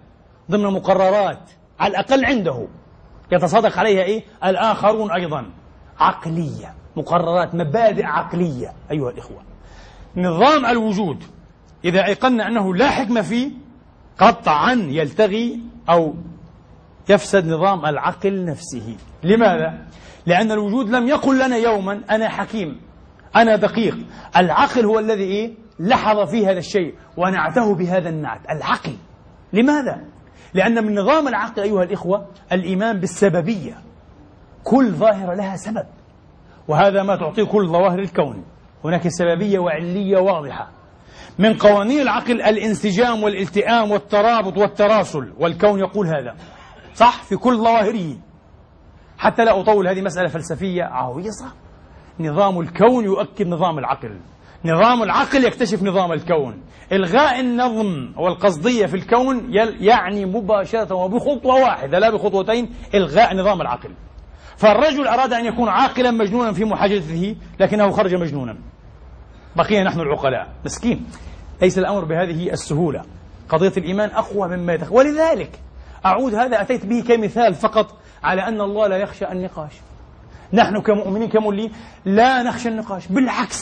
ضمن 0.50 0.64
مقررات 0.64 1.50
على 1.80 1.90
الأقل 1.90 2.24
عنده 2.24 2.68
يتصادق 3.32 3.78
عليها 3.78 4.02
إيه؟ 4.02 4.24
الآخرون 4.44 5.10
أيضا 5.12 5.50
عقلية 5.98 6.74
مقررات 6.96 7.54
مبادئ 7.54 8.04
عقلية 8.04 8.72
أيها 8.90 9.10
الإخوة 9.10 9.42
نظام 10.16 10.66
الوجود 10.66 11.24
إذا 11.84 12.06
أيقنا 12.06 12.46
أنه 12.46 12.74
لا 12.74 12.90
حكمة 12.90 13.22
فيه 13.22 13.50
قطعا 14.18 14.72
يلتغي 14.72 15.60
أو 15.90 16.14
يفسد 17.08 17.46
نظام 17.46 17.86
العقل 17.86 18.44
نفسه. 18.44 18.96
لماذا؟ 19.22 19.86
لأن 20.26 20.52
الوجود 20.52 20.90
لم 20.90 21.08
يقل 21.08 21.46
لنا 21.46 21.56
يوما 21.56 22.00
أنا 22.10 22.28
حكيم 22.28 22.80
أنا 23.36 23.56
دقيق. 23.56 23.98
العقل 24.36 24.84
هو 24.84 24.98
الذي 24.98 25.22
إيه؟ 25.22 25.54
لحظ 25.78 26.30
في 26.30 26.46
هذا 26.46 26.58
الشيء 26.58 26.94
ونعته 27.16 27.74
بهذا 27.74 28.08
النعت. 28.08 28.40
العقل. 28.50 28.96
لماذا؟ 29.52 30.04
لأن 30.54 30.84
من 30.84 30.94
نظام 30.94 31.28
العقل 31.28 31.62
أيها 31.62 31.82
الإخوة 31.82 32.26
الإيمان 32.52 33.00
بالسببية. 33.00 33.78
كل 34.64 34.90
ظاهرة 34.90 35.34
لها 35.34 35.56
سبب. 35.56 35.86
وهذا 36.68 37.02
ما 37.02 37.16
تعطيه 37.16 37.44
كل 37.44 37.68
ظواهر 37.68 37.98
الكون. 37.98 38.44
هناك 38.84 39.08
سببية 39.08 39.58
وعلية 39.58 40.18
واضحة. 40.18 40.70
من 41.38 41.54
قوانين 41.54 42.00
العقل 42.00 42.42
الانسجام 42.42 43.22
والالتئام 43.22 43.90
والترابط 43.90 44.58
والتراسل 44.58 45.32
والكون 45.38 45.78
يقول 45.80 46.06
هذا. 46.06 46.34
صح؟ 46.94 47.22
في 47.22 47.36
كل 47.36 47.56
ظواهره. 47.56 48.16
حتى 49.18 49.44
لا 49.44 49.60
أطول 49.60 49.88
هذه 49.88 50.00
مسألة 50.00 50.28
فلسفية 50.28 50.82
عويصة 50.82 51.46
نظام 52.20 52.60
الكون 52.60 53.04
يؤكد 53.04 53.46
نظام 53.46 53.78
العقل. 53.78 54.20
نظام 54.64 55.02
العقل 55.02 55.44
يكتشف 55.44 55.82
نظام 55.82 56.12
الكون. 56.12 56.62
إلغاء 56.92 57.40
النظم 57.40 58.12
والقصدية 58.16 58.86
في 58.86 58.94
الكون 58.94 59.52
يعني 59.80 60.24
مباشرة 60.24 60.94
وبخطوة 60.94 61.54
واحدة 61.54 61.98
لا 61.98 62.10
بخطوتين 62.10 62.70
إلغاء 62.94 63.36
نظام 63.36 63.60
العقل. 63.60 63.90
فالرجل 64.56 65.06
أراد 65.06 65.32
أن 65.32 65.46
يكون 65.46 65.68
عاقلا 65.68 66.10
مجنونا 66.10 66.52
في 66.52 66.64
محاجزته 66.64 67.36
لكنه 67.60 67.90
خرج 67.90 68.14
مجنونا. 68.14 68.56
بقينا 69.56 69.84
نحن 69.84 70.00
العقلاء. 70.00 70.48
مسكين. 70.64 71.06
ليس 71.62 71.78
الأمر 71.78 72.04
بهذه 72.04 72.52
السهولة. 72.52 73.02
قضية 73.48 73.72
الإيمان 73.76 74.10
أقوى 74.10 74.48
مما 74.48 74.72
يتخ 74.72 74.92
ولذلك 74.92 75.60
أعود 76.06 76.34
هذا 76.34 76.60
أتيت 76.60 76.86
به 76.86 77.04
كمثال 77.08 77.54
فقط 77.54 77.94
على 78.22 78.48
أن 78.48 78.60
الله 78.60 78.86
لا 78.86 78.96
يخشى 78.96 79.32
النقاش. 79.32 79.72
نحن 80.52 80.80
كمؤمنين 80.80 81.28
كمولين 81.28 81.72
لا 82.04 82.42
نخشى 82.42 82.68
النقاش. 82.68 83.06
بالعكس 83.06 83.60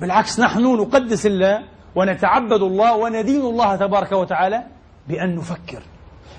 بالعكس 0.00 0.40
نحن 0.40 0.62
نقدس 0.62 1.26
الله 1.26 1.62
ونتعبد 1.94 2.62
الله 2.62 2.96
وندين 2.96 3.40
الله 3.40 3.76
تبارك 3.76 4.12
وتعالى 4.12 4.62
بأن 5.08 5.36
نفكر 5.36 5.82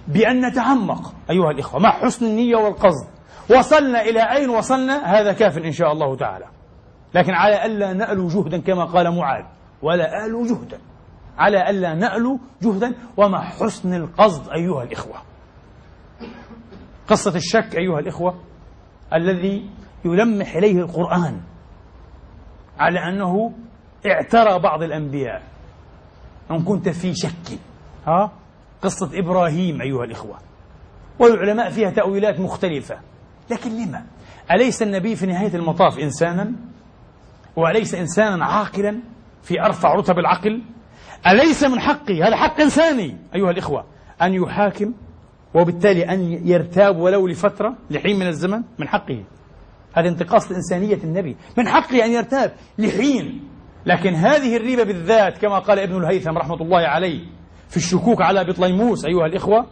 بأن 0.08 0.46
نتعمق. 0.46 1.14
أيها 1.30 1.52
الإخوة 1.52 1.80
مع 1.80 1.92
حسن 1.92 2.26
النية 2.26 2.56
والقصد. 2.56 3.08
وصلنا 3.50 4.02
إلى 4.02 4.22
أين 4.22 4.50
وصلنا؟ 4.50 5.20
هذا 5.20 5.34
كاف 5.34 5.58
إن 5.58 5.72
شاء 5.72 5.92
الله 5.92 6.16
تعالى. 6.16 6.46
لكن 7.14 7.34
على 7.34 7.66
ألا 7.66 7.94
نألو 7.94 8.28
جهدا 8.28 8.62
كما 8.62 8.86
قال 8.86 9.16
معاذ. 9.16 9.46
ولا 9.82 10.26
آلوا 10.26 10.48
جهدا. 10.48 10.80
على 11.38 11.70
ألا 11.70 11.94
نألو 11.94 12.40
جهدا. 12.62 12.94
ومع 13.18 13.44
حسن 13.44 13.94
القصد 13.94 14.50
أيها 14.50 14.84
الإخوة. 14.84 15.16
قصة 17.08 17.36
الشك 17.36 17.76
أيها 17.76 18.00
الإخوة 18.00 18.40
الذي 19.14 19.70
يلمح 20.06 20.56
إليه 20.56 20.80
القرآن 20.80 21.42
على 22.80 23.00
أنه 23.00 23.52
اعترى 24.06 24.60
بعض 24.60 24.84
الأنبياء 24.84 25.44
أن 26.52 26.64
كنت 26.64 26.90
في 26.90 27.14
شك. 27.16 27.60
ها؟ 28.08 28.32
قصة 28.82 29.10
إبراهيم 29.14 29.82
أيها 29.82 30.04
الإخوة. 30.04 30.38
والعلماء 31.20 31.70
فيها 31.70 31.90
تأويلات 31.90 32.40
مختلفة. 32.40 33.00
لكن 33.52 33.70
لما؟ 33.72 34.06
أليس 34.52 34.82
النبي 34.82 35.16
في 35.16 35.26
نهاية 35.26 35.56
المطاف 35.56 36.00
إنسانا؟ 36.00 36.52
وأليس 37.58 37.96
إنسانا 37.96 38.46
عاقلا 38.46 39.00
في 39.44 39.62
أرفع 39.62 39.94
رتب 39.94 40.20
العقل. 40.20 40.62
أليس 41.28 41.64
من 41.64 41.80
حقه 41.80 42.28
هذا 42.28 42.36
حق 42.36 42.62
إنساني 42.62 43.18
أيها 43.36 43.52
الإخوة 43.52 43.86
أن 44.22 44.34
يحاكم 44.34 44.94
وبالتالي 45.56 46.04
أن 46.04 46.48
يرتاب 46.48 46.98
ولو 46.98 47.28
لفترة 47.28 47.78
لحين 47.90 48.20
من 48.20 48.28
الزمن 48.28 48.64
من 48.80 48.88
حقه. 48.88 49.24
هذا 49.94 50.10
انتقاص 50.10 50.52
لإنسانية 50.52 51.00
النبي. 51.04 51.38
من 51.58 51.68
حقه 51.68 52.06
أن 52.06 52.12
يرتاب 52.12 52.54
لحين. 52.78 53.50
لكن 53.86 54.14
هذه 54.14 54.58
الريبة 54.58 54.84
بالذات 54.84 55.38
كما 55.38 55.60
قال 55.60 55.80
ابن 55.80 55.98
الهيثم 55.98 56.38
رحمة 56.38 56.62
الله 56.62 56.88
عليه 56.88 57.20
في 57.70 57.78
الشكوك 57.78 58.22
على 58.22 58.44
بطليموس 58.44 59.06
أيها 59.06 59.26
الإخوة 59.26 59.66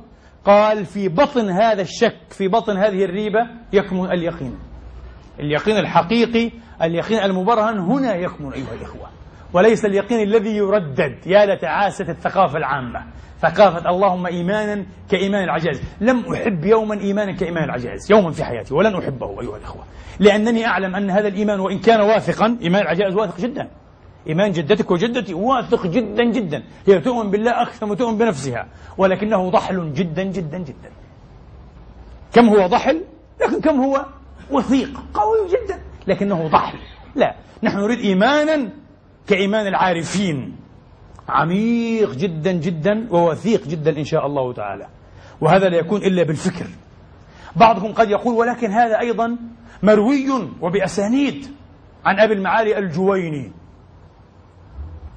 قال 0.45 0.85
في 0.85 1.09
بطن 1.09 1.49
هذا 1.49 1.81
الشك 1.81 2.17
في 2.29 2.47
بطن 2.47 2.77
هذه 2.77 3.05
الريبة 3.05 3.39
يكمن 3.73 4.11
اليقين. 4.11 4.57
اليقين 5.39 5.77
الحقيقي 5.77 6.51
اليقين 6.81 7.19
المبرهن 7.19 7.77
هنا 7.77 8.15
يكمن 8.15 8.53
أيها 8.53 8.73
الإخوة. 8.73 9.07
وليس 9.53 9.85
اليقين 9.85 10.27
الذي 10.27 10.49
يردد 10.49 11.17
يا 11.25 11.45
لتعاسة 11.45 12.09
الثقافة 12.09 12.57
العامة. 12.57 13.03
ثقافة 13.41 13.89
اللهم 13.89 14.25
إيمانا 14.25 14.85
كإيمان 15.09 15.43
العجائز 15.43 15.81
لم 16.01 16.33
أحب 16.33 16.65
يوما 16.65 16.99
إيمانا 16.99 17.31
كإيمان 17.31 17.63
العجائز 17.63 18.11
يوما 18.11 18.31
في 18.31 18.43
حياتي 18.43 18.73
ولن 18.73 18.95
أحبه 18.95 19.41
أيها 19.41 19.57
الأخوة. 19.57 19.83
لأنني 20.19 20.65
أعلم 20.65 20.95
أن 20.95 21.09
هذا 21.09 21.27
الإيمان 21.27 21.59
وإن 21.59 21.79
كان 21.79 22.01
واثقا 22.01 22.57
إيمان 22.61 22.81
العجائز 22.81 23.15
واثق 23.15 23.39
جدا. 23.39 23.67
إيمان 24.27 24.51
جدتك 24.51 24.91
وجدتي 24.91 25.33
واثق 25.33 25.87
جدا 25.87 26.23
جدا. 26.23 26.63
هي 26.87 26.99
تؤمن 26.99 27.31
بالله 27.31 27.61
أكثر 27.61 27.85
ما 27.85 27.95
تؤمن 27.95 28.17
بنفسها. 28.17 28.67
ولكنه 28.97 29.49
ضحل 29.49 29.93
جدا 29.93 30.23
جدا 30.23 30.57
جدا. 30.57 30.91
كم 32.33 32.49
هو 32.49 32.67
ضحل؟ 32.67 33.01
لكن 33.41 33.61
كم 33.61 33.81
هو؟ 33.81 34.05
وثيق 34.51 35.03
قوي 35.13 35.47
جدا 35.49 35.81
لكنه 36.07 36.47
ضحل 36.47 36.77
لا 37.15 37.35
نحن 37.63 37.77
نريد 37.77 37.99
إيمانا 37.99 38.69
كإيمان 39.27 39.67
العارفين. 39.67 40.55
عميق 41.29 42.11
جدا 42.11 42.51
جدا 42.51 43.07
ووثيق 43.11 43.67
جدا 43.67 43.97
إن 43.97 44.03
شاء 44.03 44.25
الله 44.25 44.53
تعالى. 44.53 44.87
وهذا 45.41 45.69
لا 45.69 45.77
يكون 45.77 46.01
إلا 46.01 46.23
بالفكر. 46.23 46.67
بعضهم 47.55 47.93
قد 47.93 48.09
يقول 48.09 48.35
ولكن 48.35 48.71
هذا 48.71 48.99
أيضا 48.99 49.37
مروي 49.83 50.49
وبأسانيد 50.61 51.47
عن 52.05 52.19
أبي 52.19 52.33
المعالي 52.33 52.77
الجويني. 52.77 53.51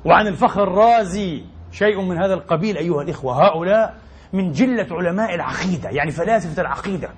وعن 0.05 0.27
الفخر 0.27 0.63
الرازي 0.63 1.45
شيء 1.73 2.03
من 2.03 2.19
هذا 2.23 2.35
القبيل 2.35 2.77
أيها 2.77 3.03
الإخوة 3.03 3.47
هؤلاء 3.47 3.99
من 4.33 4.53
جلة 4.53 4.87
علماء 4.91 5.35
العقيدة 5.35 5.91
يعني 5.91 6.11
فلاسفة 6.11 6.63
العقيدة 6.63 7.11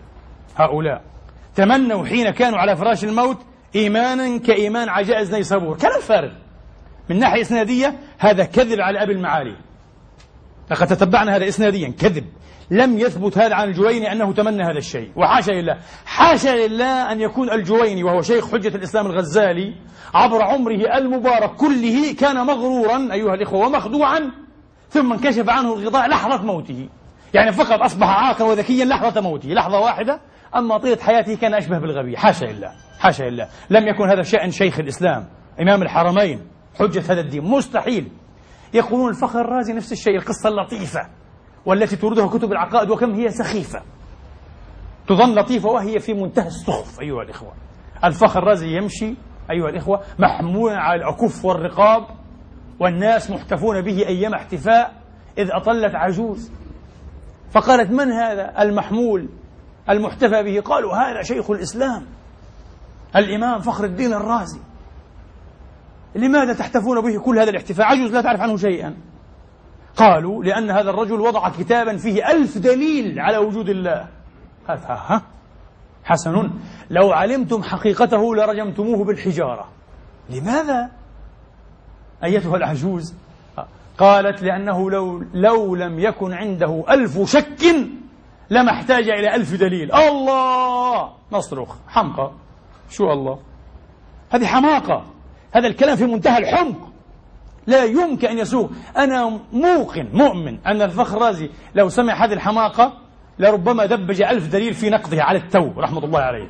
هؤلاء. 0.56 1.02
تمنوا 1.60 2.06
حين 2.06 2.30
كانوا 2.30 2.58
على 2.58 2.76
فراش 2.76 3.04
الموت 3.04 3.38
إيمانا 3.76 4.38
كإيمان 4.38 4.88
عجائز 4.88 5.34
نيسابور 5.34 5.76
كلام 5.76 6.00
فارغ. 6.00 6.32
من 7.08 7.18
ناحية 7.18 7.40
إسنادية 7.40 7.98
هذا 8.18 8.44
كذب 8.44 8.80
على 8.80 9.02
أبي 9.02 9.12
المعالي. 9.12 9.56
لقد 10.70 10.86
تتبعنا 10.86 11.36
هذا 11.36 11.48
إسناديا 11.48 11.94
كذب. 12.00 12.24
لم 12.70 12.98
يثبت 12.98 13.38
هذا 13.38 13.54
عن 13.54 13.68
الجويني 13.68 14.12
أنه 14.12 14.32
تمنى 14.32 14.62
هذا 14.62 14.78
الشيء. 14.78 15.10
وحاشا 15.16 15.52
لله. 15.52 15.78
حاشا 16.06 16.48
لله 16.48 17.12
أن 17.12 17.20
يكون 17.20 17.50
الجويني 17.50 18.04
وهو 18.04 18.22
شيخ 18.22 18.52
حجة 18.52 18.76
الإسلام 18.76 19.06
الغزالي 19.06 19.74
عبر 20.14 20.42
عمره 20.42 20.96
المبارك 20.96 21.56
كله 21.56 22.14
كان 22.20 22.46
مغرورا 22.46 23.12
أيها 23.12 23.34
الإخوة 23.34 23.66
ومخدوعا. 23.66 24.32
ثم 24.88 25.12
انكشف 25.12 25.48
عنه 25.48 25.74
الغطاء 25.74 26.08
لحظة 26.08 26.42
موته. 26.42 26.88
يعني 27.34 27.52
فقط 27.52 27.80
أصبح 27.80 28.06
عاقلا 28.08 28.48
وذكيا 28.48 28.84
لحظة 28.84 29.20
موته. 29.20 29.48
لحظة 29.48 29.80
واحدة 29.80 30.20
أما 30.56 30.78
طيلة 30.78 30.96
حياته 30.96 31.36
كان 31.36 31.54
أشبه 31.54 31.78
بالغبي. 31.78 32.16
حاشا 32.16 32.44
لله 32.44 32.72
حاشا 32.98 33.22
لله. 33.22 33.48
لم 33.70 33.88
يكن 33.88 34.08
هذا 34.10 34.22
شأن 34.22 34.50
شيخ 34.50 34.78
الإسلام 34.78 35.26
إمام 35.60 35.82
الحرمين 35.82 36.46
حجة 36.78 37.12
هذا 37.12 37.20
الدين. 37.20 37.44
مستحيل. 37.44 38.08
يقولون 38.74 39.10
الفخر 39.10 39.40
الرازي 39.40 39.72
نفس 39.72 39.92
الشيء 39.92 40.16
القصة 40.16 40.48
اللطيفة 40.48 41.08
والتي 41.66 41.96
توردها 41.96 42.26
كتب 42.26 42.52
العقائد 42.52 42.90
وكم 42.90 43.14
هي 43.14 43.28
سخيفة. 43.28 43.82
تظن 45.08 45.34
لطيفة 45.34 45.68
وهي 45.68 45.98
في 45.98 46.14
منتهى 46.14 46.46
السخف 46.46 47.00
أيها 47.00 47.22
الإخوة. 47.22 47.52
الفخر 48.04 48.38
الرازي 48.38 48.76
يمشي 48.76 49.14
أيها 49.50 49.68
الإخوة 49.68 50.00
محمولا 50.18 50.78
على 50.78 51.02
الأكف 51.02 51.44
والرقاب 51.44 52.06
والناس 52.80 53.30
محتفون 53.30 53.80
به 53.80 54.06
أيام 54.06 54.34
احتفاء 54.34 54.92
إذ 55.38 55.48
أطلت 55.52 55.94
عجوز. 55.94 56.52
فقالت 57.50 57.90
من 57.90 58.12
هذا 58.12 58.62
المحمول؟ 58.62 59.28
المحتفى 59.90 60.42
به. 60.42 60.60
قالوا 60.60 60.96
هذا 60.96 61.22
شيخ 61.22 61.50
الإسلام 61.50 62.06
الإمام 63.16 63.60
فخر 63.60 63.84
الدين 63.84 64.12
الرازي. 64.12 64.60
لماذا 66.14 66.52
تحتفون 66.52 67.00
به 67.00 67.18
كل 67.18 67.38
هذا 67.38 67.50
الاحتفاء؟ 67.50 67.86
عجوز 67.86 68.12
لا 68.12 68.20
تعرف 68.20 68.40
عنه 68.40 68.56
شيئا. 68.56 68.96
قالوا 69.96 70.44
لأن 70.44 70.70
هذا 70.70 70.90
الرجل 70.90 71.20
وضع 71.20 71.48
كتابا 71.48 71.96
فيه 71.96 72.30
ألف 72.30 72.58
دليل 72.58 73.20
على 73.20 73.38
وجود 73.38 73.68
الله. 73.68 74.08
هذا 74.68 74.86
ها 74.88 75.22
حسن 76.04 76.50
لو 76.90 77.12
علمتم 77.12 77.62
حقيقته 77.62 78.34
لرجمتموه 78.34 79.04
بالحجارة. 79.04 79.68
لماذا؟ 80.30 80.90
أيتها 82.24 82.56
العجوز. 82.56 83.14
قالت 83.98 84.42
لأنه 84.42 84.90
لو, 84.90 85.24
لو 85.34 85.76
لم 85.76 85.98
يكن 85.98 86.32
عنده 86.32 86.84
ألف 86.90 87.30
شك 87.32 87.76
لما 88.50 88.70
احتاج 88.72 89.08
إلى 89.08 89.34
ألف 89.34 89.54
دليل. 89.54 89.94
الله! 89.94 91.12
نصرخ. 91.32 91.76
حمقى. 91.88 92.32
شو 92.90 93.12
الله؟ 93.12 93.38
هذه 94.30 94.46
حماقة. 94.46 95.04
هذا 95.52 95.66
الكلام 95.66 95.96
في 95.96 96.04
منتهى 96.04 96.38
الحمق. 96.38 96.90
لا 97.66 97.84
يمكن 97.84 98.28
أن 98.28 98.38
يسوق 98.38 98.70
أنا 98.96 99.40
موقن 99.52 100.08
مؤمن 100.12 100.58
أن 100.66 100.82
الفخر 100.82 101.16
الرازي 101.16 101.50
لو 101.74 101.88
سمع 101.88 102.24
هذه 102.24 102.32
الحماقة 102.32 102.92
لربما 103.38 103.86
دبج 103.86 104.22
ألف 104.22 104.52
دليل 104.52 104.74
في 104.74 104.90
نقضه 104.90 105.22
على 105.22 105.38
التو 105.38 105.70
رحمة 105.76 106.04
الله 106.04 106.20
عليه. 106.20 106.48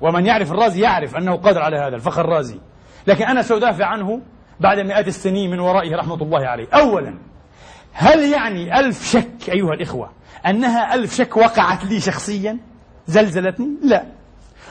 ومن 0.00 0.26
يعرف 0.26 0.52
الرازي 0.52 0.80
يعرف 0.80 1.16
أنه 1.16 1.36
قادر 1.36 1.62
على 1.62 1.76
هذا 1.76 1.96
الفخر 1.96 2.20
الرازي 2.24 2.60
لكن 3.06 3.24
أنا 3.24 3.42
سأدافع 3.42 3.86
عنه 3.86 4.20
بعد 4.60 4.78
مئات 4.78 5.08
السنين 5.08 5.50
من 5.50 5.60
ورائه 5.60 5.96
رحمة 5.96 6.22
الله 6.22 6.46
عليه. 6.46 6.68
أولا 6.74 7.18
هل 7.98 8.32
يعني 8.32 8.80
ألف 8.80 9.10
شك 9.10 9.50
أيها 9.50 9.74
الإخوة 9.74 10.10
أنها 10.46 10.94
ألف 10.94 11.14
شك 11.14 11.36
وقعت 11.36 11.84
لي 11.84 12.00
شخصيا؟ 12.00 12.58
زلزلتني؟ 13.06 13.68
لا. 13.82 14.06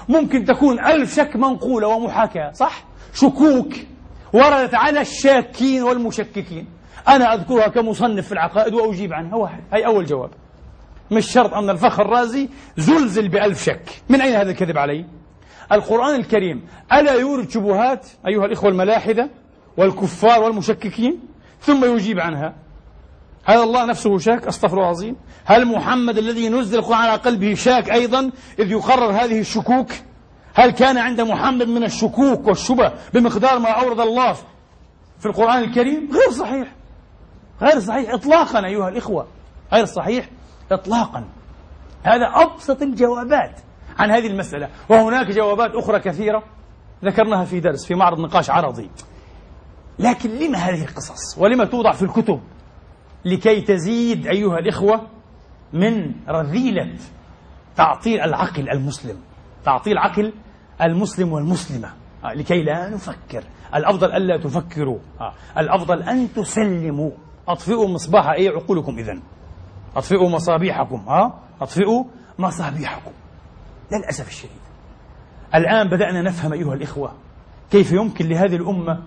ممكن 0.10 0.46
تكون 0.46 0.80
ألف 0.80 1.16
شك 1.16 1.36
منقولة 1.36 1.88
ومحاكاة 1.88 2.52
صح؟ 2.52 2.84
شكوك 3.14 3.74
وردت 4.34 4.76
على 4.76 5.02
الشاكين 5.02 5.84
والمشككين. 5.84 6.68
أنا 7.08 7.34
أذكرها 7.34 7.68
كمصنف 7.68 8.26
في 8.26 8.32
العقائد 8.32 8.74
وأجيب 8.74 9.14
عنها. 9.14 9.36
واحد 9.36 9.64
هي 9.74 9.86
أول 9.86 10.06
جواب. 10.06 10.30
مش 11.12 11.32
شرط 11.32 11.54
أن 11.54 11.70
الفخر 11.70 12.06
الرازي 12.06 12.50
زلزل 12.78 13.30
بألف 13.30 13.64
شك. 13.64 13.90
من 14.10 14.22
أين 14.22 14.34
هذا 14.36 14.52
الكذب 14.52 14.78
علي؟ 14.78 15.06
القرآن 15.72 16.16
الكريم 16.16 16.66
ألا 16.94 17.14
يورد 17.14 17.50
شبهات 17.50 18.08
أيها 18.28 18.46
الإخوة 18.46 18.70
الملاحدة 18.70 19.30
والكفار 19.78 20.44
والمشككين؟ 20.44 21.20
ثم 21.62 21.96
يجيب 21.96 22.20
عنها. 22.20 22.65
هل 23.46 23.58
الله 23.58 23.86
نفسه 23.86 24.18
شاك 24.18 24.48
أستغفر 24.48 24.74
الله 24.74 24.86
العظيم. 24.86 25.16
هل 25.46 25.66
محمد 25.66 26.18
الذي 26.18 26.50
نزل 26.50 26.80
القرآن 26.80 27.00
على 27.00 27.16
قلبه 27.16 27.54
شاك 27.54 27.92
أيضا؟ 27.92 28.32
إذ 28.60 28.72
يقرر 28.72 29.12
هذه 29.12 29.40
الشكوك. 29.40 29.92
هل 30.56 30.72
كان 30.72 30.98
عند 30.98 31.22
محمد 31.22 31.68
من 31.68 31.84
الشكوك 31.84 32.48
والشبه 32.48 32.92
بمقدار 33.14 33.60
ما 33.60 33.70
أورد 33.70 34.00
الله 34.00 34.34
في 35.20 35.26
القرآن 35.26 35.64
الكريم؟ 35.64 36.10
غير 36.12 36.32
صحيح. 36.32 36.76
غير 37.62 37.80
صحيح 37.80 38.14
إطلاقا 38.14 38.66
أيها 38.66 38.90
الإخوة. 38.90 39.28
غير 39.74 39.86
صحيح 39.86 40.30
إطلاقا. 40.72 41.26
هذا 42.04 42.32
أبسط 42.34 42.82
الجوابات 42.82 43.60
عن 44.00 44.12
هذه 44.12 44.28
المسألة. 44.28 44.70
وهناك 44.90 45.32
جوابات 45.32 45.72
أخرى 45.76 46.00
كثيرة 46.00 46.44
ذكرناها 47.06 47.46
في 47.46 47.60
درس 47.60 47.86
في 47.86 47.96
معرض 47.96 48.20
نقاش 48.20 48.50
عرضي. 48.50 48.90
لكن 50.00 50.30
لما 50.30 50.58
هذه 50.58 50.84
القصص؟ 50.84 51.38
ولما 51.38 51.66
توضع 51.66 51.92
في 51.92 52.02
الكتب؟ 52.02 52.40
لكي 53.26 53.62
تزيد 53.62 54.28
أيها 54.28 54.60
الإخوة 54.60 55.08
من 55.74 56.12
رذيلة 56.30 56.96
تعطيل 57.76 58.22
العقل 58.22 58.70
المسلم. 58.70 59.18
تعطيل 59.66 59.98
عقل 59.98 60.34
المسلم 60.82 61.34
والمسلمة. 61.34 61.94
آه، 62.24 62.34
لكي 62.34 62.64
لا 62.64 62.90
نفكر. 62.90 63.44
الأفضل 63.76 64.12
ألا 64.12 64.38
تفكروا. 64.38 65.00
آه، 65.22 65.34
الأفضل 65.58 66.04
أن 66.04 66.34
تسلموا. 66.34 67.12
أطفئوا 67.48 67.88
مصباح. 67.88 68.30
أي 68.30 68.48
عقولكم 68.48 68.98
إذن؟ 68.98 69.22
أطفئوا 69.96 70.30
مصابيحكم. 70.30 70.96
ها 70.96 71.22
آه، 71.22 71.40
أطفئوا 71.62 72.04
مصابيحكم. 72.40 73.12
للأسف 73.92 74.28
الشديد. 74.28 74.66
الآن 75.56 75.88
بدأنا 75.88 76.22
نفهم 76.22 76.54
أيها 76.54 76.74
الإخوة 76.74 77.12
كيف 77.72 77.92
يمكن 77.92 78.30
لهذه 78.30 78.56
الأمة 78.56 79.04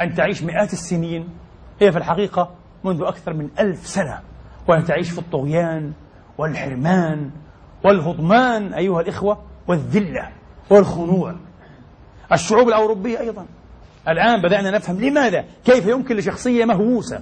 أن 0.00 0.14
تعيش 0.14 0.42
مئات 0.42 0.72
السنين. 0.72 1.28
هي 1.80 1.92
في 1.92 1.98
الحقيقة 1.98 2.59
منذ 2.84 3.02
أكثر 3.02 3.32
من 3.32 3.48
ألف 3.58 3.86
سنة. 3.86 4.20
وأن 4.68 4.84
تعيش 4.84 5.10
في 5.10 5.18
الطغيان 5.18 5.92
والحرمان 6.38 7.30
والهضمان 7.84 8.74
أيها 8.74 9.00
الإخوة 9.00 9.42
والذلة 9.68 10.28
والخنوع. 10.70 11.36
الشعوب 12.32 12.68
الأوروبية 12.68 13.20
أيضا. 13.20 13.46
الآن 14.08 14.42
بدأنا 14.42 14.70
نفهم 14.70 15.00
لماذا 15.00 15.44
كيف 15.64 15.86
يمكن 15.86 16.16
لشخصية 16.16 16.64
مهووسة 16.64 17.20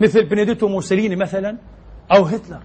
مثل 0.00 0.28
بنديتو 0.28 0.68
موسوليني 0.68 1.16
مثلا 1.16 1.58
أو 2.16 2.22
هتلر 2.22 2.60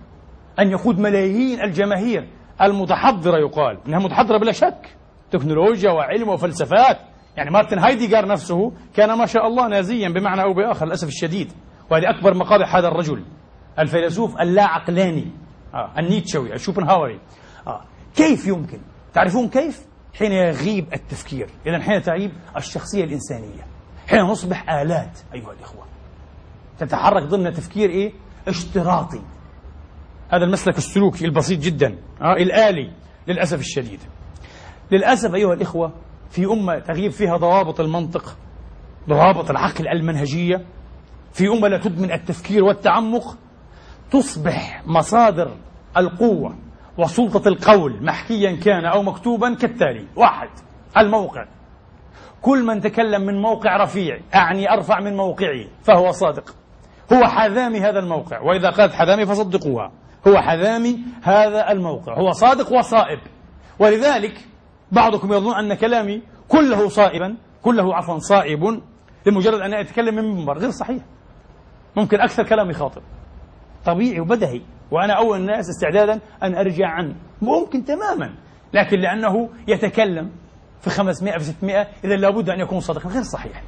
أن 0.59 0.71
يقود 0.71 0.99
ملايين 0.99 1.61
الجماهير 1.61 2.27
المتحضرة 2.61 3.37
يقال 3.37 3.77
إنها 3.87 3.99
متحضرة 3.99 4.37
بلا 4.37 4.51
شك. 4.51 4.95
تكنولوجيا 5.31 5.91
وعلم 5.91 6.29
وفلسفات. 6.29 6.97
يعني 7.37 7.51
مارتن 7.51 7.79
هايديغار 7.79 8.27
نفسه 8.27 8.71
كان 8.95 9.17
ما 9.17 9.25
شاء 9.25 9.47
الله 9.47 9.67
نازيا 9.67 10.09
بمعنى 10.09 10.43
أو 10.43 10.53
بآخر 10.53 10.85
للأسف 10.85 11.07
الشديد. 11.07 11.51
وهذه 11.89 12.09
أكبر 12.09 12.33
مقابح 12.33 12.75
هذا 12.75 12.87
الرجل 12.87 13.23
الفيلسوف 13.79 14.41
اللا 14.41 14.63
عقلاني 14.63 15.31
آه. 15.73 15.91
النيتشوي 15.99 16.53
الشوبنهاوري. 16.53 17.19
آه. 17.67 17.81
كيف 18.15 18.47
يمكن؟ 18.47 18.79
تعرفون 19.13 19.49
كيف؟ 19.49 19.85
حين 20.13 20.31
يغيب 20.31 20.93
التفكير. 20.93 21.49
إذا 21.65 21.79
حين 21.79 22.01
تغيب 22.01 22.31
الشخصية 22.57 23.03
الإنسانية. 23.03 23.67
حين 24.07 24.21
نصبح 24.21 24.69
آلات 24.69 25.19
أيها 25.33 25.51
الإخوة. 25.51 25.85
تتحرك 26.79 27.23
ضمن 27.23 27.53
تفكير 27.53 27.89
إيه؟ 27.89 28.13
اشتراطي. 28.47 29.21
هذا 30.29 30.43
المسلك 30.43 30.77
السلوكي 30.77 31.25
البسيط 31.25 31.59
جدا 31.59 31.97
آه 32.21 32.33
الآلي 32.33 32.91
للأسف 33.27 33.59
الشديد. 33.59 33.99
للأسف 34.91 35.35
أيها 35.35 35.53
الإخوة 35.53 35.93
في 36.29 36.45
أمة 36.45 36.79
تغيب 36.79 37.11
فيها 37.11 37.37
ضوابط 37.37 37.79
المنطق 37.79 38.37
ضوابط 39.09 39.49
العقل 39.49 39.87
المنهجية 39.87 40.65
في 41.35 41.47
أمة 41.47 41.67
لا 41.67 41.77
تدمن 41.77 42.11
التفكير 42.11 42.63
والتعمق 42.63 43.37
تصبح 44.11 44.83
مصادر 44.85 45.51
القوة 45.97 46.55
وسلطة 46.97 47.47
القول 47.47 48.03
محكيا 48.03 48.55
كان 48.55 48.85
أو 48.85 49.03
مكتوبا 49.03 49.53
كالتالي 49.53 50.07
واحد 50.15 50.49
الموقع. 50.97 51.45
كل 52.41 52.65
من 52.65 52.81
تكلم 52.81 53.21
من 53.21 53.41
موقع 53.41 53.77
رفيع 53.77 54.19
أعني 54.35 54.73
أرفع 54.73 54.99
من 54.99 55.15
موقعي 55.15 55.69
فهو 55.83 56.11
صادق. 56.11 56.55
هو 57.13 57.23
حذامي 57.23 57.79
هذا 57.79 57.99
الموقع 57.99 58.41
وإذا 58.41 58.69
قالت 58.69 58.93
حذامي 58.93 59.25
فصدقوها. 59.25 59.91
هو 60.27 60.37
حذامي 60.37 60.99
هذا 61.23 61.71
الموقع 61.71 62.19
هو 62.19 62.31
صادق 62.31 62.73
وصائب. 62.73 63.19
ولذلك 63.79 64.47
بعضكم 64.91 65.33
يظن 65.33 65.55
أن 65.55 65.73
كلامي 65.73 66.21
كله 66.47 66.89
صائبا 66.89 67.37
كله 67.61 67.95
عفوا 67.95 68.19
صائب 68.19 68.81
لمجرد 69.25 69.59
أن 69.59 69.73
أتكلم 69.73 70.15
من 70.15 70.35
منبر 70.35 70.57
غير 70.57 70.69
صحيح. 70.69 71.03
ممكن 71.97 72.21
أكثر 72.21 72.43
كلامي 72.43 72.73
خاطئ. 72.73 73.01
طبيعي 73.85 74.19
وبدهي. 74.19 74.61
وأنا 74.91 75.13
أول 75.13 75.39
الناس 75.39 75.69
استعدادا 75.69 76.19
أن 76.43 76.55
أرجع 76.55 76.87
عنه. 76.87 77.15
ممكن 77.41 77.85
تماما. 77.85 78.35
لكن 78.73 78.99
لأنه 78.99 79.49
يتكلم 79.67 80.31
في 80.81 80.89
500 80.89 81.37
في 81.37 81.43
600 81.43 81.87
إذا 82.03 82.15
لابد 82.15 82.49
أن 82.49 82.59
يكون 82.59 82.79
صادقا. 82.79 83.09
غير 83.09 83.23
صحيح. 83.23 83.63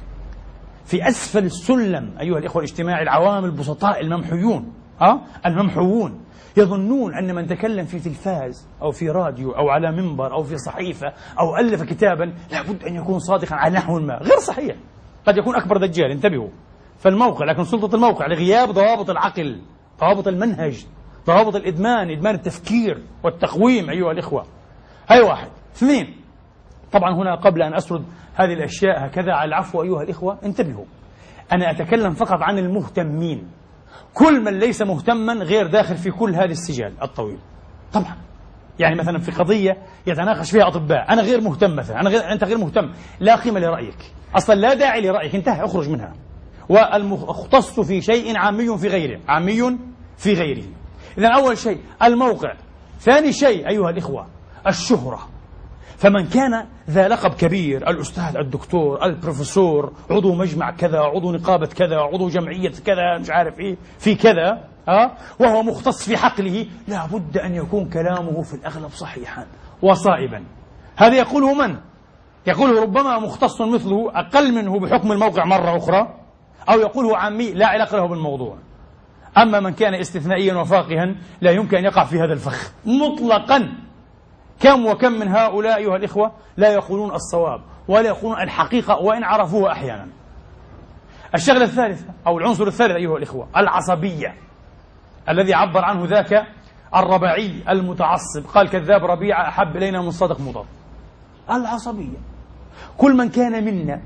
في 0.84 1.08
أسفل 1.08 1.44
السلم 1.44 2.14
أيها 2.20 2.38
الإخوة 2.38 2.62
الاجتماعي 2.62 3.02
العوام 3.02 3.44
البسطاء 3.44 4.00
الممحويون. 4.00 4.72
ها؟ 5.00 5.20
الممحوون. 5.46 6.24
يظنون 6.56 7.14
أن 7.14 7.34
من 7.34 7.46
تكلم 7.46 7.84
في 7.84 7.98
تلفاز 7.98 8.68
أو 8.82 8.90
في 8.90 9.10
راديو 9.10 9.50
أو 9.50 9.68
على 9.68 9.92
منبر 9.92 10.32
أو 10.32 10.42
في 10.42 10.58
صحيفة 10.58 11.12
أو 11.40 11.56
ألف 11.56 11.82
كتابا 11.82 12.34
لابد 12.52 12.84
أن 12.84 12.94
يكون 12.94 13.18
صادقا 13.18 13.56
على 13.56 13.74
نحو 13.74 14.00
ما. 14.00 14.14
غير 14.14 14.38
صحيح. 14.38 14.76
قد 15.26 15.36
يكون 15.36 15.56
أكبر 15.56 15.76
دجال. 15.76 16.10
انتبهوا. 16.10 16.48
فالموقع 16.98 17.44
لكن 17.44 17.64
سلطة 17.64 17.94
الموقع 17.94 18.26
لغياب 18.26 18.70
ضوابط 18.70 19.10
العقل 19.10 19.60
ضوابط 20.00 20.28
المنهج 20.28 20.86
ضوابط 21.26 21.56
الإدمان 21.56 22.10
إدمان 22.10 22.34
التفكير 22.34 23.02
والتقويم 23.24 23.90
أيها 23.90 24.12
الإخوة. 24.12 24.46
هاي 25.08 25.20
واحد. 25.20 25.48
اثنين. 25.76 26.16
طبعا 26.92 27.14
هنا 27.14 27.34
قبل 27.34 27.62
أن 27.62 27.74
أسرد 27.74 28.04
هذه 28.34 28.52
الأشياء 28.52 29.06
هكذا 29.06 29.32
على 29.32 29.48
العفو 29.48 29.82
أيها 29.82 30.02
الإخوة 30.02 30.38
انتبهوا. 30.44 30.84
أنا 31.52 31.70
أتكلم 31.70 32.12
فقط 32.12 32.42
عن 32.42 32.58
المهتمين. 32.58 33.50
كل 34.14 34.44
من 34.44 34.58
ليس 34.58 34.82
مهتما 34.82 35.32
غير 35.32 35.66
داخل 35.66 35.96
في 35.96 36.10
كل 36.10 36.34
هذا 36.34 36.44
السجال 36.44 36.92
الطويل. 37.02 37.38
طبعا. 37.92 38.16
يعني 38.78 38.94
مثلا 38.96 39.18
في 39.18 39.30
قضية 39.30 39.76
يتناقش 40.06 40.50
فيها 40.50 40.68
أطباء. 40.68 41.12
أنا 41.12 41.22
غير 41.22 41.40
مهتم 41.40 41.76
مثلا. 41.76 42.00
أنا 42.00 42.10
غير 42.10 42.32
أنت 42.32 42.44
غير 42.44 42.58
مهتم. 42.58 42.92
لا 43.20 43.36
قيمة 43.36 43.60
لرأيك. 43.60 44.12
أصلا 44.36 44.54
لا 44.54 44.74
داعي 44.74 45.00
لرأيك. 45.00 45.34
انتهى 45.34 45.64
اخرج 45.64 45.88
منها. 45.88 46.12
والمختص 46.68 47.80
في 47.80 48.02
شيء 48.02 48.38
عامي 48.38 48.78
في 48.78 48.88
غيره 48.88 49.20
عامي 49.28 49.78
في 50.16 50.34
غيره. 50.34 50.64
إذا 51.18 51.28
أول 51.28 51.58
شيء 51.58 51.78
الموقع 52.02 52.54
ثاني 53.00 53.32
شيء 53.32 53.68
أيها 53.68 53.90
الإخوة 53.90 54.26
الشهرة. 54.66 55.28
فمن 55.98 56.26
كان 56.26 56.66
ذا 56.90 57.08
لقب 57.08 57.34
كبير 57.34 57.90
الأستاذ 57.90 58.36
الدكتور 58.36 59.04
البروفيسور 59.04 59.92
عضو 60.10 60.34
مجمع 60.34 60.70
كذا 60.70 60.98
عضو 60.98 61.32
نقابة 61.32 61.66
كذا 61.66 61.96
عضو 61.96 62.28
جمعية 62.28 62.72
كذا 62.86 63.18
مش 63.20 63.30
عارف 63.30 63.60
إيه 63.60 63.76
في 63.98 64.14
كذا 64.14 64.64
ها 64.88 65.16
وهو 65.38 65.62
مختص 65.62 66.08
في 66.08 66.16
حقله 66.16 66.66
لا 66.88 67.06
بد 67.06 67.38
أن 67.38 67.54
يكون 67.54 67.88
كلامه 67.88 68.42
في 68.42 68.54
الأغلب 68.54 68.90
صحيحا 68.90 69.46
وصائبا. 69.82 70.44
هذا 70.96 71.16
يقوله 71.16 71.54
من؟ 71.54 71.76
يقوله 72.46 72.82
ربما 72.82 73.18
مختص 73.18 73.60
مثله 73.60 74.10
أقل 74.14 74.54
منه 74.54 74.80
بحكم 74.80 75.12
الموقع 75.12 75.44
مرة 75.44 75.76
أخرى. 75.76 76.14
أو 76.68 76.80
يقوله 76.80 77.16
عامي 77.16 77.52
لا 77.52 77.66
علاقة 77.66 77.96
له 77.96 78.06
بالموضوع. 78.06 78.56
أما 79.38 79.60
من 79.60 79.72
كان 79.72 79.94
استثنائيا 79.94 80.54
وفاقها 80.54 81.14
لا 81.40 81.50
يمكن 81.50 81.76
أن 81.76 81.84
يقع 81.84 82.04
في 82.04 82.16
هذا 82.20 82.32
الفخ. 82.32 82.72
مطلقا. 82.86 83.72
كم 84.60 84.86
وكم 84.86 85.12
من 85.12 85.28
هؤلاء 85.28 85.76
أيها 85.76 85.96
الإخوة 85.96 86.32
لا 86.56 86.72
يقولون 86.72 87.14
الصواب 87.14 87.60
ولا 87.88 88.08
يقولون 88.08 88.40
الحقيقة 88.40 88.98
وإن 88.98 89.24
عرفوها 89.24 89.72
أحيانا. 89.72 90.08
الشغلة 91.34 91.64
الثالثة 91.64 92.04
أو 92.26 92.38
العنصر 92.38 92.66
الثالث 92.66 92.96
أيها 92.96 93.16
الإخوة 93.16 93.48
العصبية 93.56 94.34
الذي 95.28 95.54
عبر 95.54 95.84
عنه 95.84 96.06
ذاك 96.06 96.46
الربعي 96.96 97.62
المتعصب. 97.68 98.46
قال 98.54 98.68
كذاب 98.68 99.04
ربيعة 99.04 99.48
أحب 99.48 99.76
إلينا 99.76 100.02
من 100.02 100.10
صادق 100.10 100.40
مضاد. 100.40 100.66
العصبية. 101.50 102.18
كل 102.98 103.16
من 103.16 103.28
كان 103.28 103.64
منا 103.64 104.02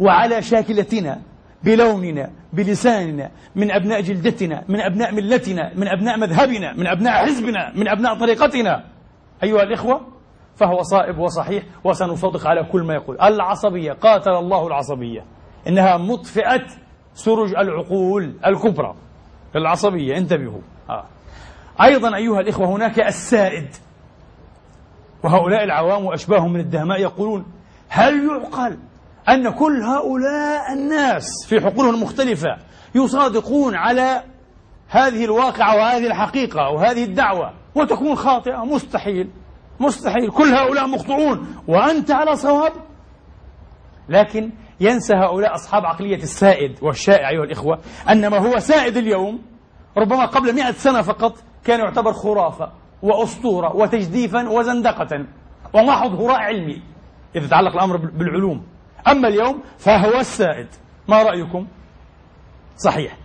وعلى 0.00 0.42
شاكلتنا 0.42 1.20
بلوننا 1.64 2.30
بلساننا 2.52 3.30
من 3.54 3.70
أبناء 3.70 4.00
جلدتنا 4.00 4.64
من 4.68 4.80
أبناء 4.80 5.14
ملتنا 5.14 5.72
من 5.74 5.88
أبناء 5.88 6.18
مذهبنا 6.18 6.72
من 6.72 6.86
أبناء 6.86 7.26
حزبنا 7.26 7.72
من 7.74 7.88
أبناء 7.88 8.18
طريقتنا. 8.18 8.84
أيها 9.42 9.62
الإخوة 9.62 10.00
فهو 10.56 10.82
صائب 10.82 11.18
وصحيح 11.18 11.64
وسنصدق 11.84 12.46
على 12.46 12.64
كل 12.64 12.82
ما 12.82 12.94
يقول. 12.94 13.20
العصبية 13.20 13.92
قاتل 13.92 14.30
الله 14.30 14.66
العصبية. 14.66 15.24
إنها 15.68 15.96
مطفئة 15.96 16.66
سرج 17.14 17.54
العقول 17.54 18.34
الكبرى. 18.46 18.94
العصبية 19.56 20.16
انتبهوا. 20.16 20.60
آه. 20.90 21.04
أيضا 21.82 22.16
أيها 22.16 22.40
الإخوة 22.40 22.66
هناك 22.66 23.00
السائد. 23.00 23.68
وهؤلاء 25.24 25.64
العوام 25.64 26.04
وأشباههم 26.04 26.52
من 26.52 26.60
الدهماء 26.60 27.00
يقولون 27.00 27.46
هل 27.88 28.26
يعقل 28.28 28.78
أن 29.28 29.50
كل 29.50 29.82
هؤلاء 29.82 30.72
الناس 30.72 31.26
في 31.48 31.60
حقولهم 31.60 31.94
المختلفة 31.94 32.56
يصادقون 32.94 33.74
على 33.74 34.22
هذه 34.88 35.24
الواقعة 35.24 35.76
وهذه 35.76 36.06
الحقيقة 36.06 36.70
وهذه 36.70 37.04
الدعوة 37.04 37.52
وتكون 37.74 38.14
خاطئة. 38.14 38.64
مستحيل 38.64 39.30
مستحيل. 39.80 40.30
كل 40.30 40.54
هؤلاء 40.54 40.86
مخطئون. 40.86 41.46
وأنت 41.68 42.10
على 42.10 42.36
صواب؟ 42.36 42.72
لكن 44.08 44.52
ينسى 44.80 45.14
هؤلاء 45.14 45.54
أصحاب 45.54 45.86
عقلية 45.86 46.16
السائد 46.16 46.78
والشائع 46.82 47.30
أيها 47.30 47.44
الإخوة 47.44 47.78
أن 48.10 48.26
ما 48.26 48.38
هو 48.38 48.58
سائد 48.58 48.96
اليوم 48.96 49.42
ربما 49.96 50.26
قبل 50.26 50.54
مئة 50.54 50.72
سنة 50.72 51.02
فقط 51.02 51.38
كان 51.64 51.80
يعتبر 51.80 52.12
خرافة 52.12 52.72
وأسطورة 53.02 53.76
وتجديفا 53.76 54.48
وزندقة. 54.48 55.26
ومحض 55.74 56.20
هراء 56.20 56.36
علمي 56.36 56.82
إذا 57.36 57.48
تعلق 57.48 57.72
الأمر 57.72 57.96
بالعلوم. 57.96 58.75
أما 59.08 59.28
اليوم 59.28 59.62
فهو 59.78 60.20
السائد. 60.20 60.66
ما 61.08 61.22
رأيكم؟ 61.22 61.66
صحيح. 62.76 63.16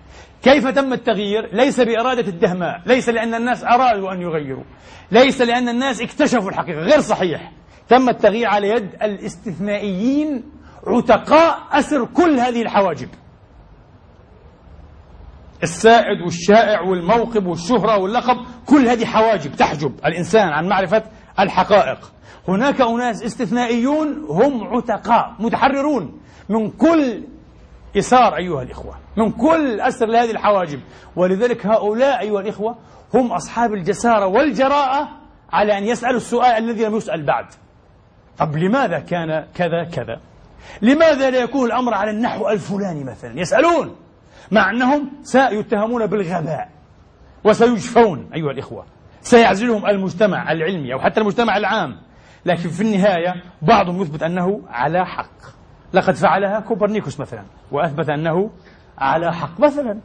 كيف 0.44 0.68
تم 0.68 0.94
التغيير؟ 0.94 1.56
ليس 1.56 1.80
بإرادة 1.80 2.28
الدهماء 2.28 2.82
ليس 2.86 3.10
لأن 3.10 3.34
الناس 3.36 3.64
أرادوا 3.64 4.14
أن 4.14 4.22
يغيروا 4.22 4.64
ليس 5.12 5.42
لأن 5.42 5.70
الناس 5.70 6.02
اكتشفوا 6.02 6.50
الحقيقة. 6.50 6.80
غير 6.80 7.02
صحيح. 7.02 7.52
تم 7.90 8.10
التغيير 8.10 8.48
على 8.48 8.70
يد 8.70 8.90
الاستثنائيين 9.04 10.44
عتقاء 10.88 11.60
أسر 11.72 12.06
كل 12.06 12.40
هذه 12.40 12.62
الحواجب. 12.62 13.10
السائد 15.64 16.22
والشائع 16.22 16.82
والموقب 16.82 17.46
والشهرة 17.46 17.98
واللقب 17.98 18.38
كل 18.66 18.88
هذه 18.88 19.06
حواجب 19.06 19.56
تحجب 19.56 20.00
الإنسان 20.06 20.48
عن 20.48 20.68
معرفة 20.68 21.04
الحقائق. 21.40 22.12
هناك 22.48 22.82
أناس 22.82 23.24
استثنائيون 23.24 24.26
هم 24.30 24.64
عتقاء 24.64 25.36
متحررون. 25.40 26.20
من 26.50 26.70
كل 26.70 27.24
إثار 27.98 28.36
أيها 28.36 28.62
الإخوة 28.62 28.96
من 29.18 29.32
كل 29.32 29.82
أسر 29.82 30.06
لهذه 30.06 30.32
الحواجب. 30.32 30.80
ولذلك 31.16 31.66
هؤلاء 31.66 32.22
أيها 32.22 32.40
الإخوة 32.40 32.76
هم 33.14 33.32
أصحاب 33.32 33.74
الجسارة 33.74 34.28
والجراءة 34.28 35.10
على 35.52 35.78
أن 35.78 35.84
يسألوا 35.84 36.18
السؤال 36.18 36.64
الذي 36.64 36.86
لم 36.86 36.96
يسأل 36.96 37.26
بعد. 37.26 37.46
طب 38.38 38.56
لماذا 38.56 39.00
كان 39.00 39.46
كذا 39.56 39.84
كذا؟ 39.84 40.20
لماذا 40.82 41.30
لا 41.30 41.38
يكون 41.38 41.66
الأمر 41.66 41.94
على 41.94 42.12
النحو 42.12 42.50
الفلاني 42.50 43.04
مثلا؟ 43.04 43.40
يسألون 43.40 43.96
مع 44.52 44.70
أنهم 44.70 45.12
سيتهمون 45.24 46.06
بالغباء 46.06 46.70
وسيجفون 47.44 48.30
أيها 48.34 48.52
الإخوة. 48.52 48.86
سيعزلهم 49.22 49.86
المجتمع 49.86 50.52
العلمي 50.52 50.94
أو 50.94 51.00
حتى 51.00 51.20
المجتمع 51.20 51.58
العام. 51.58 51.98
لكن 52.46 52.70
في 52.70 52.82
النهاية 52.82 53.44
بعضهم 53.62 54.02
يثبت 54.02 54.24
أنه 54.24 54.62
على 54.68 55.06
حق. 55.06 55.62
لقد 55.94 56.16
فعلها 56.16 56.60
كوبرنيكوس 56.60 57.20
مثلا 57.20 57.44
وأثبت 57.72 58.10
أنه 58.10 58.50
على 58.98 59.34
حق. 59.34 59.60
مثلا 59.60 60.00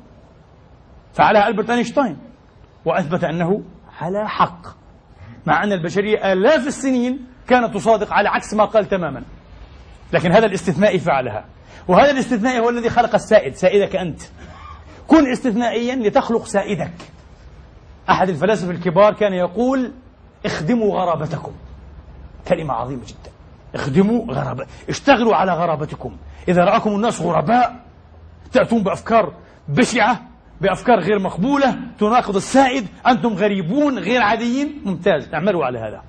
فعلها 1.12 1.48
ألبرت 1.48 1.70
أينشتاين 1.70 2.18
وأثبت 2.84 3.24
أنه 3.24 3.62
على 4.00 4.28
حق. 4.28 4.66
مع 5.46 5.64
أن 5.64 5.72
البشرية 5.72 6.32
آلاف 6.32 6.66
السنين 6.66 7.26
كانت 7.48 7.74
تصادق 7.74 8.12
على 8.12 8.28
عكس 8.28 8.54
ما 8.54 8.64
قال 8.64 8.84
تماما. 8.84 9.22
لكن 10.12 10.32
هذا 10.32 10.46
الاستثنائي 10.46 10.98
فعلها. 10.98 11.44
وهذا 11.88 12.10
الاستثنائي 12.10 12.60
هو 12.60 12.68
الذي 12.68 12.90
خلق 12.90 13.14
السائد 13.14 13.54
سائدك 13.54 13.96
أنت. 13.96 14.22
كن 15.06 15.30
استثنائيا 15.30 15.94
لتخلق 15.94 16.44
سائدك. 16.44 16.94
أحد 18.10 18.28
الفلاسفة 18.28 18.70
الكبار 18.70 19.14
كان 19.14 19.32
يقول 19.32 19.92
اخدموا 20.46 20.94
غرابتكم. 20.94 21.52
كلمة 22.48 22.74
عظيمة 22.74 23.02
جدا. 23.06 23.30
اخدموا 23.74 24.24
غرابة. 24.32 24.66
اشتغلوا 24.88 25.36
على 25.36 25.52
غرابتكم. 25.52 26.16
إذا 26.48 26.64
رأكم 26.64 26.90
الناس 26.90 27.20
غرباء 27.20 27.84
تأتون 28.52 28.82
بأفكار 28.82 29.32
بشعة 29.68 30.20
بأفكار 30.60 31.00
غير 31.00 31.18
مقبولة 31.18 31.76
تناقض 31.98 32.36
السائد 32.36 32.86
أنتم 33.06 33.32
غريبون 33.34 33.98
غير 33.98 34.22
عاديين. 34.22 34.82
ممتاز. 34.84 35.34
اعملوا 35.34 35.64
على 35.64 35.78
هذا. 35.78 36.02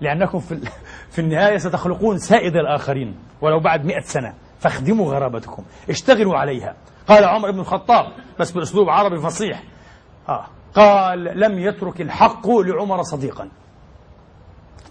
لأنكم 0.00 0.38
في, 0.38 0.60
في 1.12 1.18
النهاية 1.20 1.56
ستخلقون 1.56 2.18
سائد 2.18 2.56
الآخرين 2.56 3.16
ولو 3.40 3.60
بعد 3.60 3.84
مئة 3.84 4.00
سنة. 4.00 4.34
فاخدموا 4.58 5.12
غرابتكم. 5.14 5.64
اشتغلوا 5.90 6.38
عليها. 6.38 6.74
قال 7.08 7.24
عمر 7.24 7.50
بن 7.50 7.60
الخطاب 7.60 8.12
بس 8.40 8.50
بأسلوب 8.50 8.88
عربي 8.88 9.18
فصيح. 9.18 9.62
آه. 10.28 10.46
قال 10.74 11.24
لم 11.24 11.58
يترك 11.58 12.00
الحق 12.00 12.50
لعمر 12.50 13.02
صديقا. 13.02 13.48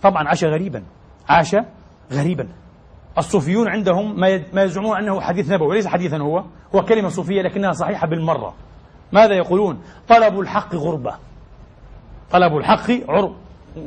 طبعا 0.03 0.27
عاش 0.27 0.43
غريبا. 0.43 0.83
عاش 1.29 1.55
غريبا. 2.11 2.47
الصوفيون 3.17 3.67
عندهم 3.67 4.19
ما 4.53 4.63
يزعمون 4.63 4.97
أنه 4.97 5.21
حديث 5.21 5.51
نبوي 5.51 5.75
ليس 5.75 5.87
حديثا 5.87 6.17
هو 6.17 6.43
هو 6.75 6.81
كلمة 6.81 7.09
صوفية 7.09 7.41
لكنها 7.41 7.71
صحيحة 7.71 8.07
بالمرة. 8.07 8.53
ماذا 9.11 9.33
يقولون؟ 9.33 9.81
طلب 10.07 10.39
الحق 10.39 10.75
غربة. 10.75 11.15
طلب 12.31 12.57
الحق 12.57 12.91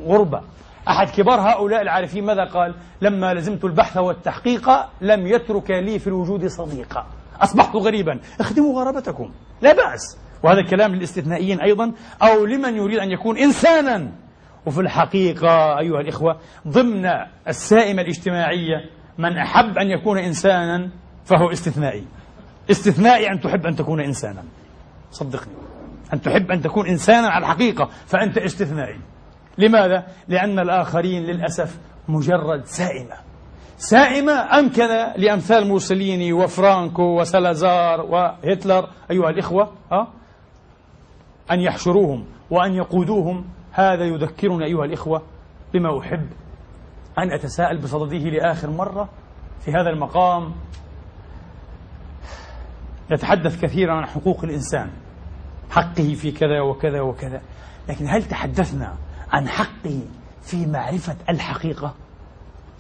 غربة. 0.07 0.41
أحد 0.89 1.11
كبار 1.11 1.41
هؤلاء 1.41 1.83
العارفين 1.83 2.25
ماذا 2.25 2.45
قال؟ 2.45 2.75
لما 3.03 3.35
لزمت 3.35 3.65
البحث 3.65 3.97
والتحقيق 3.97 4.71
لم 5.01 5.27
يترك 5.27 5.71
لي 5.71 5.99
في 5.99 6.07
الوجود 6.07 6.47
صديقا. 6.47 7.07
أصبحت 7.41 7.77
غريبا. 7.77 8.21
اخدموا 8.41 8.83
غرابتكم. 8.83 9.31
لا 9.63 9.73
بأس. 9.73 10.19
وهذا 10.43 10.61
الكلام 10.61 10.95
للاستثنائيين 10.95 11.61
أيضا. 11.61 11.93
أو 12.23 12.45
لمن 12.45 12.77
يريد 12.77 12.99
أن 12.99 13.11
يكون 13.11 13.39
إنسانا. 13.39 14.13
وفي 14.67 14.81
الحقيقة 14.81 15.79
أيها 15.79 16.01
الإخوة 16.01 16.39
ضمن 16.69 17.07
السائمة 17.49 18.03
الاجتماعية 18.03 18.91
من 19.19 19.37
أحب 19.39 19.79
أن 19.79 19.91
يكون 19.91 20.19
إنسانا 20.19 20.91
فهو 21.25 21.51
استثنائي. 21.53 22.05
استثنائي 22.71 23.31
أن 23.31 23.41
تحب 23.41 23.67
أن 23.67 23.77
تكون 23.77 24.01
إنسانا. 24.01 24.43
صدقني. 25.11 25.55
أن 26.13 26.21
تحب 26.21 26.51
أن 26.51 26.61
تكون 26.61 26.87
إنسانا 26.87 27.29
على 27.29 27.45
الحقيقة 27.45 27.89
فأنت 28.07 28.39
استثنائي. 28.39 29.01
لماذا؟ 29.59 30.07
لأن 30.29 30.59
الآخرين 30.59 31.23
للأسف 31.23 31.79
مجرد 32.09 32.65
سائمة. 32.65 33.17
سائمة 33.77 34.33
أمكن 34.33 34.89
لأمثال 35.17 35.69
موسوليني 35.69 36.33
وفرانكو 36.33 37.21
وسلازار 37.21 38.01
وهتلر 38.01 38.89
أيها 39.11 39.31
الإخوة 39.31 39.73
أن 41.51 41.61
يحشروهم 41.61 42.27
وأن 42.51 42.75
يقودوهم 42.75 43.45
هذا 43.73 44.05
يذكرنا 44.05 44.65
أيها 44.65 44.85
الإخوة 44.85 45.23
بما 45.75 46.01
أحب 46.01 46.27
أن 47.19 47.33
أتساءل 47.33 47.79
بصدده 47.79 48.19
لآخر 48.19 48.71
مرة 48.71 49.09
في 49.61 49.71
هذا 49.71 49.91
المقام 49.91 50.53
نتحدث 53.11 53.61
كثيرا 53.61 53.93
عن 53.95 54.07
حقوق 54.07 54.45
الإنسان 54.45 54.91
حقه 55.71 56.15
في 56.15 56.33
كذا 56.33 56.61
وكذا 56.61 57.01
وكذا 57.01 57.43
لكن 57.89 58.07
هل 58.09 58.25
تحدثنا 58.25 58.95
عن 59.33 59.49
حقه 59.49 60.01
في 60.43 60.67
معرفة 60.67 61.17
الحقيقة 61.29 61.95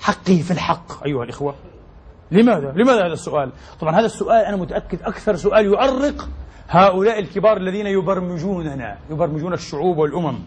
حقه 0.01 0.43
في 0.43 0.51
الحق 0.51 1.05
أيها 1.05 1.24
الإخوة 1.24 1.55
لماذا؟ 2.30 2.72
لماذا 2.72 3.07
هذا 3.07 3.12
السؤال؟ 3.12 3.53
طبعا 3.80 3.99
هذا 3.99 4.07
السؤال 4.07 4.45
أنا 4.45 4.57
متأكد 4.57 5.03
أكثر 5.03 5.36
سؤال 5.36 5.64
يؤرق 5.64 6.28
هؤلاء 6.68 7.18
الكبار 7.18 7.57
الذين 7.57 7.86
يبرمجوننا 7.86 8.99
يبرمجون 9.11 9.53
الشعوب 9.53 9.99
والأمم 9.99 10.38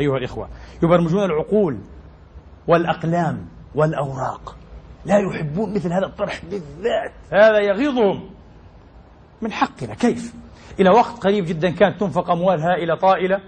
أيها 0.00 0.16
الإخوة. 0.16 0.48
يبرمجون 0.82 1.24
العقول 1.24 1.78
والأقلام 2.68 3.46
والأوراق. 3.74 4.56
لا 5.04 5.18
يحبون 5.18 5.74
مثل 5.74 5.92
هذا 5.92 6.06
الطرح 6.06 6.42
بالذات. 6.44 7.12
هذا 7.32 7.58
يغيظهم. 7.58 8.30
من 9.42 9.52
حقنا. 9.52 9.94
كيف؟ 9.94 10.34
إلى 10.80 10.90
وقت 10.90 11.24
قريب 11.24 11.44
جدا 11.44 11.70
كانت 11.70 12.00
تنفق 12.00 12.30
أموال 12.30 12.60
هائلة 12.60 12.94
طائلة 12.94 13.40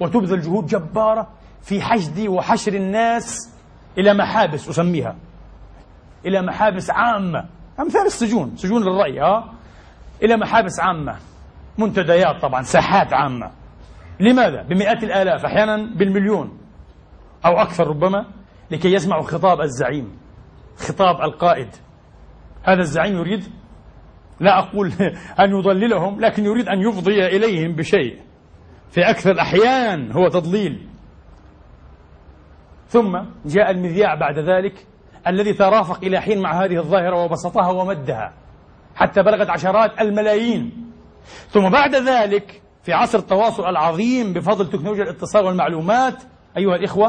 وتبذل 0.00 0.40
جهود 0.40 0.66
جبارة 0.66 1.28
في 1.62 1.82
حشد 1.82 2.28
وحشر 2.28 2.74
الناس 2.74 3.54
إلى 3.98 4.14
محابس 4.14 4.68
أسميها. 4.68 5.16
إلى 6.26 6.42
محابس 6.42 6.90
عامة. 6.90 7.44
أمثال 7.80 8.06
السجون. 8.06 8.56
سجون 8.56 8.82
للرأي 8.82 9.20
ها 9.20 9.52
إلى 10.22 10.36
محابس 10.36 10.80
عامة. 10.80 11.16
منتديات 11.78 12.42
طبعا 12.42 12.62
ساحات 12.62 13.12
عامة. 13.12 13.50
لماذا؟ 14.20 14.62
بمئات 14.62 15.04
الآلاف 15.04 15.44
أحيانا 15.44 15.76
بالمليون 15.96 16.58
أو 17.46 17.52
أكثر 17.52 17.88
ربما 17.88 18.26
لكي 18.70 18.92
يسمعوا 18.92 19.22
خطاب 19.22 19.60
الزعيم 19.60 20.18
خطاب 20.76 21.20
القائد. 21.20 21.68
هذا 22.62 22.80
الزعيم 22.80 23.16
يريد 23.16 23.44
لا 24.40 24.58
أقول 24.58 24.92
أن 25.42 25.50
يضللهم 25.50 26.20
لكن 26.20 26.44
يريد 26.44 26.68
أن 26.68 26.80
يفضي 26.80 27.26
إليهم 27.26 27.72
بشيء. 27.72 28.20
في 28.90 29.00
أكثر 29.10 29.30
الأحيان 29.30 30.12
هو 30.12 30.28
تضليل. 30.28 30.88
ثم 32.88 33.18
جاء 33.46 33.70
المذياع 33.70 34.14
بعد 34.14 34.38
ذلك 34.38 34.86
الذي 35.26 35.52
ترافق 35.52 36.04
إلى 36.04 36.20
حين 36.20 36.42
مع 36.42 36.64
هذه 36.64 36.76
الظاهرة 36.76 37.24
وبسطها 37.24 37.70
ومدها 37.70 38.32
حتى 38.94 39.22
بلغت 39.22 39.50
عشرات 39.50 40.00
الملايين. 40.00 40.92
ثم 41.48 41.70
بعد 41.70 41.94
ذلك 41.94 42.62
في 42.84 42.92
عصر 42.92 43.18
التواصل 43.18 43.62
العظيم 43.62 44.32
بفضل 44.32 44.70
تكنولوجيا 44.70 45.02
الاتصال 45.04 45.44
والمعلومات 45.44 46.22
أيها 46.56 46.76
الإخوة 46.76 47.08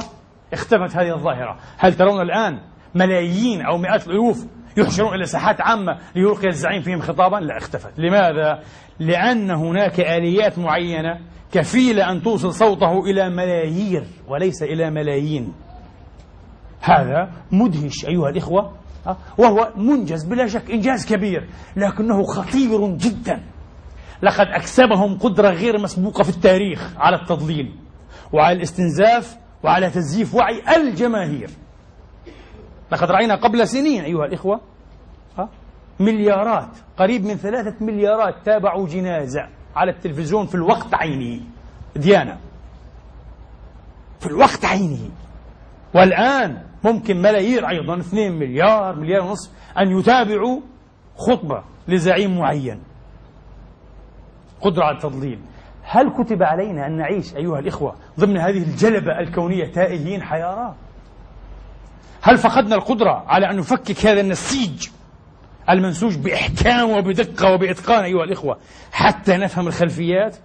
اختفت 0.53 0.95
هذه 0.95 1.15
الظاهرة. 1.15 1.57
هل 1.78 1.93
ترون 1.93 2.21
الآن 2.21 2.59
ملايين 2.95 3.61
أو 3.61 3.78
مئات 3.78 4.07
الألوف 4.07 4.45
يحشرون 4.78 5.13
إلى 5.13 5.26
ساحات 5.26 5.61
عامة 5.61 5.97
ليلقي 6.15 6.47
الزعيم 6.47 6.82
فيهم 6.82 7.01
خطابا؟ 7.01 7.38
لا 7.38 7.57
اختفت. 7.57 7.99
لماذا؟ 7.99 8.63
لأن 8.99 9.51
هناك 9.51 9.99
آليات 9.99 10.59
معينة 10.59 11.19
كفيلة 11.51 12.11
أن 12.11 12.21
توصل 12.21 12.53
صوته 12.53 12.99
إلى 13.05 13.30
ملايير 13.30 14.03
وليس 14.28 14.63
إلى 14.63 14.89
ملايين. 14.89 15.53
هذا 16.82 17.32
مدهش 17.51 18.05
أيها 18.05 18.30
الإخوة 18.30 18.73
وهو 19.38 19.71
منجز 19.76 20.23
بلا 20.23 20.47
شك 20.47 20.71
إنجاز 20.71 21.05
كبير 21.05 21.49
لكنه 21.76 22.23
خطير 22.23 22.88
جدا. 22.88 23.43
لقد 24.22 24.47
أكسبهم 24.47 25.18
قدرة 25.18 25.49
غير 25.49 25.80
مسبوقة 25.80 26.24
في 26.24 26.30
التاريخ 26.30 26.93
على 26.97 27.16
التضليل 27.16 27.76
وعلى 28.34 28.57
الاستنزاف 28.57 29.38
وعلى 29.63 29.89
تزييف 29.89 30.36
وعي 30.36 30.61
الجماهير. 30.76 31.49
لقد 32.91 33.11
رأينا 33.11 33.36
قبل 33.36 33.68
سنين 33.68 34.03
أيها 34.03 34.26
الإخوة 34.26 34.61
مليارات 35.99 36.70
قريب 36.97 37.26
من 37.26 37.36
ثلاثة 37.36 37.86
مليارات 37.86 38.36
تابعوا 38.45 38.88
جنازة 38.88 39.47
على 39.76 39.91
التلفزيون 39.91 40.45
في 40.45 40.55
الوقت 40.55 40.93
عينه. 40.93 41.41
ديانة 41.95 42.38
في 44.20 44.26
الوقت 44.28 44.66
عينه. 44.66 45.09
والآن 45.93 46.61
ممكن 46.84 47.22
ملايير 47.22 47.70
أيضا 47.70 47.99
2 47.99 48.32
مليار 48.32 48.95
مليار 48.95 49.22
ونصف 49.22 49.51
أن 49.80 49.99
يتابعوا 49.99 50.61
خطبة 51.18 51.63
لزعيم 51.88 52.38
معين. 52.39 52.80
قدرة 54.62 54.84
على 54.84 54.95
التضليل. 54.95 55.39
هل 55.84 56.10
كتب 56.10 56.43
علينا 56.43 56.88
أن 56.88 56.97
نعيش 56.97 57.36
أيها 57.36 57.60
الإخوة 57.60 57.95
ضمن 58.20 58.38
هذه 58.38 58.58
الجلبة 58.58 59.20
الكونية 59.20 59.66
تائهين 59.72 60.22
حيارى 60.22 60.76
هل 62.22 62.38
فقدنا 62.38 62.76
القدرة 62.76 63.24
على 63.28 63.49
أن 63.49 63.58
نفكك 63.58 64.06
هذا 64.06 64.22
النسيج 64.22 64.88
المنسوج 65.70 66.18
بإحكام 66.18 66.89
وبدقة 66.89 67.53
وبإتقان 67.53 68.03
أيها 68.03 68.24
الإخوة 68.24 68.58
حتى 68.91 69.38
نفهم 69.38 69.68
الخلفيات 69.68 70.38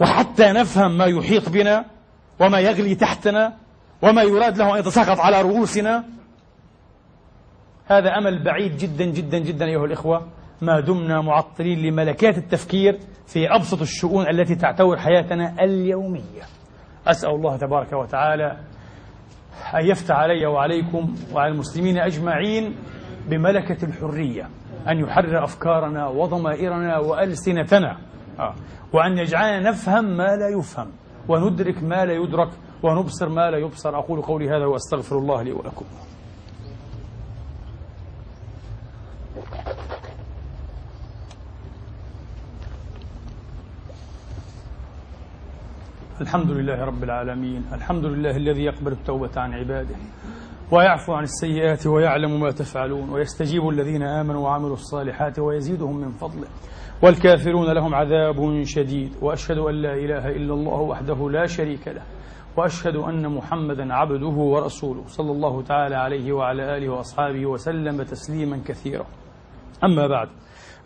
وحتى 0.00 0.52
نفهم 0.52 0.98
ما 0.98 1.04
يحيط 1.04 1.48
بنا 1.48 1.84
وما 2.40 2.60
يغلي 2.60 2.94
تحتنا 2.94 3.52
وما 4.02 4.22
يراد 4.22 4.58
له 4.58 4.74
أن 4.74 4.78
يتساقط 4.80 5.20
على 5.20 5.42
رؤوسنا؟ 5.42 6.04
هذا 7.86 8.18
أمل 8.18 8.42
بعيد 8.44 8.76
جدا 8.76 9.04
جدا 9.04 9.38
جدا 9.38 9.64
أيها 9.64 9.84
الإخوة. 9.84 10.28
ما 10.62 10.80
دمنا 10.80 11.20
معطلين 11.20 11.78
لملكات 11.78 12.38
التفكير 12.38 12.98
في 13.26 13.54
أبسط 13.54 13.80
الشؤون 13.80 14.28
التي 14.28 14.54
تعتور 14.54 14.96
حياتنا 14.96 15.54
اليومية 15.64 16.42
أسأل 17.06 17.30
الله 17.30 17.56
تبارك 17.56 17.92
وتعالى 17.92 18.56
أن 19.74 19.86
يفتح 19.86 20.16
علي 20.16 20.46
وعليكم 20.46 21.14
وعلى 21.32 21.52
المسلمين 21.52 21.98
أجمعين 21.98 22.76
بملكة 23.28 23.84
الحرية 23.84 24.48
أن 24.88 24.98
يحرر 24.98 25.44
أفكارنا 25.44 26.08
وضمائرنا 26.08 26.98
وألسنتنا 26.98 27.96
آه. 28.38 28.54
وأن 28.92 29.18
يجعلنا 29.18 29.70
نفهم 29.70 30.04
ما 30.04 30.36
لا 30.36 30.48
يفهم 30.58 30.88
وندرك 31.28 31.82
ما 31.82 32.04
لا 32.04 32.12
يدرك 32.12 32.48
ونبصر 32.82 33.28
ما 33.28 33.50
لا 33.50 33.58
يبصر 33.58 33.98
أقول 33.98 34.22
قولي 34.22 34.48
هذا 34.48 34.66
وأستغفر 34.66 35.18
الله 35.18 35.42
لي 35.42 35.52
ولكم 35.52 35.84
الحمد 46.20 46.50
لله 46.50 46.84
رب 46.84 47.04
العالمين 47.04 47.64
الحمد 47.72 48.04
لله 48.04 48.36
الذي 48.36 48.62
يقبل 48.64 48.92
التوبة 48.92 49.30
عن 49.36 49.52
عباده 49.52 49.94
ويعفو 50.72 51.12
عن 51.12 51.22
السيئات 51.22 51.86
ويعلم 51.86 52.40
ما 52.40 52.50
تفعلون 52.50 53.10
ويستجيب 53.10 53.68
الذين 53.68 54.02
آمنوا 54.02 54.40
وعملوا 54.40 54.72
الصالحات 54.72 55.38
ويزيدهم 55.38 55.96
من 55.96 56.10
فضله. 56.10 56.46
والكافرون 57.02 57.72
لهم 57.72 57.94
عذاب 57.94 58.62
شديد 58.64 59.12
وأشهد 59.22 59.58
أن 59.58 59.74
لا 59.74 59.94
إله 59.94 60.28
إلا 60.28 60.54
الله 60.54 60.80
وحده 60.80 61.30
لا 61.30 61.46
شريك 61.46 61.88
له 61.88 62.02
وأشهد 62.56 62.96
أن 62.96 63.28
محمدا 63.28 63.94
عبده 63.94 64.26
ورسوله 64.26 65.02
صلى 65.06 65.32
الله 65.32 65.62
تعالى 65.62 65.96
عليه 65.96 66.32
وعلى 66.32 66.76
آله 66.76 66.88
وأصحابه 66.88 67.46
وسلم 67.46 68.02
تسليما 68.02 68.60
كثيرا. 68.66 69.06
أما 69.84 70.06
بعد 70.06 70.28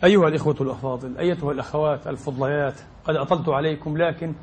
أيها 0.03 0.27
الإخوة 0.27 0.55
الأفاضل 0.61 1.17
أيتها 1.17 1.51
الأخوات 1.51 2.07
الفضليات 2.07 2.79
قد 3.05 3.15
أطلت 3.15 3.49
عليكم 3.49 3.97
لكن 3.97 4.33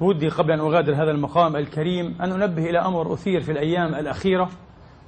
ودي 0.00 0.28
قبل 0.28 0.52
أن 0.52 0.60
أغادر 0.60 0.94
هذا 0.94 1.10
المقام 1.10 1.56
الكريم 1.56 2.16
أن 2.20 2.42
أنبه 2.42 2.70
إلى 2.70 2.78
أمر 2.78 3.12
أثير 3.12 3.40
في 3.40 3.52
الأيام 3.52 3.94
الأخيرة 3.94 4.48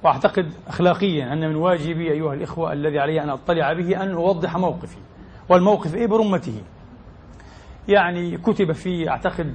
وأعتقد 0.03 0.53
أخلاقيا 0.67 1.33
أن 1.33 1.49
من 1.49 1.55
واجبي 1.55 2.11
أيها 2.11 2.33
الإخوة 2.33 2.73
الذي 2.73 2.99
علي 2.99 3.23
أن 3.23 3.29
أطلع 3.29 3.73
به 3.73 4.03
أن 4.03 4.11
أوضح 4.11 4.57
موقفي 4.57 4.97
والموقف 5.49 5.95
إيه 5.95 6.07
برمته 6.07 6.61
يعني 7.87 8.37
كتب 8.37 8.71
في 8.71 9.09
أعتقد 9.09 9.53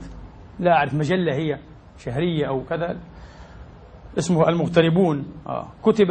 لا 0.58 0.72
أعرف 0.72 0.94
مجلة 0.94 1.34
هي 1.34 1.58
شهرية 1.98 2.48
أو 2.48 2.64
كذا 2.64 2.96
اسمه 4.18 4.48
المغتربون 4.48 5.26
آه. 5.46 5.66
كتب 5.82 6.06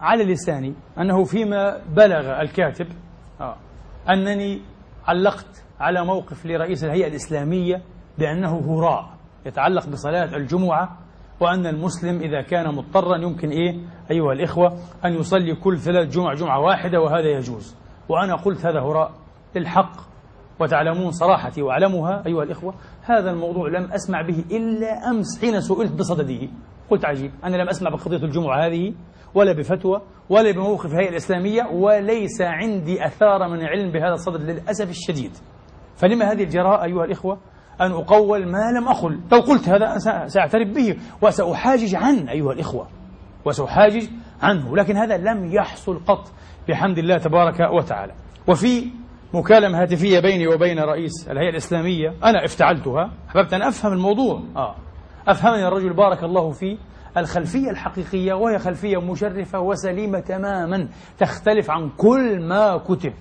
على 0.00 0.24
لساني 0.24 0.74
أنه 0.98 1.24
فيما 1.24 1.80
بلغ 1.96 2.40
الكاتب 2.40 2.86
آه. 3.40 3.56
أنني 4.08 4.60
علقت 5.06 5.64
على 5.80 6.04
موقف 6.04 6.46
لرئيس 6.46 6.84
الهيئة 6.84 7.06
الإسلامية 7.06 7.82
بأنه 8.18 8.58
هراء 8.58 9.16
يتعلق 9.46 9.88
بصلاة 9.88 10.36
الجمعة 10.36 10.98
وأن 11.40 11.66
المسلم 11.66 12.20
إذا 12.20 12.42
كان 12.42 12.74
مضطرا 12.74 13.16
يمكن 13.16 13.48
إيه؟ 13.48 13.80
أيها 14.10 14.32
الإخوة 14.32 14.78
أن 15.04 15.12
يصلي 15.12 15.54
كل 15.54 15.78
ثلاث 15.78 16.08
جمع 16.08 16.34
جمعة 16.34 16.60
واحدة 16.60 17.00
وهذا 17.00 17.28
يجوز. 17.28 17.76
وأنا 18.08 18.34
قلت 18.34 18.66
هذا 18.66 18.80
هراء 18.80 19.10
الحق 19.56 19.92
وتعلمون 20.60 21.10
صراحتي 21.10 21.62
وأعلمها 21.62 22.22
أيها 22.26 22.42
الإخوة 22.42 22.74
هذا 23.02 23.30
الموضوع 23.30 23.68
لم 23.68 23.92
أسمع 23.92 24.22
به 24.22 24.44
إلا 24.56 25.10
أمس 25.10 25.40
حين 25.40 25.60
سئلت 25.60 25.92
بصدده. 25.92 26.48
قلت 26.90 27.04
عجيب 27.04 27.32
أنا 27.44 27.56
لم 27.56 27.68
أسمع 27.68 27.90
بقضية 27.90 28.24
الجمعة 28.24 28.66
هذه 28.66 28.94
ولا 29.34 29.52
بفتوى 29.52 30.02
ولا 30.30 30.52
بموقف 30.52 30.86
الهيئة 30.86 31.10
الإسلامية 31.10 31.62
وليس 31.72 32.40
عندي 32.42 33.06
أثار 33.06 33.48
من 33.48 33.64
علم 33.64 33.92
بهذا 33.92 34.12
الصدد 34.12 34.50
للأسف 34.50 34.90
الشديد. 34.90 35.30
فلما 35.96 36.32
هذه 36.32 36.42
الجراءة 36.42 36.84
أيها 36.84 37.04
الإخوة؟ 37.04 37.38
أن 37.80 37.92
أقول 37.92 38.46
ما 38.46 38.72
لم 38.78 38.88
أقل. 38.88 39.20
لو 39.32 39.40
قلت 39.40 39.68
هذا 39.68 39.98
سأعترف 40.26 40.68
به 40.68 40.96
وسأحاجج 41.22 41.94
عنه 41.94 42.30
أيها 42.30 42.52
الإخوة. 42.52 42.88
وسأحاجج 43.44 44.08
عنه. 44.42 44.76
لكن 44.76 44.96
هذا 44.96 45.16
لم 45.16 45.52
يحصل 45.52 45.98
قط. 46.06 46.32
بحمد 46.68 46.98
الله 46.98 47.18
تبارك 47.18 47.60
وتعالى. 47.72 48.12
وفي 48.48 48.90
مكالمة 49.34 49.82
هاتفية 49.82 50.20
بيني 50.20 50.46
وبين 50.46 50.78
رئيس 50.78 51.28
الهيئة 51.30 51.50
الإسلامية 51.50 52.08
أنا 52.24 52.44
افتعلتها 52.44 53.10
أحببت 53.28 53.54
أن 53.54 53.62
أفهم 53.62 53.92
الموضوع. 53.92 54.42
آه. 54.56 54.74
أفهمني 55.28 55.68
الرجل 55.68 55.92
بارك 55.92 56.24
الله 56.24 56.50
فيه. 56.50 56.76
الخلفية 57.16 57.70
الحقيقية 57.70 58.34
وهي 58.34 58.58
خلفية 58.58 59.00
مشرفة 59.00 59.60
وسليمة 59.60 60.20
تماما. 60.20 60.88
تختلف 61.18 61.70
عن 61.70 61.90
كل 61.96 62.48
ما 62.48 62.76
كتب. 62.76 63.12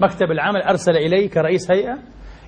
مكتب 0.00 0.30
العمل 0.30 0.62
أرسل 0.62 0.96
إلي 0.96 1.28
كرئيس 1.28 1.70
هيئة 1.70 1.98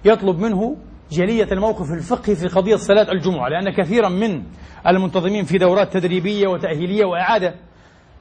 يطلب 0.04 0.38
منه 0.38 0.76
جلية 1.10 1.48
الموقف 1.52 1.92
الفقهي 1.92 2.36
في 2.36 2.48
قضية 2.48 2.76
صلاة 2.76 3.12
الجمعة 3.12 3.48
لأن 3.48 3.70
كثيرا 3.70 4.08
من 4.08 4.42
المنتظمين 4.86 5.44
في 5.44 5.58
دورات 5.58 5.92
تدريبية 5.92 6.48
وتأهيلية 6.48 7.04
وإعادة 7.04 7.54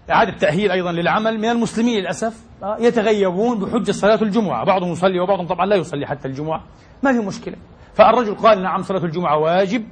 إعادة 0.09 0.37
تأهيل 0.37 0.71
أيضا 0.71 0.91
للعمل 0.91 1.37
من 1.37 1.49
المسلمين 1.49 1.99
للأسف 1.99 2.43
يتغيبون 2.79 3.59
بحجة 3.59 3.91
صلاة 3.91 4.21
الجمعة. 4.21 4.65
بعضهم 4.65 4.91
يصلي 4.91 5.19
وبعضهم 5.19 5.47
طبعا 5.47 5.65
لا 5.65 5.75
يصلي 5.75 6.07
حتى 6.07 6.27
الجمعة. 6.27 6.63
ما 7.03 7.13
في 7.13 7.19
مشكلة. 7.19 7.55
فالرجل 7.93 8.35
قال 8.35 8.63
نعم 8.63 8.81
صلاة 8.81 9.03
الجمعة 9.03 9.37
واجب. 9.37 9.85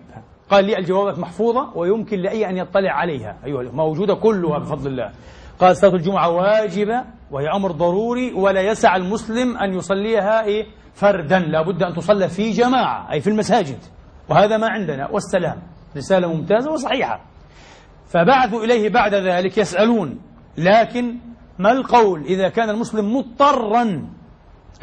قال 0.50 0.66
لي 0.66 0.78
الجوابات 0.78 1.20
محفوظة 1.20 1.78
ويمكن 1.78 2.20
لأي 2.20 2.50
أن 2.50 2.58
يطلع 2.58 2.91
عليها. 2.91 3.38
أيها 3.46 3.72
موجودة 3.72 4.16
كلها 4.16 4.58
بفضل 4.58 4.91
الله. 4.91 5.12
قال 5.60 5.78
صلاة 5.78 5.96
الجمعة 5.96 6.30
واجبة 6.30 7.04
وهي 7.32 7.48
أمر 7.56 7.72
ضروري 7.72 8.34
ولا 8.34 8.62
يسع 8.62 8.96
المسلم 8.96 9.58
أن 9.58 9.74
يصليها 9.74 10.44
إيه؟ 10.44 10.66
فردا 10.94 11.39
لابد 11.39 11.84
أن 11.84 11.94
تصلى 11.94 12.30
في 12.30 12.52
جماعة 12.52 13.12
أي 13.12 13.22
في 13.22 13.30
المساجد. 13.30 13.78
وهذا 14.30 14.58
ما 14.58 14.68
عندنا 14.68 15.10
والسلام. 15.12 15.62
رسالة 15.98 16.34
ممتازة 16.34 16.72
وصحيحة. 16.72 17.22
فبعثوا 18.08 18.64
إليه 18.64 18.89
بعد 18.89 19.14
ذلك 19.14 19.58
يسألون. 19.58 20.20
لكن 20.58 21.18
ما 21.60 21.72
القول 21.72 22.22
إذا 22.22 22.50
كان 22.50 22.70
المسلم 22.70 23.16
مضطرا؟ 23.16 24.08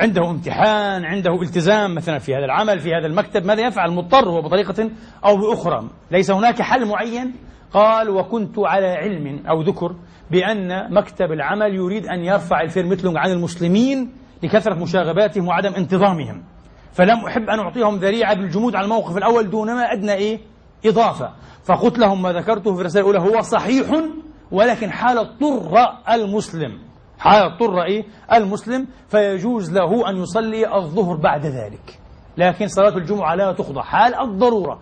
عنده 0.01 0.31
امتحان 0.31 1.05
عنده 1.05 1.43
التزام 1.43 1.95
مثلا 1.95 2.19
في 2.19 2.35
هذا 2.35 2.45
العمل 2.45 2.81
في 2.81 2.89
هذا 2.95 3.07
المكتب 3.07 3.45
ماذا 3.45 3.67
يفعل؟ 3.67 3.91
مضطر 3.91 4.29
هو 4.29 4.43
بطريقة 4.43 4.91
أو 5.25 5.37
بأخرى. 5.37 5.91
ليس 6.11 6.31
هناك 6.31 6.63
حل 6.63 6.87
معين؟ 6.87 7.35
قال 7.73 8.11
وكنت 8.11 8.59
على 8.59 8.87
علم 8.87 9.47
أو 9.47 9.63
ذكر 9.63 9.97
بأن 10.31 10.95
مكتب 10.95 11.33
العمل 11.33 11.75
يريد 11.75 12.07
أن 12.07 12.25
يرفع 12.25 12.61
الفيرمتلونج 12.61 13.17
عن 13.17 13.31
المسلمين 13.31 14.13
لكثرة 14.43 14.75
مشاغباتهم 14.75 15.49
وعدم 15.49 15.75
انتظامهم. 15.75 16.45
فلم 16.93 17.25
أحب 17.27 17.43
أن 17.43 17.59
أعطيهم 17.59 17.97
ذريعة 17.97 18.35
بالجمود 18.35 18.75
على 18.75 18.85
الموقف 18.85 19.17
الأول 19.17 19.51
دون 19.51 19.75
ما 19.75 19.93
أدنى 19.93 20.13
إيه؟ 20.13 20.41
إضافة. 20.87 21.33
فقلت 21.65 21.99
لهم 21.99 22.23
ما 22.23 22.33
ذكرته 22.33 22.75
في 22.75 22.81
الرسالة 22.81 23.11
الأولى 23.11 23.37
هو 23.37 23.41
صحيح 23.41 23.87
ولكن 24.53 24.91
حال 24.91 25.19
اضطر 25.19 25.79
المسلم. 26.11 26.79
حال 27.19 27.43
اضطر 27.43 27.83
إيه؟ 27.83 28.05
المسلم 28.33 28.87
فيجوز 29.09 29.73
له 29.73 30.11
أن 30.11 30.17
يصلي 30.17 30.75
الظهر 30.77 31.17
بعد 31.17 31.47
ذلك. 31.47 32.01
لكن 32.37 32.67
صلاة 32.67 32.97
الجمعة 32.97 33.35
لا 33.35 33.53
تخضع. 33.53 33.83
حال 33.83 34.15
الضرورة. 34.15 34.81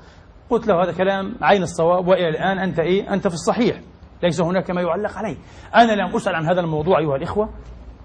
قلت 0.50 0.66
له 0.66 0.82
هذا 0.84 0.92
كلام 0.92 1.34
عين 1.42 1.62
الصواب 1.62 2.08
وإلى 2.08 2.28
الآن 2.28 2.58
أنت 2.58 2.78
إيه؟ 2.78 3.14
أنت 3.14 3.28
في 3.28 3.34
الصحيح. 3.34 3.80
ليس 4.22 4.40
هناك 4.40 4.70
ما 4.70 4.80
يعلق 4.80 5.18
عليه. 5.18 5.36
أنا 5.74 5.92
لم 5.92 6.16
أسأل 6.16 6.34
عن 6.34 6.44
هذا 6.46 6.60
الموضوع 6.60 6.98
أيها 6.98 7.16
الإخوة 7.16 7.48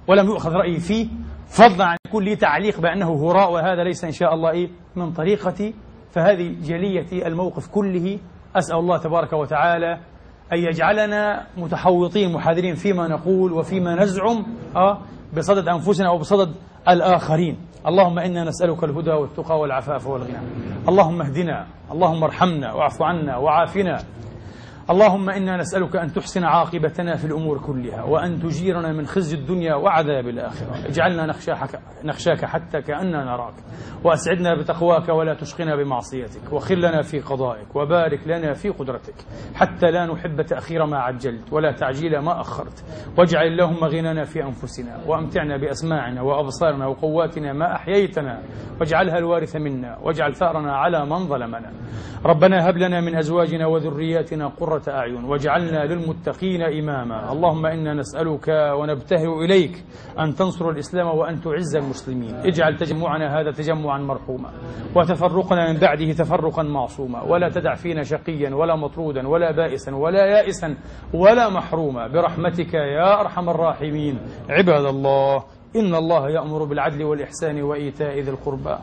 ولم 0.08 0.26
يؤخذ 0.26 0.52
رأيي 0.52 0.80
فيه. 0.80 1.08
فضلا 1.54 1.86
عن 1.86 1.98
يكون 2.08 2.24
لي 2.24 2.36
تعليق 2.36 2.80
بأنه 2.80 3.30
هراء 3.30 3.52
وهذا 3.52 3.84
ليس 3.84 4.04
إن 4.04 4.12
شاء 4.12 4.34
الله 4.34 4.52
إيه 4.52 4.70
من 4.96 5.12
طريقتي. 5.12 5.74
فهذه 6.12 6.56
جلية 6.62 7.28
الموقف 7.28 7.68
كله. 7.68 8.20
أسأل 8.56 8.78
الله 8.78 8.98
تبارك 8.98 9.34
وتعالى 9.34 10.00
أن 10.54 10.58
يجعلنا 10.58 11.48
متحوطين 11.58 12.34
محاذرين 12.34 12.76
فيما 12.76 13.08
نقول 13.08 13.54
وفيما 13.54 13.96
نزعم 13.96 14.46
أه 14.76 14.98
بصدد 15.38 15.68
أنفسنا 15.68 16.10
وبصدد 16.10 16.56
الآخرين. 16.90 17.58
اللهم 17.88 18.20
إنا 18.20 18.44
نسألك 18.44 18.84
الهدى 18.84 19.12
والتقى 19.12 19.60
والعفاف 19.60 20.08
والغنى. 20.08 20.38
اللهم 20.90 21.22
اهدنا 21.22 21.68
اللهم 21.92 22.24
ارحمنا 22.24 22.74
واعف 22.74 23.02
عنا 23.02 23.38
وعافنا. 23.38 23.98
اللهم 24.90 25.30
إنا 25.30 25.58
نسألك 25.58 25.96
أن 25.96 26.14
تحسن 26.14 26.44
عاقبتنا 26.44 27.16
في 27.16 27.26
الأمور 27.26 27.58
كلها 27.60 28.04
وأن 28.04 28.40
تجيرنا 28.40 28.92
من 28.92 29.06
خزي 29.06 29.38
الدنيا 29.38 29.76
وعذاب 29.76 30.28
الآخرة. 30.28 30.88
اجعلنا 30.88 31.26
نخشاك, 31.26 31.80
نخشاك 32.04 32.46
حتى 32.46 32.82
كأننا 32.82 33.24
نراك 33.24 33.54
وأسعدنا 34.04 34.56
بتقواك 34.56 35.10
ولا 35.10 35.34
تشقنا 35.34 35.76
بمعصيتك 35.76 36.54
وخل 36.54 36.78
لنا 36.78 37.02
في 37.02 37.20
قضائك 37.20 37.76
وبارك 37.76 38.28
لنا 38.28 38.54
في 38.54 38.70
قدرتك 38.70 39.16
حتى 39.56 39.92
لا 39.92 40.06
نحب 40.06 40.42
تأخير 40.42 40.86
ما 40.86 40.98
عجلت 40.98 41.54
ولا 41.54 41.72
تعجيل 41.72 42.20
ما 42.20 42.42
أخرت. 42.42 42.84
واجعل 43.18 43.48
اللهم 43.48 43.84
غنانا 43.84 44.24
في 44.24 44.44
أنفسنا 44.44 45.00
وأمتعنا 45.08 45.58
بأسماعنا 45.58 46.22
وأبصارنا 46.22 46.88
وقواتنا 46.88 47.54
ما 47.54 47.76
أحييتنا 47.76 48.42
واجعلها 48.80 49.18
الوارث 49.18 49.56
منا 49.56 49.98
واجعل 50.02 50.36
ثأرنا 50.36 50.76
على 50.76 51.06
من 51.06 51.28
ظلمنا. 51.28 51.72
ربنا 52.26 52.70
هب 52.70 52.78
لنا 52.78 53.02
من 53.02 53.16
أزواجنا 53.16 53.68
وذرياتنا 53.68 54.48
قرة 54.48 54.73
أعين 54.88 55.24
واجعلنا 55.24 55.86
للمتقين 55.86 56.62
إماما. 56.62 57.32
اللهم 57.32 57.66
إنا 57.66 57.94
نسألك 57.94 58.48
ونبتهل 58.50 59.28
إليك 59.46 59.84
أن 60.20 60.36
تنصر 60.36 60.70
الإسلام 60.70 61.08
وأن 61.08 61.42
تعز 61.42 61.76
المسلمين. 61.76 62.36
اجعل 62.36 62.76
تجمعنا 62.76 63.40
هذا 63.40 63.52
تجمعا 63.52 63.98
مرحوما 63.98 64.52
وتفرقنا 64.96 65.74
من 65.74 65.80
بعده 65.80 66.12
تفرقا 66.12 66.64
معصوما. 66.64 67.22
ولا 67.22 67.50
تدع 67.50 67.74
فينا 67.74 68.04
شقيا 68.04 68.56
ولا 68.56 68.76
مطرودا 68.76 69.28
ولا 69.28 69.52
بائسا 69.52 69.96
ولا 69.96 70.26
يائسا 70.26 70.76
ولا 71.14 71.50
محروما. 71.50 72.08
برحمتك 72.08 72.74
يا 72.74 73.22
أرحم 73.22 73.50
الراحمين. 73.50 74.20
عباد 74.50 74.86
الله 74.86 75.44
إن 75.76 75.96
الله 75.96 76.30
يأمر 76.30 76.64
بالعدل 76.64 77.04
والإحسان 77.04 77.62
وإيتاء 77.62 78.20
ذي 78.20 78.32
القربى. 78.32 78.78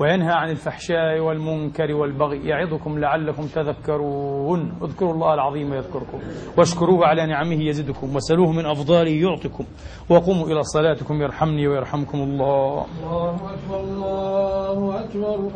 وينهى 0.00 0.32
عن 0.32 0.50
الفحشاء 0.50 1.18
والمنكر 1.18 1.94
والبغي. 1.94 2.48
يعظكم 2.48 2.98
لعلكم 2.98 3.46
تذكرون. 3.46 4.78
اذكروا 4.82 5.12
الله 5.12 5.34
العظيم 5.34 5.74
يذكركم. 5.74 6.18
واشكروه 6.58 7.06
على 7.06 7.26
نعمه 7.26 7.62
يزدكم. 7.62 8.16
وسلوه 8.16 8.52
من 8.52 8.66
أفضاله 8.66 9.10
يعطكم. 9.10 9.64
وقوموا 10.10 10.46
إلى 10.46 10.62
صلاتكم. 10.62 11.22
يرحمني 11.22 11.68
ويرحمكم 11.68 12.18
الله. 12.18 12.86
الله 13.02 13.34
أكبر. 13.34 13.80
الله 13.80 15.04
أكبر. 15.04 15.50